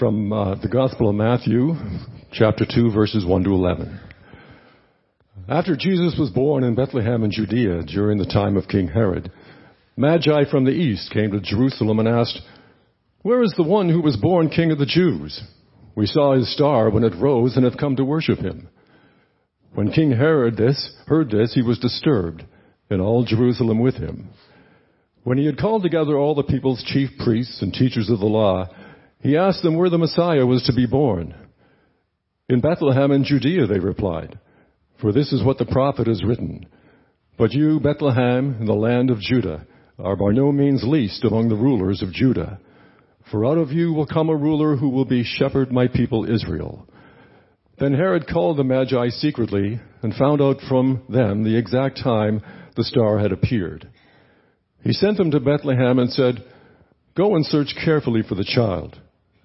from 0.00 0.32
uh, 0.32 0.54
the 0.54 0.68
Gospel 0.68 1.10
of 1.10 1.14
Matthew, 1.14 1.74
chapter 2.32 2.64
2, 2.64 2.90
verses 2.90 3.22
1 3.22 3.44
to 3.44 3.50
11. 3.50 4.00
After 5.46 5.76
Jesus 5.76 6.16
was 6.18 6.30
born 6.30 6.64
in 6.64 6.74
Bethlehem 6.74 7.22
in 7.22 7.30
Judea 7.30 7.82
during 7.82 8.16
the 8.16 8.24
time 8.24 8.56
of 8.56 8.66
King 8.66 8.88
Herod, 8.88 9.30
Magi 9.98 10.50
from 10.50 10.64
the 10.64 10.70
east 10.70 11.12
came 11.12 11.32
to 11.32 11.40
Jerusalem 11.40 11.98
and 11.98 12.08
asked, 12.08 12.40
Where 13.20 13.42
is 13.42 13.52
the 13.58 13.62
one 13.62 13.90
who 13.90 14.00
was 14.00 14.16
born 14.16 14.48
King 14.48 14.72
of 14.72 14.78
the 14.78 14.86
Jews? 14.86 15.38
We 15.94 16.06
saw 16.06 16.34
his 16.34 16.50
star 16.50 16.88
when 16.88 17.04
it 17.04 17.20
rose 17.20 17.56
and 17.56 17.66
have 17.66 17.76
come 17.76 17.96
to 17.96 18.04
worship 18.04 18.38
him. 18.38 18.70
When 19.74 19.92
King 19.92 20.12
Herod 20.12 20.56
this, 20.56 20.96
heard 21.08 21.30
this, 21.30 21.52
he 21.52 21.60
was 21.60 21.78
disturbed, 21.78 22.42
and 22.88 23.02
all 23.02 23.22
Jerusalem 23.26 23.80
with 23.80 23.96
him. 23.96 24.30
When 25.24 25.36
he 25.36 25.44
had 25.44 25.58
called 25.58 25.82
together 25.82 26.16
all 26.16 26.34
the 26.34 26.42
people's 26.42 26.82
chief 26.86 27.10
priests 27.22 27.60
and 27.60 27.70
teachers 27.70 28.08
of 28.08 28.20
the 28.20 28.24
law, 28.24 28.70
he 29.20 29.36
asked 29.36 29.62
them 29.62 29.76
where 29.76 29.90
the 29.90 29.98
Messiah 29.98 30.46
was 30.46 30.62
to 30.64 30.72
be 30.72 30.86
born. 30.86 31.34
In 32.48 32.60
Bethlehem 32.60 33.10
in 33.12 33.24
Judea, 33.24 33.66
they 33.66 33.78
replied, 33.78 34.38
for 35.00 35.12
this 35.12 35.32
is 35.32 35.42
what 35.42 35.58
the 35.58 35.64
prophet 35.64 36.06
has 36.06 36.22
written. 36.22 36.66
But 37.38 37.52
you, 37.52 37.80
Bethlehem, 37.80 38.56
in 38.60 38.66
the 38.66 38.74
land 38.74 39.10
of 39.10 39.20
Judah, 39.20 39.66
are 39.98 40.16
by 40.16 40.30
no 40.32 40.52
means 40.52 40.82
least 40.84 41.24
among 41.24 41.48
the 41.48 41.56
rulers 41.56 42.02
of 42.02 42.12
Judah. 42.12 42.60
For 43.30 43.46
out 43.46 43.56
of 43.56 43.72
you 43.72 43.92
will 43.92 44.06
come 44.06 44.28
a 44.28 44.36
ruler 44.36 44.76
who 44.76 44.90
will 44.90 45.06
be 45.06 45.24
shepherd 45.24 45.72
my 45.72 45.88
people 45.88 46.30
Israel. 46.30 46.86
Then 47.78 47.94
Herod 47.94 48.26
called 48.30 48.58
the 48.58 48.64
Magi 48.64 49.08
secretly 49.08 49.80
and 50.02 50.14
found 50.14 50.42
out 50.42 50.56
from 50.68 51.02
them 51.08 51.44
the 51.44 51.56
exact 51.56 51.98
time 52.02 52.42
the 52.76 52.84
star 52.84 53.18
had 53.18 53.32
appeared. 53.32 53.88
He 54.82 54.92
sent 54.92 55.16
them 55.16 55.30
to 55.30 55.40
Bethlehem 55.40 55.98
and 55.98 56.10
said, 56.10 56.44
Go 57.16 57.36
and 57.36 57.46
search 57.46 57.74
carefully 57.82 58.22
for 58.26 58.34
the 58.34 58.44
child. 58.44 58.98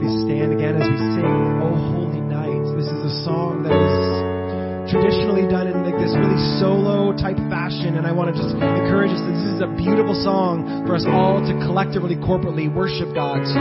Please 0.00 0.24
stand 0.24 0.56
again 0.56 0.80
as 0.80 0.88
we 0.88 0.96
sing, 1.12 1.28
O 1.60 1.76
Holy 1.92 2.24
Night. 2.24 2.64
This 2.72 2.88
is 2.88 3.04
a 3.04 3.14
song 3.20 3.60
that 3.68 3.76
is 3.76 4.90
traditionally 4.90 5.44
done 5.44 5.68
in 5.68 5.84
like 5.84 6.00
this 6.00 6.16
really 6.16 6.40
solo 6.56 7.12
type 7.12 7.36
fashion, 7.52 8.00
and 8.00 8.06
I 8.06 8.12
want 8.12 8.32
to 8.32 8.40
just 8.40 8.54
encourage 8.56 9.12
us 9.12 9.20
that 9.20 9.36
this 9.36 9.44
is 9.44 9.60
a 9.60 9.68
beautiful 9.76 10.16
song 10.16 10.88
for 10.88 10.96
us 10.96 11.04
all 11.04 11.44
to 11.44 11.52
collectively, 11.68 12.16
corporately 12.16 12.72
worship 12.72 13.12
God 13.12 13.44
to. 13.44 13.60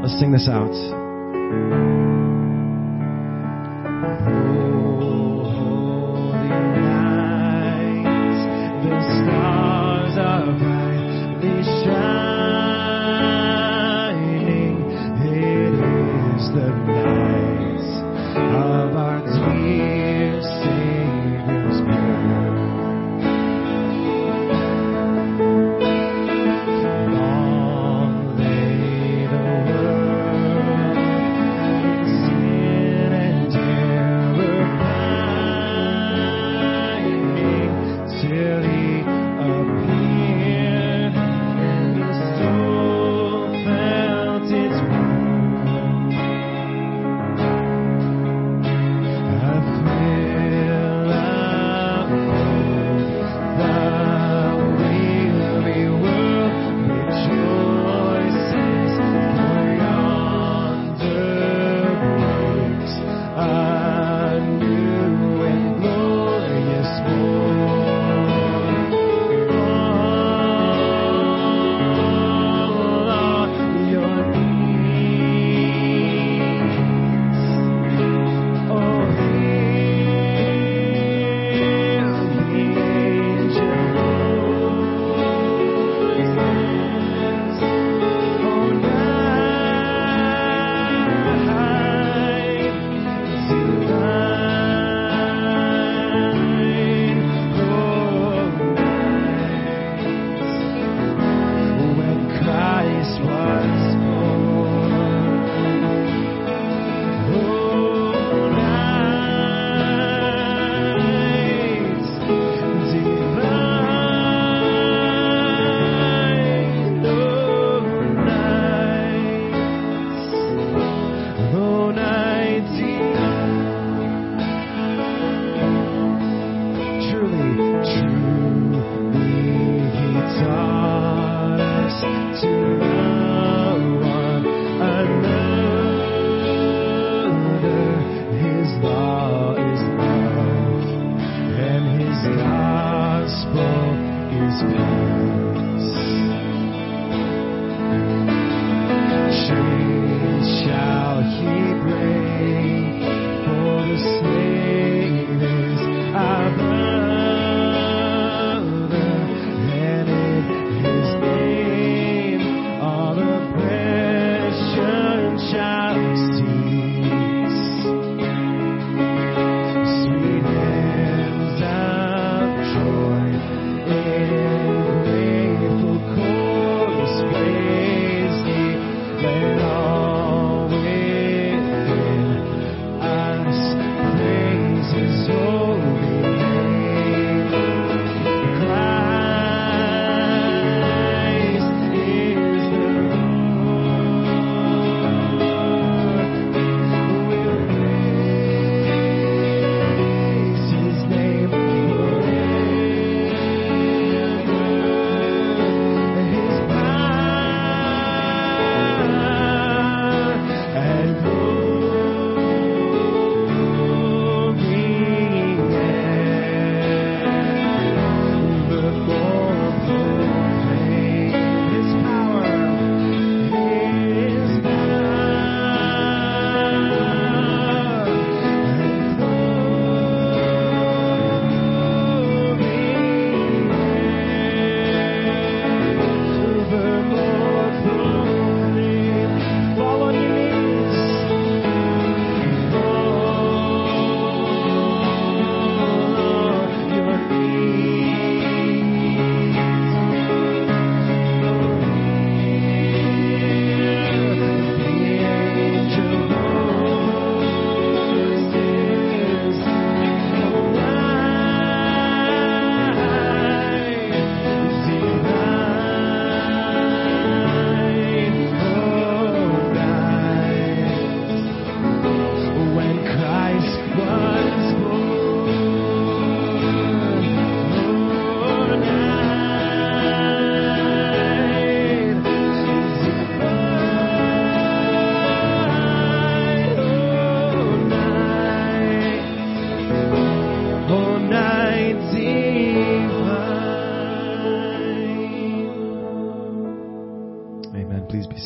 Let's 0.00 0.18
sing 0.18 0.32
this 0.32 0.48
out. 0.48 0.72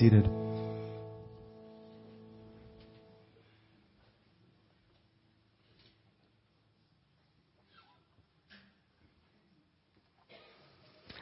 Seated. 0.02 0.28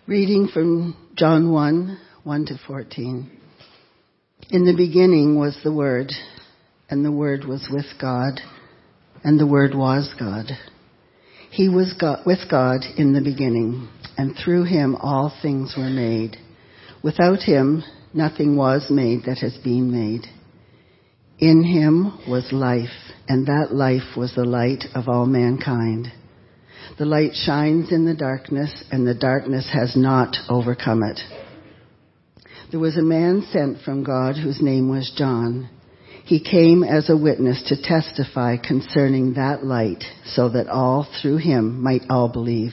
Reading 0.06 0.48
from 0.52 0.96
John 1.14 1.52
1 1.52 1.98
1 2.24 2.46
to 2.46 2.54
14. 2.66 3.30
In 4.48 4.64
the 4.64 4.74
beginning 4.74 5.38
was 5.38 5.58
the 5.62 5.72
Word, 5.72 6.10
and 6.88 7.04
the 7.04 7.12
Word 7.12 7.44
was 7.44 7.68
with 7.70 7.84
God, 8.00 8.40
and 9.22 9.38
the 9.38 9.46
Word 9.46 9.74
was 9.74 10.14
God. 10.18 10.46
He 11.50 11.68
was 11.68 11.94
God, 12.00 12.20
with 12.24 12.50
God 12.50 12.80
in 12.96 13.12
the 13.12 13.20
beginning, 13.20 13.90
and 14.16 14.34
through 14.42 14.64
him 14.64 14.96
all 14.96 15.30
things 15.42 15.74
were 15.76 15.90
made. 15.90 16.38
Without 17.02 17.40
him, 17.40 17.84
nothing 18.12 18.56
was 18.56 18.86
made 18.90 19.24
that 19.24 19.38
has 19.38 19.56
been 19.58 19.90
made. 19.90 20.26
In 21.38 21.62
him 21.62 22.18
was 22.28 22.52
life, 22.52 22.88
and 23.28 23.46
that 23.46 23.72
life 23.72 24.16
was 24.16 24.34
the 24.34 24.44
light 24.44 24.84
of 24.94 25.08
all 25.08 25.26
mankind. 25.26 26.12
The 26.98 27.06
light 27.06 27.32
shines 27.34 27.92
in 27.92 28.04
the 28.04 28.14
darkness, 28.14 28.84
and 28.90 29.06
the 29.06 29.14
darkness 29.14 29.68
has 29.72 29.96
not 29.96 30.36
overcome 30.48 31.02
it. 31.02 31.20
There 32.70 32.80
was 32.80 32.96
a 32.96 33.02
man 33.02 33.46
sent 33.50 33.80
from 33.80 34.04
God 34.04 34.36
whose 34.36 34.60
name 34.60 34.90
was 34.90 35.12
John. 35.16 35.68
He 36.24 36.40
came 36.40 36.84
as 36.84 37.08
a 37.08 37.16
witness 37.16 37.62
to 37.68 37.82
testify 37.82 38.56
concerning 38.56 39.34
that 39.34 39.64
light, 39.64 40.04
so 40.26 40.50
that 40.50 40.68
all 40.68 41.06
through 41.20 41.38
him 41.38 41.82
might 41.82 42.02
all 42.10 42.28
believe. 42.28 42.72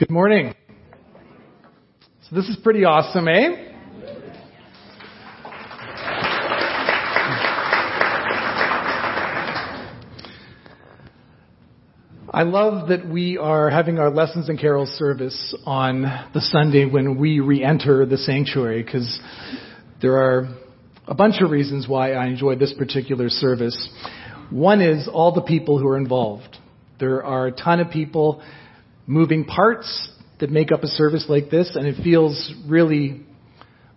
Good 0.00 0.08
morning. 0.08 0.54
So 2.22 2.34
this 2.34 2.48
is 2.48 2.56
pretty 2.64 2.86
awesome, 2.86 3.28
eh? 3.28 3.50
I 12.32 12.44
love 12.44 12.88
that 12.88 13.06
we 13.06 13.36
are 13.36 13.68
having 13.68 13.98
our 13.98 14.08
lessons 14.08 14.48
and 14.48 14.58
carols 14.58 14.88
service 14.88 15.54
on 15.66 16.04
the 16.32 16.40
Sunday 16.40 16.86
when 16.86 17.18
we 17.18 17.40
re-enter 17.40 18.06
the 18.06 18.16
sanctuary 18.16 18.82
because 18.82 19.20
there 20.00 20.16
are 20.16 20.48
a 21.08 21.14
bunch 21.14 21.42
of 21.42 21.50
reasons 21.50 21.86
why 21.86 22.12
I 22.12 22.24
enjoy 22.24 22.56
this 22.56 22.72
particular 22.72 23.28
service. 23.28 23.90
One 24.48 24.80
is 24.80 25.10
all 25.12 25.34
the 25.34 25.42
people 25.42 25.78
who 25.78 25.86
are 25.88 25.98
involved. 25.98 26.56
There 26.98 27.22
are 27.22 27.48
a 27.48 27.52
ton 27.52 27.80
of 27.80 27.90
people, 27.90 28.42
moving 29.10 29.44
parts 29.44 30.08
that 30.38 30.50
make 30.50 30.70
up 30.70 30.84
a 30.84 30.86
service 30.86 31.26
like 31.28 31.50
this, 31.50 31.72
and 31.74 31.84
it 31.84 32.00
feels 32.04 32.54
really 32.68 33.26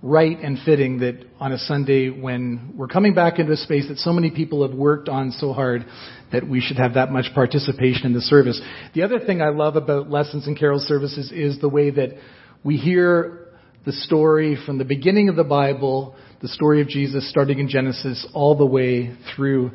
right 0.02 0.40
and 0.40 0.58
fitting 0.66 1.02
that 1.02 1.24
on 1.40 1.52
a 1.52 1.58
Sunday 1.60 2.10
when 2.10 2.74
we're 2.76 2.88
coming 2.88 3.14
back 3.14 3.38
into 3.38 3.52
a 3.52 3.58
space 3.58 3.88
that 3.90 4.00
so 4.00 4.12
many 4.12 4.32
people 4.32 4.68
have 4.68 4.76
worked 4.76 5.08
on 5.08 5.30
so 5.30 5.54
hard 5.54 5.86
that 6.32 6.50
we 6.50 6.60
should 6.60 6.78
have 6.78 6.96
that 6.96 7.12
much 7.12 7.28
participation 7.36 8.08
in 8.08 8.14
the 8.14 8.22
service. 8.22 8.60
The 8.96 9.04
other 9.04 9.20
thing 9.20 9.40
I 9.40 9.50
love 9.50 9.76
about 9.76 10.10
lessons 10.10 10.48
and 10.48 10.58
carol 10.58 10.80
services 10.80 11.32
is 11.32 11.62
the 11.62 11.70
way 11.70 11.92
that 11.92 12.18
we 12.64 12.78
hear 12.78 13.50
the 13.86 13.94
story 13.94 14.58
from 14.66 14.80
the 14.80 14.84
beginning 14.84 15.30
of 15.30 15.36
the 15.36 15.44
Bible, 15.44 16.16
the 16.42 16.48
story 16.48 16.82
of 16.82 16.88
Jesus 16.88 17.30
starting 17.30 17.60
in 17.60 17.70
Genesis 17.70 18.28
all 18.34 18.58
the 18.58 18.66
way 18.66 19.16
through 19.36 19.70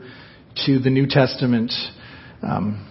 to 0.66 0.80
the 0.80 0.90
New 0.90 1.06
Testament. 1.06 1.72
Um, 2.42 2.84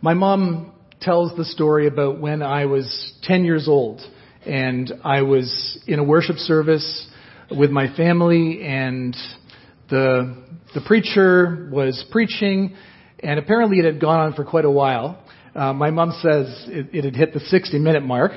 my 0.00 0.14
mom 0.14 0.69
tells 1.00 1.34
the 1.36 1.44
story 1.44 1.86
about 1.86 2.20
when 2.20 2.42
I 2.42 2.66
was 2.66 3.12
10 3.22 3.44
years 3.44 3.68
old 3.68 4.00
and 4.44 4.92
I 5.04 5.22
was 5.22 5.78
in 5.86 5.98
a 5.98 6.04
worship 6.04 6.36
service 6.36 7.08
with 7.50 7.70
my 7.70 7.94
family 7.96 8.62
and 8.62 9.16
the 9.88 10.44
the 10.74 10.80
preacher 10.86 11.68
was 11.72 12.04
preaching 12.10 12.76
and 13.22 13.38
apparently 13.38 13.78
it 13.78 13.84
had 13.84 14.00
gone 14.00 14.20
on 14.20 14.34
for 14.34 14.44
quite 14.44 14.64
a 14.64 14.70
while. 14.70 15.22
Uh, 15.54 15.72
my 15.72 15.90
mom 15.90 16.12
says 16.22 16.66
it, 16.68 16.88
it 16.92 17.04
had 17.04 17.16
hit 17.16 17.32
the 17.32 17.40
60 17.40 17.78
minute 17.78 18.02
mark 18.02 18.32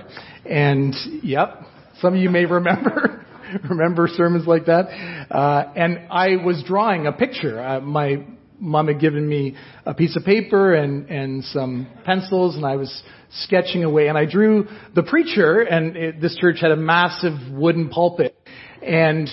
and 0.45 0.95
yep, 1.21 1.61
some 1.99 2.15
of 2.15 2.19
you 2.19 2.29
may 2.29 2.45
remember 2.45 3.25
remember 3.69 4.07
sermons 4.07 4.47
like 4.47 4.65
that. 4.65 4.85
Uh, 5.29 5.71
and 5.75 6.07
I 6.09 6.37
was 6.37 6.63
drawing 6.65 7.07
a 7.07 7.11
picture. 7.11 7.61
Uh, 7.61 7.81
my 7.81 8.25
mom 8.63 8.87
had 8.87 8.99
given 8.99 9.27
me 9.27 9.55
a 9.85 9.93
piece 9.93 10.15
of 10.15 10.23
paper 10.23 10.73
and, 10.73 11.09
and 11.09 11.43
some 11.45 11.87
pencils 12.05 12.55
and 12.55 12.65
I 12.65 12.77
was 12.77 13.03
sketching 13.41 13.83
away 13.83 14.07
and 14.07 14.17
I 14.17 14.25
drew 14.25 14.67
the 14.95 15.03
preacher 15.03 15.61
and 15.61 15.97
it, 15.97 16.21
this 16.21 16.35
church 16.37 16.57
had 16.61 16.71
a 16.71 16.75
massive 16.77 17.33
wooden 17.51 17.89
pulpit 17.89 18.35
and 18.81 19.29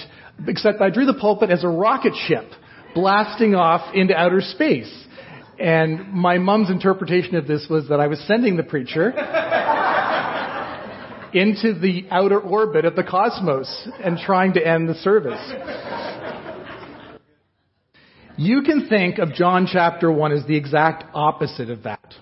except 0.49 0.81
I 0.81 0.91
drew 0.91 1.07
the 1.07 1.15
pulpit 1.15 1.51
as 1.51 1.63
a 1.65 1.69
rocket 1.69 2.15
ship 2.27 2.45
blasting 2.95 3.55
off 3.55 3.95
into 3.95 4.15
outer 4.15 4.41
space. 4.41 4.93
And 5.59 6.13
my 6.13 6.39
mom's 6.39 6.71
interpretation 6.71 7.37
of 7.37 7.47
this 7.47 7.67
was 7.71 7.89
that 7.89 8.01
I 8.01 8.07
was 8.09 8.19
sending 8.27 8.57
the 8.57 8.63
preacher 8.63 9.11
into 11.35 11.79
the 11.79 12.07
outer 12.11 12.41
orbit 12.41 12.85
of 12.85 12.97
the 12.97 13.05
cosmos 13.05 13.89
and 14.03 14.19
trying 14.19 14.55
to 14.55 14.67
end 14.67 14.89
the 14.89 14.95
service. 14.95 15.39
You 18.41 18.63
can 18.63 18.89
think 18.89 19.19
of 19.19 19.35
John 19.35 19.69
chapter 19.71 20.11
1 20.11 20.33
as 20.33 20.47
the 20.47 20.57
exact 20.57 21.05
opposite 21.13 21.69
of 21.69 21.83
that. 21.83 22.15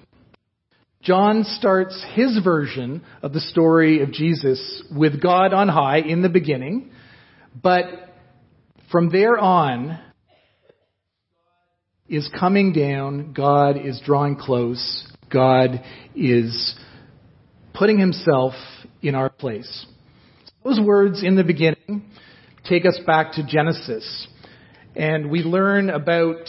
John 1.00 1.44
starts 1.44 2.04
his 2.12 2.40
version 2.42 3.04
of 3.22 3.32
the 3.32 3.38
story 3.38 4.02
of 4.02 4.10
Jesus 4.10 4.82
with 4.90 5.22
God 5.22 5.52
on 5.52 5.68
high 5.68 5.98
in 5.98 6.22
the 6.22 6.28
beginning, 6.28 6.90
but 7.62 7.84
from 8.90 9.10
there 9.10 9.38
on 9.38 10.00
is 12.08 12.28
coming 12.36 12.72
down, 12.72 13.32
God 13.32 13.76
is 13.76 14.02
drawing 14.04 14.34
close, 14.34 15.06
God 15.32 15.84
is 16.16 16.74
putting 17.74 18.00
himself 18.00 18.54
in 19.02 19.14
our 19.14 19.30
place. 19.30 19.86
Those 20.64 20.80
words 20.80 21.22
in 21.22 21.36
the 21.36 21.44
beginning 21.44 22.10
take 22.64 22.86
us 22.86 22.98
back 23.06 23.34
to 23.34 23.46
Genesis 23.46 24.26
and 24.96 25.30
we 25.30 25.40
learn 25.40 25.90
about 25.90 26.48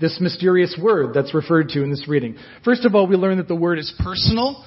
this 0.00 0.18
mysterious 0.20 0.78
word 0.80 1.14
that's 1.14 1.34
referred 1.34 1.68
to 1.70 1.82
in 1.82 1.90
this 1.90 2.06
reading. 2.08 2.36
First 2.64 2.84
of 2.84 2.94
all, 2.94 3.06
we 3.06 3.16
learn 3.16 3.38
that 3.38 3.48
the 3.48 3.54
word 3.54 3.78
is 3.78 3.92
personal, 4.02 4.64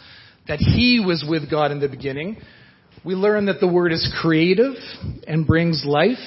that 0.48 0.60
he 0.60 1.04
was 1.06 1.26
with 1.28 1.50
God 1.50 1.72
in 1.72 1.80
the 1.80 1.90
beginning. 1.90 2.38
We 3.04 3.14
learn 3.16 3.46
that 3.46 3.60
the 3.60 3.68
word 3.68 3.92
is 3.92 4.14
creative 4.22 4.76
and 5.28 5.46
brings 5.46 5.84
life. 5.86 6.18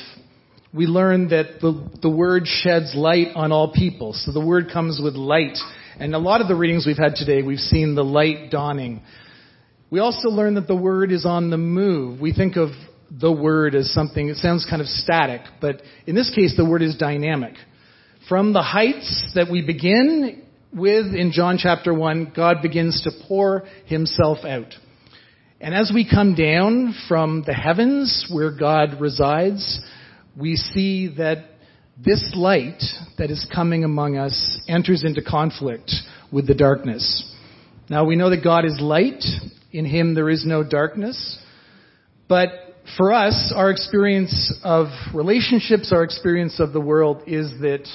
We 0.72 0.86
learn 0.86 1.28
that 1.30 1.60
the, 1.60 1.90
the 2.00 2.10
word 2.10 2.44
sheds 2.46 2.94
light 2.94 3.28
on 3.34 3.50
all 3.50 3.72
people. 3.72 4.12
So 4.12 4.32
the 4.32 4.44
word 4.44 4.70
comes 4.72 5.00
with 5.02 5.14
light. 5.14 5.58
And 5.98 6.14
a 6.14 6.18
lot 6.18 6.40
of 6.40 6.48
the 6.48 6.54
readings 6.54 6.86
we've 6.86 6.96
had 6.96 7.16
today, 7.16 7.42
we've 7.42 7.58
seen 7.58 7.94
the 7.94 8.04
light 8.04 8.50
dawning. 8.50 9.02
We 9.90 9.98
also 9.98 10.28
learn 10.28 10.54
that 10.54 10.68
the 10.68 10.76
word 10.76 11.10
is 11.10 11.26
on 11.26 11.50
the 11.50 11.56
move. 11.56 12.20
We 12.20 12.32
think 12.32 12.56
of 12.56 12.68
the 13.10 13.32
word 13.32 13.74
as 13.74 13.92
something, 13.92 14.28
it 14.28 14.36
sounds 14.36 14.66
kind 14.68 14.80
of 14.80 14.88
static, 14.88 15.40
but 15.60 15.82
in 16.06 16.14
this 16.14 16.32
case, 16.34 16.56
the 16.56 16.64
word 16.64 16.82
is 16.82 16.96
dynamic. 16.96 17.54
From 18.28 18.52
the 18.52 18.62
heights 18.62 19.32
that 19.34 19.50
we 19.50 19.62
begin 19.62 20.42
with 20.72 21.14
in 21.14 21.32
John 21.32 21.58
chapter 21.58 21.92
1, 21.92 22.32
God 22.34 22.62
begins 22.62 23.02
to 23.02 23.10
pour 23.26 23.64
himself 23.86 24.44
out. 24.44 24.72
And 25.60 25.74
as 25.74 25.90
we 25.92 26.08
come 26.08 26.34
down 26.34 26.94
from 27.08 27.42
the 27.44 27.52
heavens 27.52 28.28
where 28.32 28.50
God 28.56 29.00
resides, 29.00 29.80
we 30.38 30.56
see 30.56 31.14
that 31.18 31.46
this 32.02 32.32
light 32.34 32.82
that 33.18 33.30
is 33.30 33.46
coming 33.52 33.84
among 33.84 34.16
us 34.16 34.58
enters 34.68 35.04
into 35.04 35.22
conflict 35.22 35.90
with 36.32 36.46
the 36.46 36.54
darkness. 36.54 37.34
Now 37.90 38.04
we 38.04 38.16
know 38.16 38.30
that 38.30 38.44
God 38.44 38.64
is 38.64 38.78
light. 38.80 39.22
In 39.72 39.84
Him 39.84 40.14
there 40.14 40.30
is 40.30 40.46
no 40.46 40.62
darkness. 40.62 41.38
But 42.28 42.48
for 42.96 43.12
us, 43.12 43.52
our 43.54 43.70
experience 43.70 44.54
of 44.64 44.88
relationships, 45.14 45.92
our 45.92 46.02
experience 46.02 46.60
of 46.60 46.72
the 46.72 46.80
world 46.80 47.22
is 47.26 47.50
that 47.60 47.86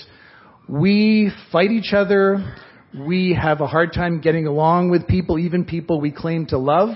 we 0.67 1.31
fight 1.51 1.71
each 1.71 1.93
other. 1.93 2.55
We 2.97 3.37
have 3.39 3.61
a 3.61 3.67
hard 3.67 3.93
time 3.93 4.21
getting 4.21 4.47
along 4.47 4.89
with 4.89 5.07
people, 5.07 5.37
even 5.37 5.65
people 5.65 5.99
we 5.99 6.11
claim 6.11 6.45
to 6.47 6.57
love. 6.57 6.95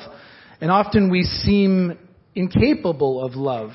And 0.61 0.72
often 0.72 1.10
we 1.10 1.24
seem 1.24 1.98
incapable 2.36 3.24
of 3.24 3.36
love. 3.36 3.72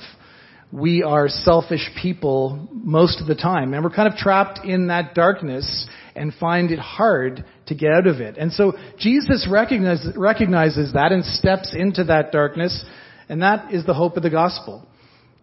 We 0.73 1.03
are 1.03 1.29
selfish 1.29 1.89
people 2.01 2.69
most 2.73 3.21
of 3.21 3.27
the 3.27 3.35
time. 3.35 3.75
And 3.75 3.85
we're 3.85 3.91
kind 3.91 4.13
of 4.13 4.19
trapped 4.19 4.65
in 4.65 4.89
that 4.89 5.15
darkness 5.15 5.87
and 6.17 6.33
find 6.35 6.71
it 6.71 6.79
hard 6.79 7.45
to 7.67 7.75
get 7.75 7.93
out 7.93 8.07
of 8.07 8.21
it. 8.21 8.37
And 8.39 8.53
so 8.53 8.73
Jesus 8.99 9.47
recognizes, 9.51 10.17
recognizes 10.17 10.93
that 10.95 11.13
and 11.13 11.25
steps 11.25 11.75
into 11.77 12.05
that 12.05 12.33
darkness. 12.33 12.85
And 13.29 13.43
that 13.43 13.73
is 13.73 13.87
the 13.87 13.95
hope 13.95 14.17
of 14.17 14.23
the 14.23 14.31
gospel. 14.31 14.87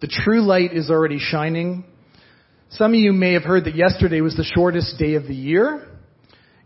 The 0.01 0.07
true 0.07 0.41
light 0.41 0.73
is 0.73 0.89
already 0.89 1.19
shining. 1.19 1.83
Some 2.71 2.93
of 2.93 2.99
you 2.99 3.13
may 3.13 3.33
have 3.33 3.43
heard 3.43 3.65
that 3.65 3.75
yesterday 3.75 4.21
was 4.21 4.35
the 4.35 4.43
shortest 4.43 4.97
day 4.97 5.15
of 5.15 5.27
the 5.27 5.35
year. 5.35 5.87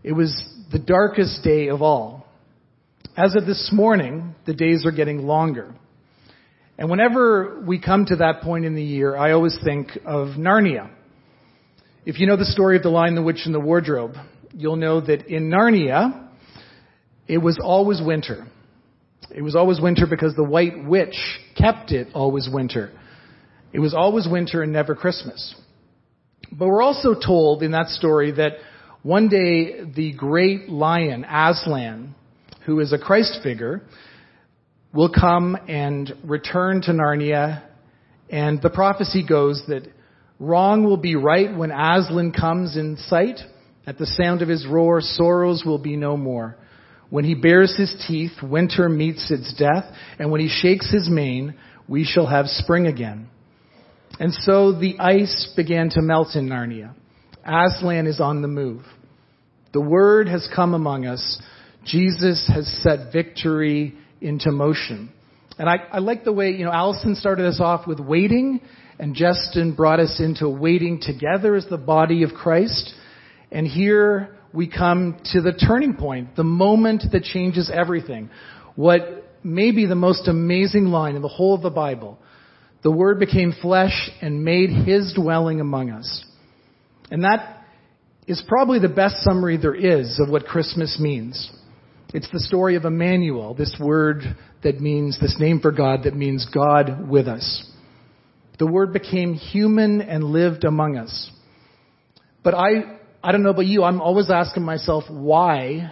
It 0.04 0.14
was 0.14 0.34
the 0.72 0.80
darkest 0.80 1.44
day 1.44 1.68
of 1.70 1.82
all. 1.82 2.26
As 3.18 3.36
of 3.36 3.46
this 3.46 3.70
morning, 3.74 4.36
the 4.46 4.54
days 4.54 4.86
are 4.86 4.92
getting 4.92 5.26
longer. 5.26 5.74
And 6.78 6.90
whenever 6.90 7.62
we 7.66 7.80
come 7.82 8.06
to 8.08 8.18
that 8.18 8.42
point 8.42 8.66
in 8.66 8.76
the 8.76 8.84
year, 8.84 9.16
I 9.16 9.32
always 9.32 9.58
think 9.64 9.90
of 10.06 10.36
Narnia. 10.38 10.90
If 12.06 12.20
you 12.20 12.28
know 12.28 12.36
the 12.36 12.46
story 12.46 12.78
of 12.78 12.84
The 12.84 12.90
Lion, 12.90 13.16
the 13.16 13.24
Witch, 13.24 13.42
and 13.46 13.56
the 13.56 13.60
Wardrobe, 13.60 14.16
you'll 14.54 14.76
know 14.76 15.02
that 15.02 15.28
in 15.28 15.50
Narnia, 15.50 16.28
it 17.28 17.38
was 17.38 17.58
always 17.62 18.02
winter. 18.02 18.46
It 19.36 19.42
was 19.42 19.54
always 19.54 19.82
winter 19.82 20.08
because 20.10 20.34
the 20.34 20.46
White 20.46 20.86
Witch 20.86 21.18
kept 21.58 21.92
it 21.92 22.08
always 22.14 22.48
winter. 22.50 22.90
It 23.74 23.80
was 23.80 23.94
always 23.94 24.26
winter 24.32 24.64
and 24.64 24.72
never 24.72 24.96
Christmas. 24.96 25.54
But 26.54 26.68
we're 26.68 26.82
also 26.82 27.14
told 27.14 27.62
in 27.62 27.72
that 27.72 27.90
story 27.90 28.32
that 28.32 28.54
one 29.04 29.28
day 29.28 29.84
the 29.94 30.14
great 30.14 30.70
lion, 30.70 31.26
Aslan, 31.26 32.16
who 32.66 32.80
is 32.80 32.94
a 32.94 32.98
Christ 32.98 33.42
figure, 33.44 33.82
will 34.94 35.12
come 35.12 35.58
and 35.68 36.14
return 36.24 36.82
to 36.84 36.92
Narnia. 36.92 37.62
And 38.30 38.62
the 38.62 38.70
prophecy 38.70 39.26
goes 39.28 39.62
that 39.68 39.84
wrong 40.40 40.86
will 40.86 40.96
be 40.96 41.18
right 41.18 41.54
when 41.54 41.72
Aslan 41.72 42.32
comes 42.32 42.78
in 42.78 42.96
sight. 42.96 43.42
At 43.86 43.98
the 43.98 44.06
sound 44.06 44.42
of 44.42 44.48
his 44.48 44.66
roar, 44.66 45.02
sorrows 45.02 45.64
will 45.66 45.78
be 45.78 45.98
no 45.98 46.16
more. 46.16 46.58
When 47.10 47.24
he 47.24 47.36
bares 47.36 47.76
his 47.78 47.94
teeth, 48.08 48.32
winter 48.42 48.90
meets 48.90 49.30
its 49.32 49.54
death, 49.54 49.86
and 50.18 50.32
when 50.32 50.42
he 50.42 50.50
shakes 50.50 50.92
his 50.92 51.10
mane, 51.10 51.56
we 51.88 52.04
shall 52.04 52.26
have 52.26 52.48
spring 52.48 52.88
again. 52.88 53.30
And 54.20 54.34
so 54.34 54.72
the 54.72 54.98
ice 55.00 55.52
began 55.56 55.90
to 55.92 56.02
melt 56.02 56.36
in 56.36 56.48
Narnia. 56.48 56.94
Aslan 57.46 58.08
is 58.08 58.20
on 58.20 58.42
the 58.42 58.48
move. 58.48 58.84
The 59.74 59.82
word 59.82 60.28
has 60.28 60.48
come 60.56 60.74
among 60.74 61.06
us. 61.06 61.42
Jesus 61.86 62.50
has 62.52 62.68
set 62.82 63.12
victory 63.14 63.94
into 64.22 64.52
motion. 64.52 65.12
And 65.58 65.70
I, 65.70 65.76
I 65.92 66.00
like 66.00 66.24
the 66.24 66.34
way, 66.34 66.52
you 66.52 66.66
know, 66.66 66.72
Allison 66.72 67.16
started 67.16 67.46
us 67.46 67.60
off 67.60 67.86
with 67.86 68.00
waiting, 68.00 68.62
and 69.00 69.16
Justin 69.16 69.76
brought 69.76 70.00
us 70.00 70.20
into 70.20 70.50
waiting 70.50 71.00
together 71.02 71.56
as 71.56 71.68
the 71.70 71.78
body 71.78 72.24
of 72.24 72.32
Christ. 72.32 72.94
And 73.52 73.68
here 73.68 74.35
we 74.56 74.68
come 74.70 75.20
to 75.34 75.42
the 75.42 75.52
turning 75.52 75.96
point, 75.96 76.36
the 76.36 76.44
moment 76.44 77.04
that 77.12 77.24
changes 77.24 77.70
everything. 77.74 78.30
What 78.76 79.26
may 79.46 79.72
be 79.72 79.86
the 79.86 79.96
most 79.96 80.28
amazing 80.28 80.86
line 80.86 81.16
in 81.16 81.22
the 81.22 81.28
whole 81.28 81.54
of 81.54 81.62
the 81.62 81.70
Bible. 81.70 82.18
The 82.82 82.92
Word 82.92 83.20
became 83.20 83.54
flesh 83.62 84.10
and 84.22 84.44
made 84.44 84.70
His 84.70 85.14
dwelling 85.14 85.62
among 85.62 85.92
us. 85.92 86.26
And 87.12 87.24
that 87.24 87.64
is 88.28 88.44
probably 88.48 88.80
the 88.80 88.90
best 88.90 89.18
summary 89.18 89.58
there 89.58 89.76
is 89.76 90.20
of 90.20 90.30
what 90.30 90.46
Christmas 90.46 90.98
means. 91.00 91.52
It's 92.14 92.30
the 92.32 92.40
story 92.40 92.76
of 92.76 92.86
Emmanuel, 92.86 93.54
this 93.54 93.76
word 93.80 94.24
that 94.64 94.80
means, 94.80 95.20
this 95.20 95.36
name 95.40 95.60
for 95.60 95.72
God 95.72 96.04
that 96.04 96.16
means 96.16 96.48
God 96.52 97.08
with 97.08 97.28
us. 97.28 97.72
The 98.58 98.68
Word 98.68 98.94
became 98.94 99.34
human 99.34 100.02
and 100.02 100.24
lived 100.24 100.64
among 100.64 100.98
us. 100.98 101.30
But 102.44 102.54
I, 102.56 102.95
I 103.26 103.32
don't 103.32 103.42
know 103.42 103.50
about 103.50 103.66
you, 103.66 103.84
I'm 103.84 104.02
always 104.02 104.30
asking 104.30 104.62
myself, 104.62 105.06
why 105.10 105.92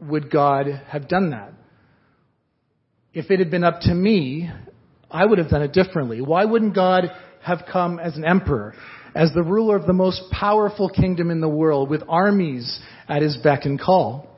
would 0.00 0.32
God 0.32 0.66
have 0.88 1.06
done 1.06 1.30
that? 1.30 1.52
If 3.14 3.30
it 3.30 3.38
had 3.38 3.52
been 3.52 3.62
up 3.62 3.82
to 3.82 3.94
me, 3.94 4.50
I 5.08 5.24
would 5.24 5.38
have 5.38 5.48
done 5.48 5.62
it 5.62 5.72
differently. 5.72 6.20
Why 6.20 6.44
wouldn't 6.44 6.74
God 6.74 7.04
have 7.40 7.66
come 7.72 8.00
as 8.00 8.16
an 8.16 8.24
emperor, 8.24 8.74
as 9.14 9.32
the 9.32 9.44
ruler 9.44 9.76
of 9.76 9.86
the 9.86 9.92
most 9.92 10.22
powerful 10.32 10.88
kingdom 10.88 11.30
in 11.30 11.40
the 11.40 11.48
world, 11.48 11.88
with 11.88 12.02
armies 12.08 12.80
at 13.08 13.22
his 13.22 13.36
beck 13.36 13.64
and 13.64 13.80
call? 13.80 14.36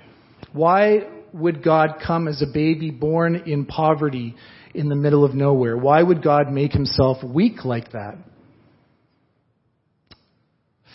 Why 0.53 1.09
would 1.33 1.65
God 1.65 1.95
come 2.07 2.29
as 2.29 2.43
a 2.43 2.53
baby 2.53 2.91
born 2.91 3.45
in 3.47 3.65
poverty 3.65 4.37
in 4.75 4.91
the 4.91 4.97
middle 4.97 5.25
of 5.25 5.33
nowhere? 5.33 5.79
Why 5.79 6.03
would 6.03 6.23
God 6.23 6.53
make 6.53 6.73
himself 6.73 7.25
weak 7.25 7.65
like 7.65 7.93
that? 7.93 8.19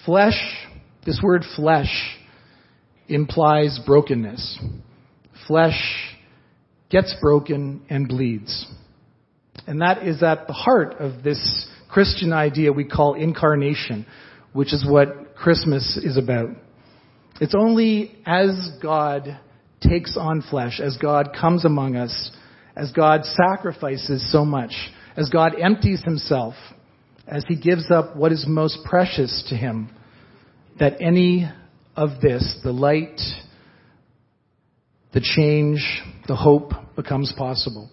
Flesh, 0.06 0.38
this 1.06 1.20
word 1.24 1.44
flesh, 1.56 2.18
implies 3.08 3.80
brokenness. 3.86 4.60
Flesh 5.48 5.80
gets 6.90 7.16
broken 7.22 7.82
and 7.90 8.08
bleeds. 8.08 8.68
And 9.68 9.82
that 9.82 10.06
is 10.06 10.24
at 10.24 10.48
the 10.48 10.54
heart 10.54 10.96
of 11.00 11.24
this 11.24 11.68
Christian 11.90 12.34
idea 12.34 12.72
we 12.72 12.86
call 12.86 13.14
incarnation, 13.16 14.06
which 14.54 14.74
is 14.74 14.86
what 14.88 15.36
Christmas 15.36 16.00
is 16.04 16.18
about. 16.18 16.50
It's 17.40 17.56
only 17.56 18.16
as 18.26 18.72
God 18.82 19.40
takes 19.82 20.18
on 20.18 20.44
flesh, 20.50 20.80
as 20.80 20.98
God 20.98 21.30
comes 21.40 21.66
among 21.66 21.96
us, 21.96 22.32
as 22.76 22.92
God 22.92 23.22
sacrifices 23.24 24.32
so 24.32 24.44
much, 24.44 24.72
as 25.16 25.30
God 25.30 25.54
empties 25.60 26.02
himself, 26.04 26.54
as 27.28 27.46
he 27.48 27.56
gives 27.56 27.90
up 27.92 28.16
what 28.16 28.32
is 28.32 28.46
most 28.48 28.80
precious 28.84 29.46
to 29.50 29.56
him, 29.56 29.90
that 30.80 31.02
any 31.02 31.50
of 31.96 32.22
this, 32.22 32.60
the 32.64 32.72
light, 32.72 33.20
the 35.14 35.22
change, 35.22 36.02
the 36.28 36.36
hope 36.36 36.72
becomes 36.96 37.34
possible. 37.38 37.90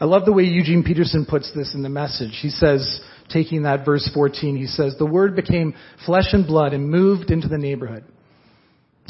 I 0.00 0.04
love 0.04 0.26
the 0.26 0.32
way 0.32 0.44
Eugene 0.44 0.84
Peterson 0.84 1.26
puts 1.28 1.50
this 1.54 1.74
in 1.74 1.82
the 1.82 1.88
message. 1.88 2.38
He 2.42 2.50
says, 2.50 3.00
taking 3.30 3.62
that 3.62 3.84
verse 3.84 4.08
14, 4.12 4.56
he 4.56 4.66
says, 4.66 4.94
the 4.98 5.06
word 5.06 5.34
became 5.34 5.74
flesh 6.04 6.32
and 6.32 6.46
blood 6.46 6.74
and 6.74 6.90
moved 6.90 7.30
into 7.30 7.48
the 7.48 7.56
neighborhood. 7.56 8.04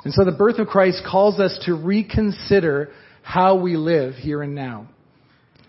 And 0.04 0.14
so 0.14 0.24
the 0.24 0.32
birth 0.32 0.58
of 0.58 0.68
Christ 0.68 1.02
calls 1.08 1.40
us 1.40 1.58
to 1.66 1.74
reconsider 1.74 2.90
how 3.22 3.56
we 3.56 3.76
live 3.76 4.14
here 4.14 4.42
and 4.42 4.54
now. 4.54 4.88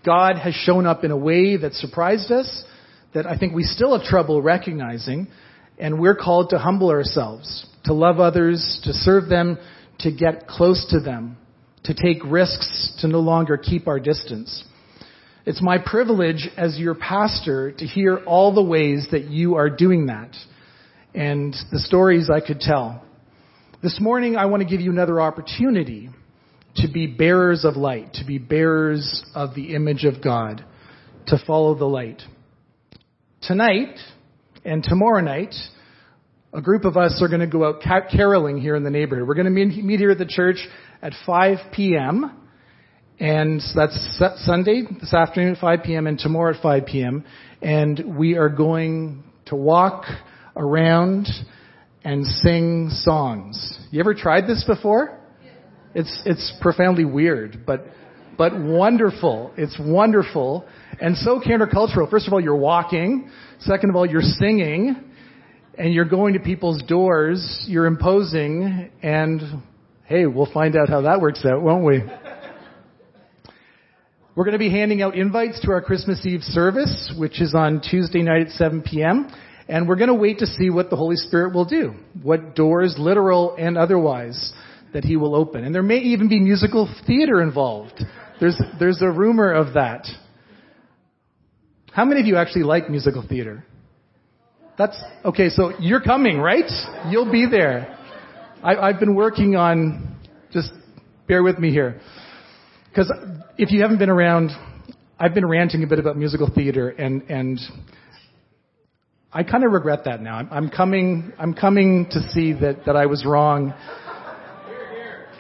God 0.06 0.38
has 0.38 0.54
shown 0.54 0.86
up 0.86 1.04
in 1.04 1.10
a 1.10 1.18
way 1.18 1.58
that 1.58 1.74
surprised 1.74 2.32
us, 2.32 2.64
that 3.16 3.26
I 3.26 3.38
think 3.38 3.56
we 3.56 3.64
still 3.64 3.98
have 3.98 4.08
trouble 4.08 4.42
recognizing, 4.42 5.28
and 5.78 6.00
we're 6.00 6.16
called 6.16 6.50
to 6.50 6.58
humble 6.58 6.90
ourselves, 6.90 7.66
to 7.86 7.94
love 7.94 8.20
others, 8.20 8.82
to 8.84 8.94
serve 8.94 9.30
them, 9.30 9.58
to 10.00 10.12
get 10.12 10.48
close 10.48 10.86
to 10.90 11.00
them, 11.00 11.38
to 11.84 11.94
take 11.94 12.24
risks, 12.26 12.94
to 13.02 13.08
no 13.08 13.20
longer 13.20 13.58
keep 13.58 13.88
our 13.88 14.00
distance. 14.00 14.64
It's 15.46 15.62
my 15.62 15.78
privilege 15.78 16.50
as 16.58 16.78
your 16.78 16.96
pastor 16.96 17.72
to 17.72 17.86
hear 17.86 18.18
all 18.18 18.54
the 18.54 18.64
ways 18.64 19.08
that 19.12 19.26
you 19.26 19.56
are 19.56 19.70
doing 19.70 20.08
that 20.08 20.36
and 21.16 21.56
the 21.72 21.80
stories 21.80 22.30
I 22.30 22.46
could 22.46 22.60
tell. 22.60 23.04
This 23.82 24.00
morning, 24.02 24.36
I 24.36 24.48
want 24.48 24.62
to 24.62 24.70
give 24.70 24.82
you 24.82 24.92
another 24.92 25.22
opportunity 25.22 26.10
to 26.78 26.88
be 26.92 27.08
bearers 27.08 27.64
of 27.64 27.76
light, 27.76 28.14
to 28.16 28.26
be 28.26 28.38
bearers 28.38 29.24
of 29.34 29.56
the 29.56 29.74
image 29.74 30.04
of 30.04 30.22
God, 30.22 30.66
to 31.28 31.38
follow 31.48 31.76
the 31.76 31.86
light. 31.86 32.22
Tonight 33.42 33.98
and 34.66 34.84
tomorrow 34.84 35.22
night, 35.22 35.54
a 36.54 36.62
group 36.62 36.86
of 36.86 36.98
us 36.98 37.20
are 37.22 37.28
going 37.28 37.42
to 37.42 37.48
go 37.48 37.66
out 37.66 37.82
caroling 37.82 38.60
here 38.60 38.76
in 38.76 38.84
the 38.84 38.90
neighborhood. 38.90 39.28
We're 39.28 39.36
going 39.36 39.46
to 39.46 39.52
meet 39.52 40.00
here 40.00 40.12
at 40.12 40.18
the 40.18 40.26
church 40.26 40.58
at 41.02 41.14
5 41.26 41.58
p.m. 41.74 42.40
And 43.20 43.62
that's 43.76 44.22
Sunday, 44.46 44.84
this 45.00 45.14
afternoon 45.14 45.56
at 45.56 45.62
5 45.62 45.80
p.m. 45.84 46.08
and 46.08 46.20
tomorrow 46.20 46.54
at 46.56 46.62
5 46.62 46.86
p.m. 46.86 47.26
And 47.62 48.18
we 48.18 48.38
are 48.38 48.50
going 48.50 49.24
to 49.48 49.56
walk 49.56 50.06
around 50.56 51.28
and 52.04 52.26
sing 52.26 52.90
songs. 52.92 53.80
You 53.92 54.00
ever 54.00 54.14
tried 54.14 54.48
this 54.48 54.64
before? 54.66 55.20
It's, 55.96 56.22
it's 56.26 56.54
profoundly 56.62 57.06
weird, 57.06 57.66
but 57.66 57.88
but 58.38 58.58
wonderful. 58.58 59.52
It's 59.58 59.78
wonderful 59.80 60.64
and 61.02 61.18
so 61.18 61.42
countercultural. 61.42 62.10
First 62.10 62.28
of 62.28 62.34
all, 62.34 62.40
you're 62.40 62.56
walking. 62.56 63.30
Second 63.60 63.90
of 63.90 63.96
all, 63.96 64.06
you're 64.06 64.22
singing 64.22 64.96
and 65.78 65.94
you're 65.94 66.06
going 66.06 66.34
to 66.34 66.40
people's 66.40 66.82
doors. 66.84 67.66
You're 67.68 67.86
imposing 67.86 68.92
and 69.02 69.42
hey, 70.06 70.26
we'll 70.26 70.52
find 70.52 70.76
out 70.76 70.90
how 70.90 71.02
that 71.02 71.20
works 71.20 71.44
out, 71.46 71.62
won't 71.62 71.84
we? 71.84 72.02
We're 74.36 74.44
going 74.44 74.54
to 74.54 74.60
be 74.60 74.70
handing 74.70 75.02
out 75.02 75.16
invites 75.16 75.60
to 75.62 75.72
our 75.72 75.82
Christmas 75.82 76.24
Eve 76.24 76.44
service, 76.44 77.12
which 77.18 77.42
is 77.42 77.56
on 77.56 77.82
Tuesday 77.82 78.22
night 78.22 78.42
at 78.44 78.50
7 78.52 78.84
p.m. 78.84 79.32
And 79.68 79.88
we're 79.88 79.96
going 79.96 80.10
to 80.10 80.14
wait 80.14 80.38
to 80.40 80.46
see 80.46 80.70
what 80.70 80.92
the 80.92 80.96
Holy 80.96 81.16
Spirit 81.16 81.56
will 81.56 81.66
do. 81.66 81.94
What 82.22 82.56
doors, 82.56 82.96
literal 83.00 83.56
and 83.58 83.78
otherwise, 83.80 84.54
that 84.94 85.04
He 85.04 85.18
will 85.18 85.36
open. 85.36 85.64
And 85.64 85.74
there 85.74 85.82
may 85.82 85.98
even 85.98 86.30
be 86.30 86.40
musical 86.40 86.88
theater 87.08 87.42
involved. 87.42 88.00
There's, 88.40 88.62
there's 88.80 89.02
a 89.02 89.10
rumor 89.10 89.52
of 89.52 89.74
that. 89.74 90.06
How 91.98 92.06
many 92.06 92.22
of 92.22 92.28
you 92.28 92.38
actually 92.38 92.62
like 92.62 92.92
musical 92.92 93.26
theater? 93.28 93.66
That's, 94.78 94.96
okay, 95.26 95.50
so 95.50 95.72
you're 95.80 96.00
coming, 96.00 96.38
right? 96.38 96.70
You'll 97.10 97.32
be 97.32 97.48
there. 97.50 97.98
I, 98.62 98.76
I've 98.76 99.00
been 99.00 99.16
working 99.16 99.56
on, 99.56 100.16
just 100.52 100.70
bear 101.28 101.42
with 101.42 101.58
me 101.58 101.72
here. 101.72 102.00
Because 102.90 103.12
if 103.58 103.72
you 103.72 103.82
haven't 103.82 103.98
been 103.98 104.12
around, 104.12 104.52
I've 105.18 105.34
been 105.34 105.48
ranting 105.48 105.82
a 105.82 105.88
bit 105.88 105.98
about 105.98 106.18
musical 106.18 106.48
theater, 106.54 106.90
and 106.90 107.24
and 107.32 107.60
I 109.34 109.42
kind 109.42 109.64
of 109.64 109.72
regret 109.72 110.06
that 110.06 110.22
now. 110.22 110.36
I'm, 110.36 110.50
I'm 110.52 110.70
coming. 110.70 111.34
I'm 111.40 111.56
coming 111.56 112.10
to 112.12 112.22
see 112.30 112.54
that 112.54 112.86
that 112.86 112.96
I 112.96 113.08
was 113.08 113.26
wrong. 113.26 113.74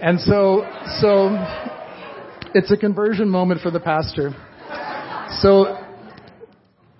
And 0.02 0.20
so 0.22 0.66
so 1.02 1.38
it's 2.56 2.72
a 2.72 2.78
conversion 2.78 3.30
moment 3.30 3.62
for 3.62 3.70
the 3.70 3.80
pastor. 3.80 4.32
So 5.42 5.86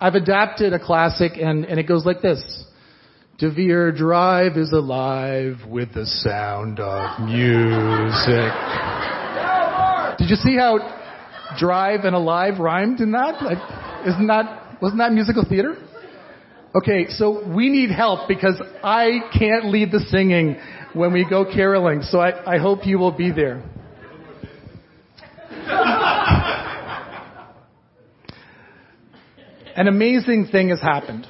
I've 0.00 0.14
adapted 0.14 0.72
a 0.72 0.78
classic, 0.78 1.32
and 1.36 1.64
and 1.64 1.80
it 1.80 1.88
goes 1.88 2.06
like 2.06 2.22
this. 2.22 2.64
DeVere 3.38 3.92
Drive 3.96 4.56
is 4.56 4.72
alive 4.72 5.58
with 5.68 5.94
the 5.94 6.06
sound 6.06 6.80
of 6.80 7.20
music. 7.20 8.52
Did 10.18 10.30
you 10.30 10.36
see 10.36 10.56
how 10.56 10.78
drive 11.58 12.00
and 12.00 12.14
alive 12.14 12.58
rhymed 12.58 13.00
in 13.00 13.12
that? 13.12 13.42
Like, 13.42 13.58
isn't 14.06 14.26
that 14.26 14.78
wasn't 14.80 14.98
that 14.98 15.12
musical 15.12 15.44
theater? 15.48 15.76
Okay, 16.74 17.06
so 17.08 17.48
we 17.48 17.70
need 17.70 17.90
help 17.90 18.28
because 18.28 18.60
I 18.84 19.20
can't 19.36 19.66
lead 19.66 19.90
the 19.90 20.00
singing 20.10 20.56
when 20.92 21.12
we 21.12 21.26
go 21.28 21.44
caroling. 21.44 22.02
So 22.02 22.20
I, 22.20 22.56
I 22.56 22.58
hope 22.58 22.86
you 22.86 22.98
will 22.98 23.16
be 23.16 23.32
there. 23.32 23.62
An 29.78 29.86
amazing 29.86 30.48
thing 30.50 30.70
has 30.70 30.80
happened. 30.80 31.24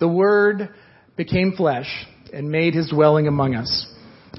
The 0.00 0.06
Word 0.06 0.68
became 1.16 1.54
flesh 1.56 1.88
and 2.30 2.50
made 2.50 2.74
his 2.74 2.90
dwelling 2.90 3.26
among 3.26 3.54
us. 3.54 3.86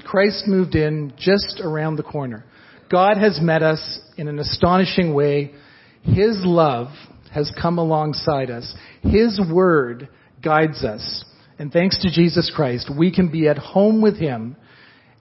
Christ 0.04 0.44
moved 0.46 0.76
in 0.76 1.12
just 1.18 1.60
around 1.60 1.96
the 1.96 2.04
corner. 2.04 2.44
God 2.88 3.16
has 3.16 3.40
met 3.42 3.64
us 3.64 3.98
in 4.16 4.28
an 4.28 4.38
astonishing 4.38 5.12
way. 5.12 5.54
His 6.02 6.38
love 6.44 6.90
has 7.34 7.50
come 7.60 7.78
alongside 7.78 8.48
us. 8.48 8.72
His 9.02 9.40
word 9.52 10.08
guides 10.40 10.84
us. 10.84 11.24
And 11.58 11.72
thanks 11.72 12.00
to 12.02 12.12
Jesus 12.12 12.52
Christ, 12.54 12.92
we 12.96 13.12
can 13.12 13.28
be 13.28 13.48
at 13.48 13.58
home 13.58 14.00
with 14.00 14.20
Him 14.20 14.54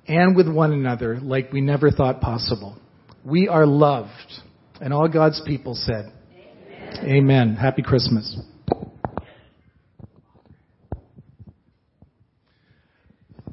and 0.08 0.36
with 0.36 0.48
one 0.48 0.74
another 0.74 1.20
like 1.20 1.52
we 1.52 1.62
never 1.62 1.90
thought 1.90 2.22
possible. 2.22 2.78
We 3.26 3.48
are 3.48 3.66
loved. 3.66 4.12
And 4.80 4.94
all 4.94 5.08
God's 5.08 5.42
people 5.44 5.74
said, 5.74 6.14
Amen. 7.00 7.56
Happy 7.56 7.82
Christmas. 7.82 8.40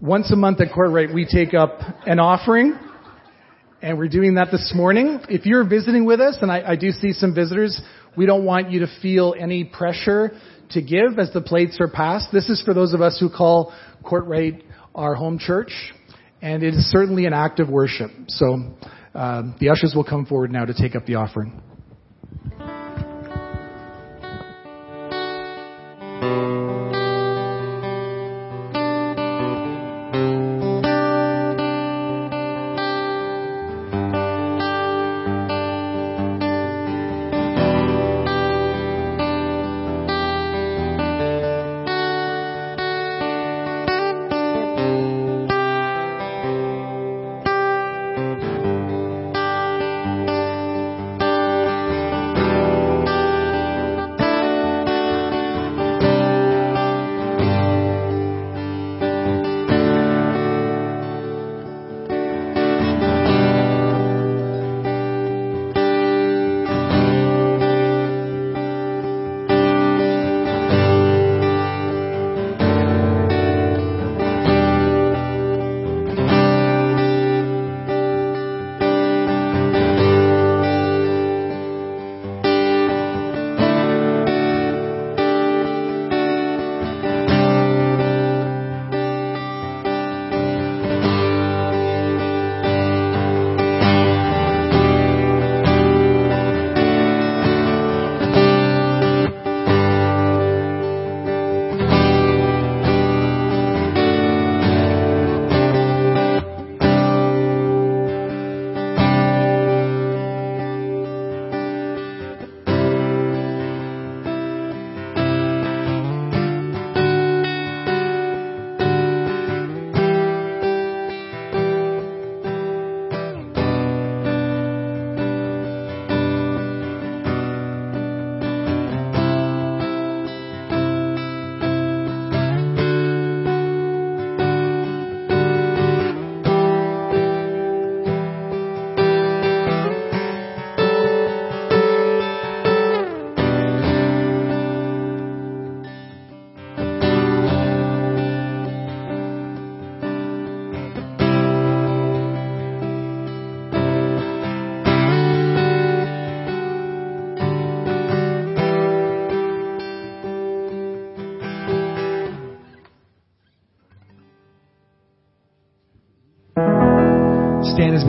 Once 0.00 0.30
a 0.32 0.36
month 0.36 0.60
at 0.60 0.68
Courtright, 0.68 1.14
we 1.14 1.24
take 1.24 1.54
up 1.54 1.80
an 2.06 2.18
offering 2.18 2.78
and 3.80 3.96
we're 3.96 4.08
doing 4.08 4.34
that 4.34 4.50
this 4.50 4.72
morning. 4.74 5.20
If 5.28 5.46
you're 5.46 5.66
visiting 5.66 6.04
with 6.04 6.20
us, 6.20 6.38
and 6.42 6.50
I, 6.50 6.72
I, 6.72 6.76
do 6.76 6.90
see 6.90 7.12
some 7.12 7.34
visitors, 7.34 7.80
we 8.16 8.26
don't 8.26 8.44
want 8.44 8.70
you 8.70 8.80
to 8.80 8.88
feel 9.00 9.34
any 9.38 9.64
pressure 9.64 10.32
to 10.70 10.82
give 10.82 11.18
as 11.18 11.32
the 11.32 11.40
plates 11.40 11.78
are 11.80 11.88
passed. 11.88 12.28
This 12.32 12.48
is 12.48 12.60
for 12.64 12.74
those 12.74 12.92
of 12.92 13.00
us 13.00 13.18
who 13.20 13.30
call 13.30 13.72
Courtright 14.04 14.62
our 14.94 15.14
home 15.14 15.38
church, 15.38 15.72
and 16.42 16.62
it 16.62 16.74
is 16.74 16.90
certainly 16.90 17.26
an 17.26 17.32
act 17.32 17.60
of 17.60 17.68
worship. 17.68 18.10
So 18.26 18.74
uh, 19.14 19.42
the 19.60 19.68
ushers 19.68 19.92
will 19.94 20.04
come 20.04 20.26
forward 20.26 20.50
now 20.50 20.64
to 20.64 20.74
take 20.74 20.96
up 20.96 21.06
the 21.06 21.14
offering. 21.14 21.62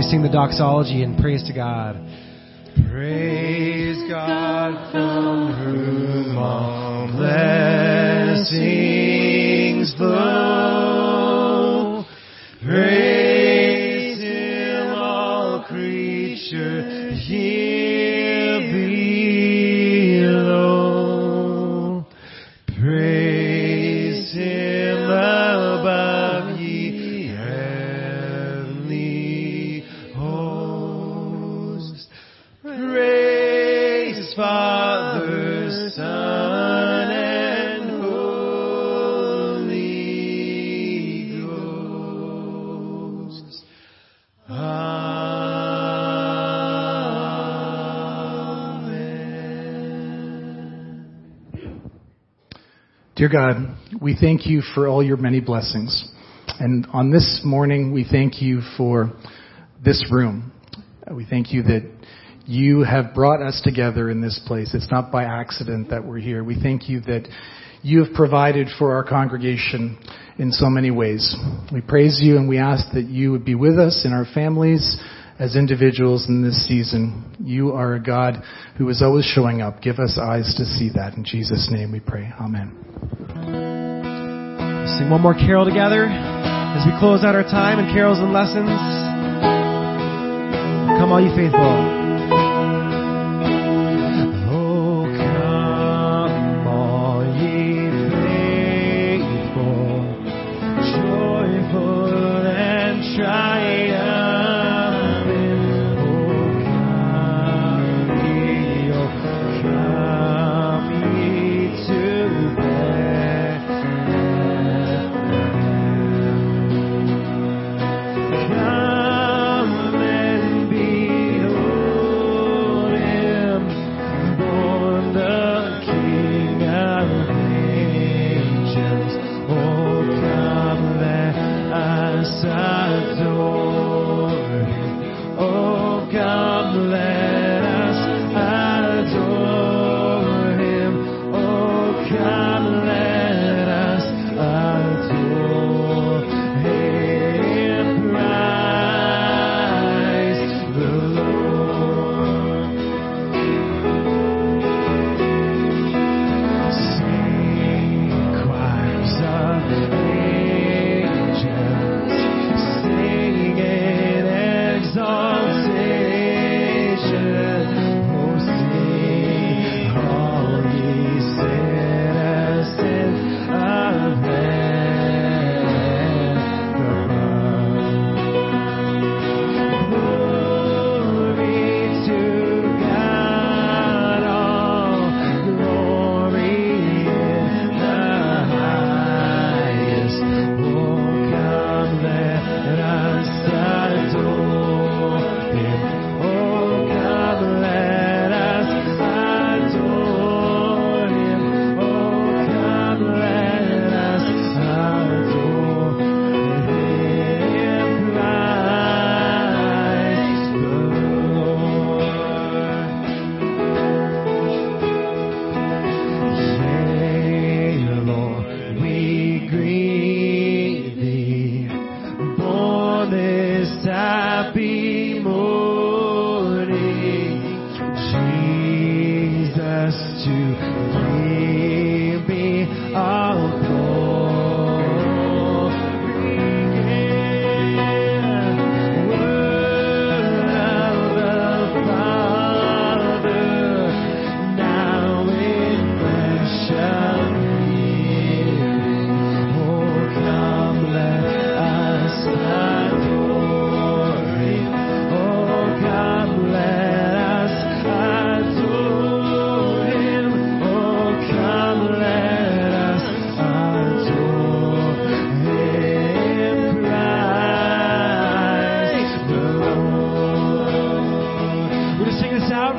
Sing 0.09 0.23
the 0.23 0.29
doxology 0.29 1.03
and 1.03 1.19
praise 1.19 1.43
to 1.45 1.53
God. 1.53 1.95
Praise 2.89 4.09
God 4.09 4.91
from 4.91 5.53
whom 5.53 6.35
all 6.35 7.07
blessings 7.15 8.98
Dear 53.19 53.27
God, 53.27 53.75
we 54.01 54.15
thank 54.15 54.45
you 54.45 54.61
for 54.61 54.87
all 54.87 55.03
your 55.03 55.17
many 55.17 55.41
blessings. 55.41 56.09
And 56.57 56.87
on 56.93 57.11
this 57.11 57.41
morning, 57.43 57.91
we 57.91 58.05
thank 58.09 58.41
you 58.41 58.61
for 58.77 59.11
this 59.83 60.05
room. 60.09 60.53
We 61.11 61.25
thank 61.25 61.51
you 61.51 61.63
that 61.63 61.91
you 62.45 62.83
have 62.83 63.13
brought 63.13 63.41
us 63.45 63.59
together 63.61 64.09
in 64.09 64.21
this 64.21 64.39
place. 64.47 64.73
It's 64.73 64.89
not 64.89 65.11
by 65.11 65.25
accident 65.25 65.89
that 65.89 66.05
we're 66.05 66.19
here. 66.19 66.45
We 66.45 66.61
thank 66.61 66.87
you 66.87 67.01
that 67.01 67.27
you 67.81 68.05
have 68.05 68.13
provided 68.13 68.69
for 68.79 68.95
our 68.95 69.03
congregation 69.03 69.97
in 70.37 70.53
so 70.53 70.67
many 70.67 70.89
ways. 70.89 71.35
We 71.73 71.81
praise 71.81 72.19
you 72.21 72.37
and 72.37 72.47
we 72.47 72.57
ask 72.57 72.85
that 72.93 73.09
you 73.09 73.33
would 73.33 73.43
be 73.43 73.55
with 73.55 73.77
us 73.77 74.03
in 74.05 74.13
our 74.13 74.27
families 74.33 74.97
as 75.39 75.55
individuals 75.55 76.27
in 76.27 76.43
this 76.43 76.67
season. 76.67 77.35
You 77.39 77.71
are 77.71 77.95
a 77.95 78.03
God 78.03 78.43
who 78.77 78.87
is 78.89 79.01
always 79.01 79.25
showing 79.25 79.61
up. 79.61 79.81
Give 79.81 79.97
us 79.99 80.19
eyes 80.21 80.53
to 80.57 80.65
see 80.65 80.89
that. 80.95 81.15
In 81.15 81.23
Jesus' 81.23 81.69
name 81.71 81.91
we 81.91 82.01
pray. 82.01 82.29
Amen. 82.39 82.75
Sing 84.99 85.09
one 85.09 85.21
more 85.21 85.33
carol 85.33 85.65
together 85.65 86.05
as 86.05 86.85
we 86.85 86.91
close 86.99 87.23
out 87.23 87.35
our 87.35 87.43
time 87.43 87.79
in 87.79 87.93
carols 87.93 88.19
and 88.19 88.33
lessons. 88.33 88.69
Come, 90.99 91.11
all 91.11 91.21
you 91.21 91.33
faithful. 91.35 91.98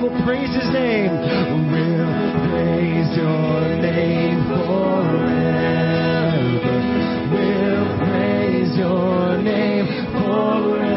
will 0.00 0.24
praise 0.24 0.54
his 0.54 0.70
name. 0.72 1.12
We'll 1.12 2.08
praise 2.48 3.16
your 3.16 3.60
name 3.82 4.44
forever. 4.48 5.20
We'll 7.30 7.98
praise 7.98 8.76
your 8.78 9.36
name 9.42 9.86
forever. 10.12 10.89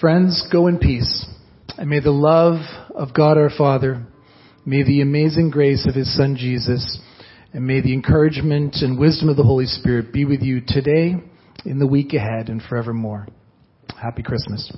Friends, 0.00 0.46
go 0.52 0.68
in 0.68 0.78
peace. 0.78 1.26
And 1.76 1.90
may 1.90 1.98
the 1.98 2.12
love 2.12 2.60
of 2.94 3.12
God 3.12 3.36
our 3.36 3.50
Father, 3.50 4.06
may 4.64 4.84
the 4.84 5.00
amazing 5.00 5.50
grace 5.50 5.86
of 5.88 5.94
His 5.96 6.16
Son 6.16 6.36
Jesus, 6.36 7.00
and 7.52 7.66
may 7.66 7.80
the 7.80 7.92
encouragement 7.92 8.76
and 8.80 8.96
wisdom 8.96 9.28
of 9.28 9.36
the 9.36 9.42
Holy 9.42 9.66
Spirit 9.66 10.12
be 10.12 10.24
with 10.24 10.40
you 10.40 10.60
today, 10.64 11.16
in 11.64 11.80
the 11.80 11.86
week 11.86 12.14
ahead, 12.14 12.48
and 12.48 12.62
forevermore. 12.62 13.26
Happy 14.00 14.22
Christmas. 14.22 14.70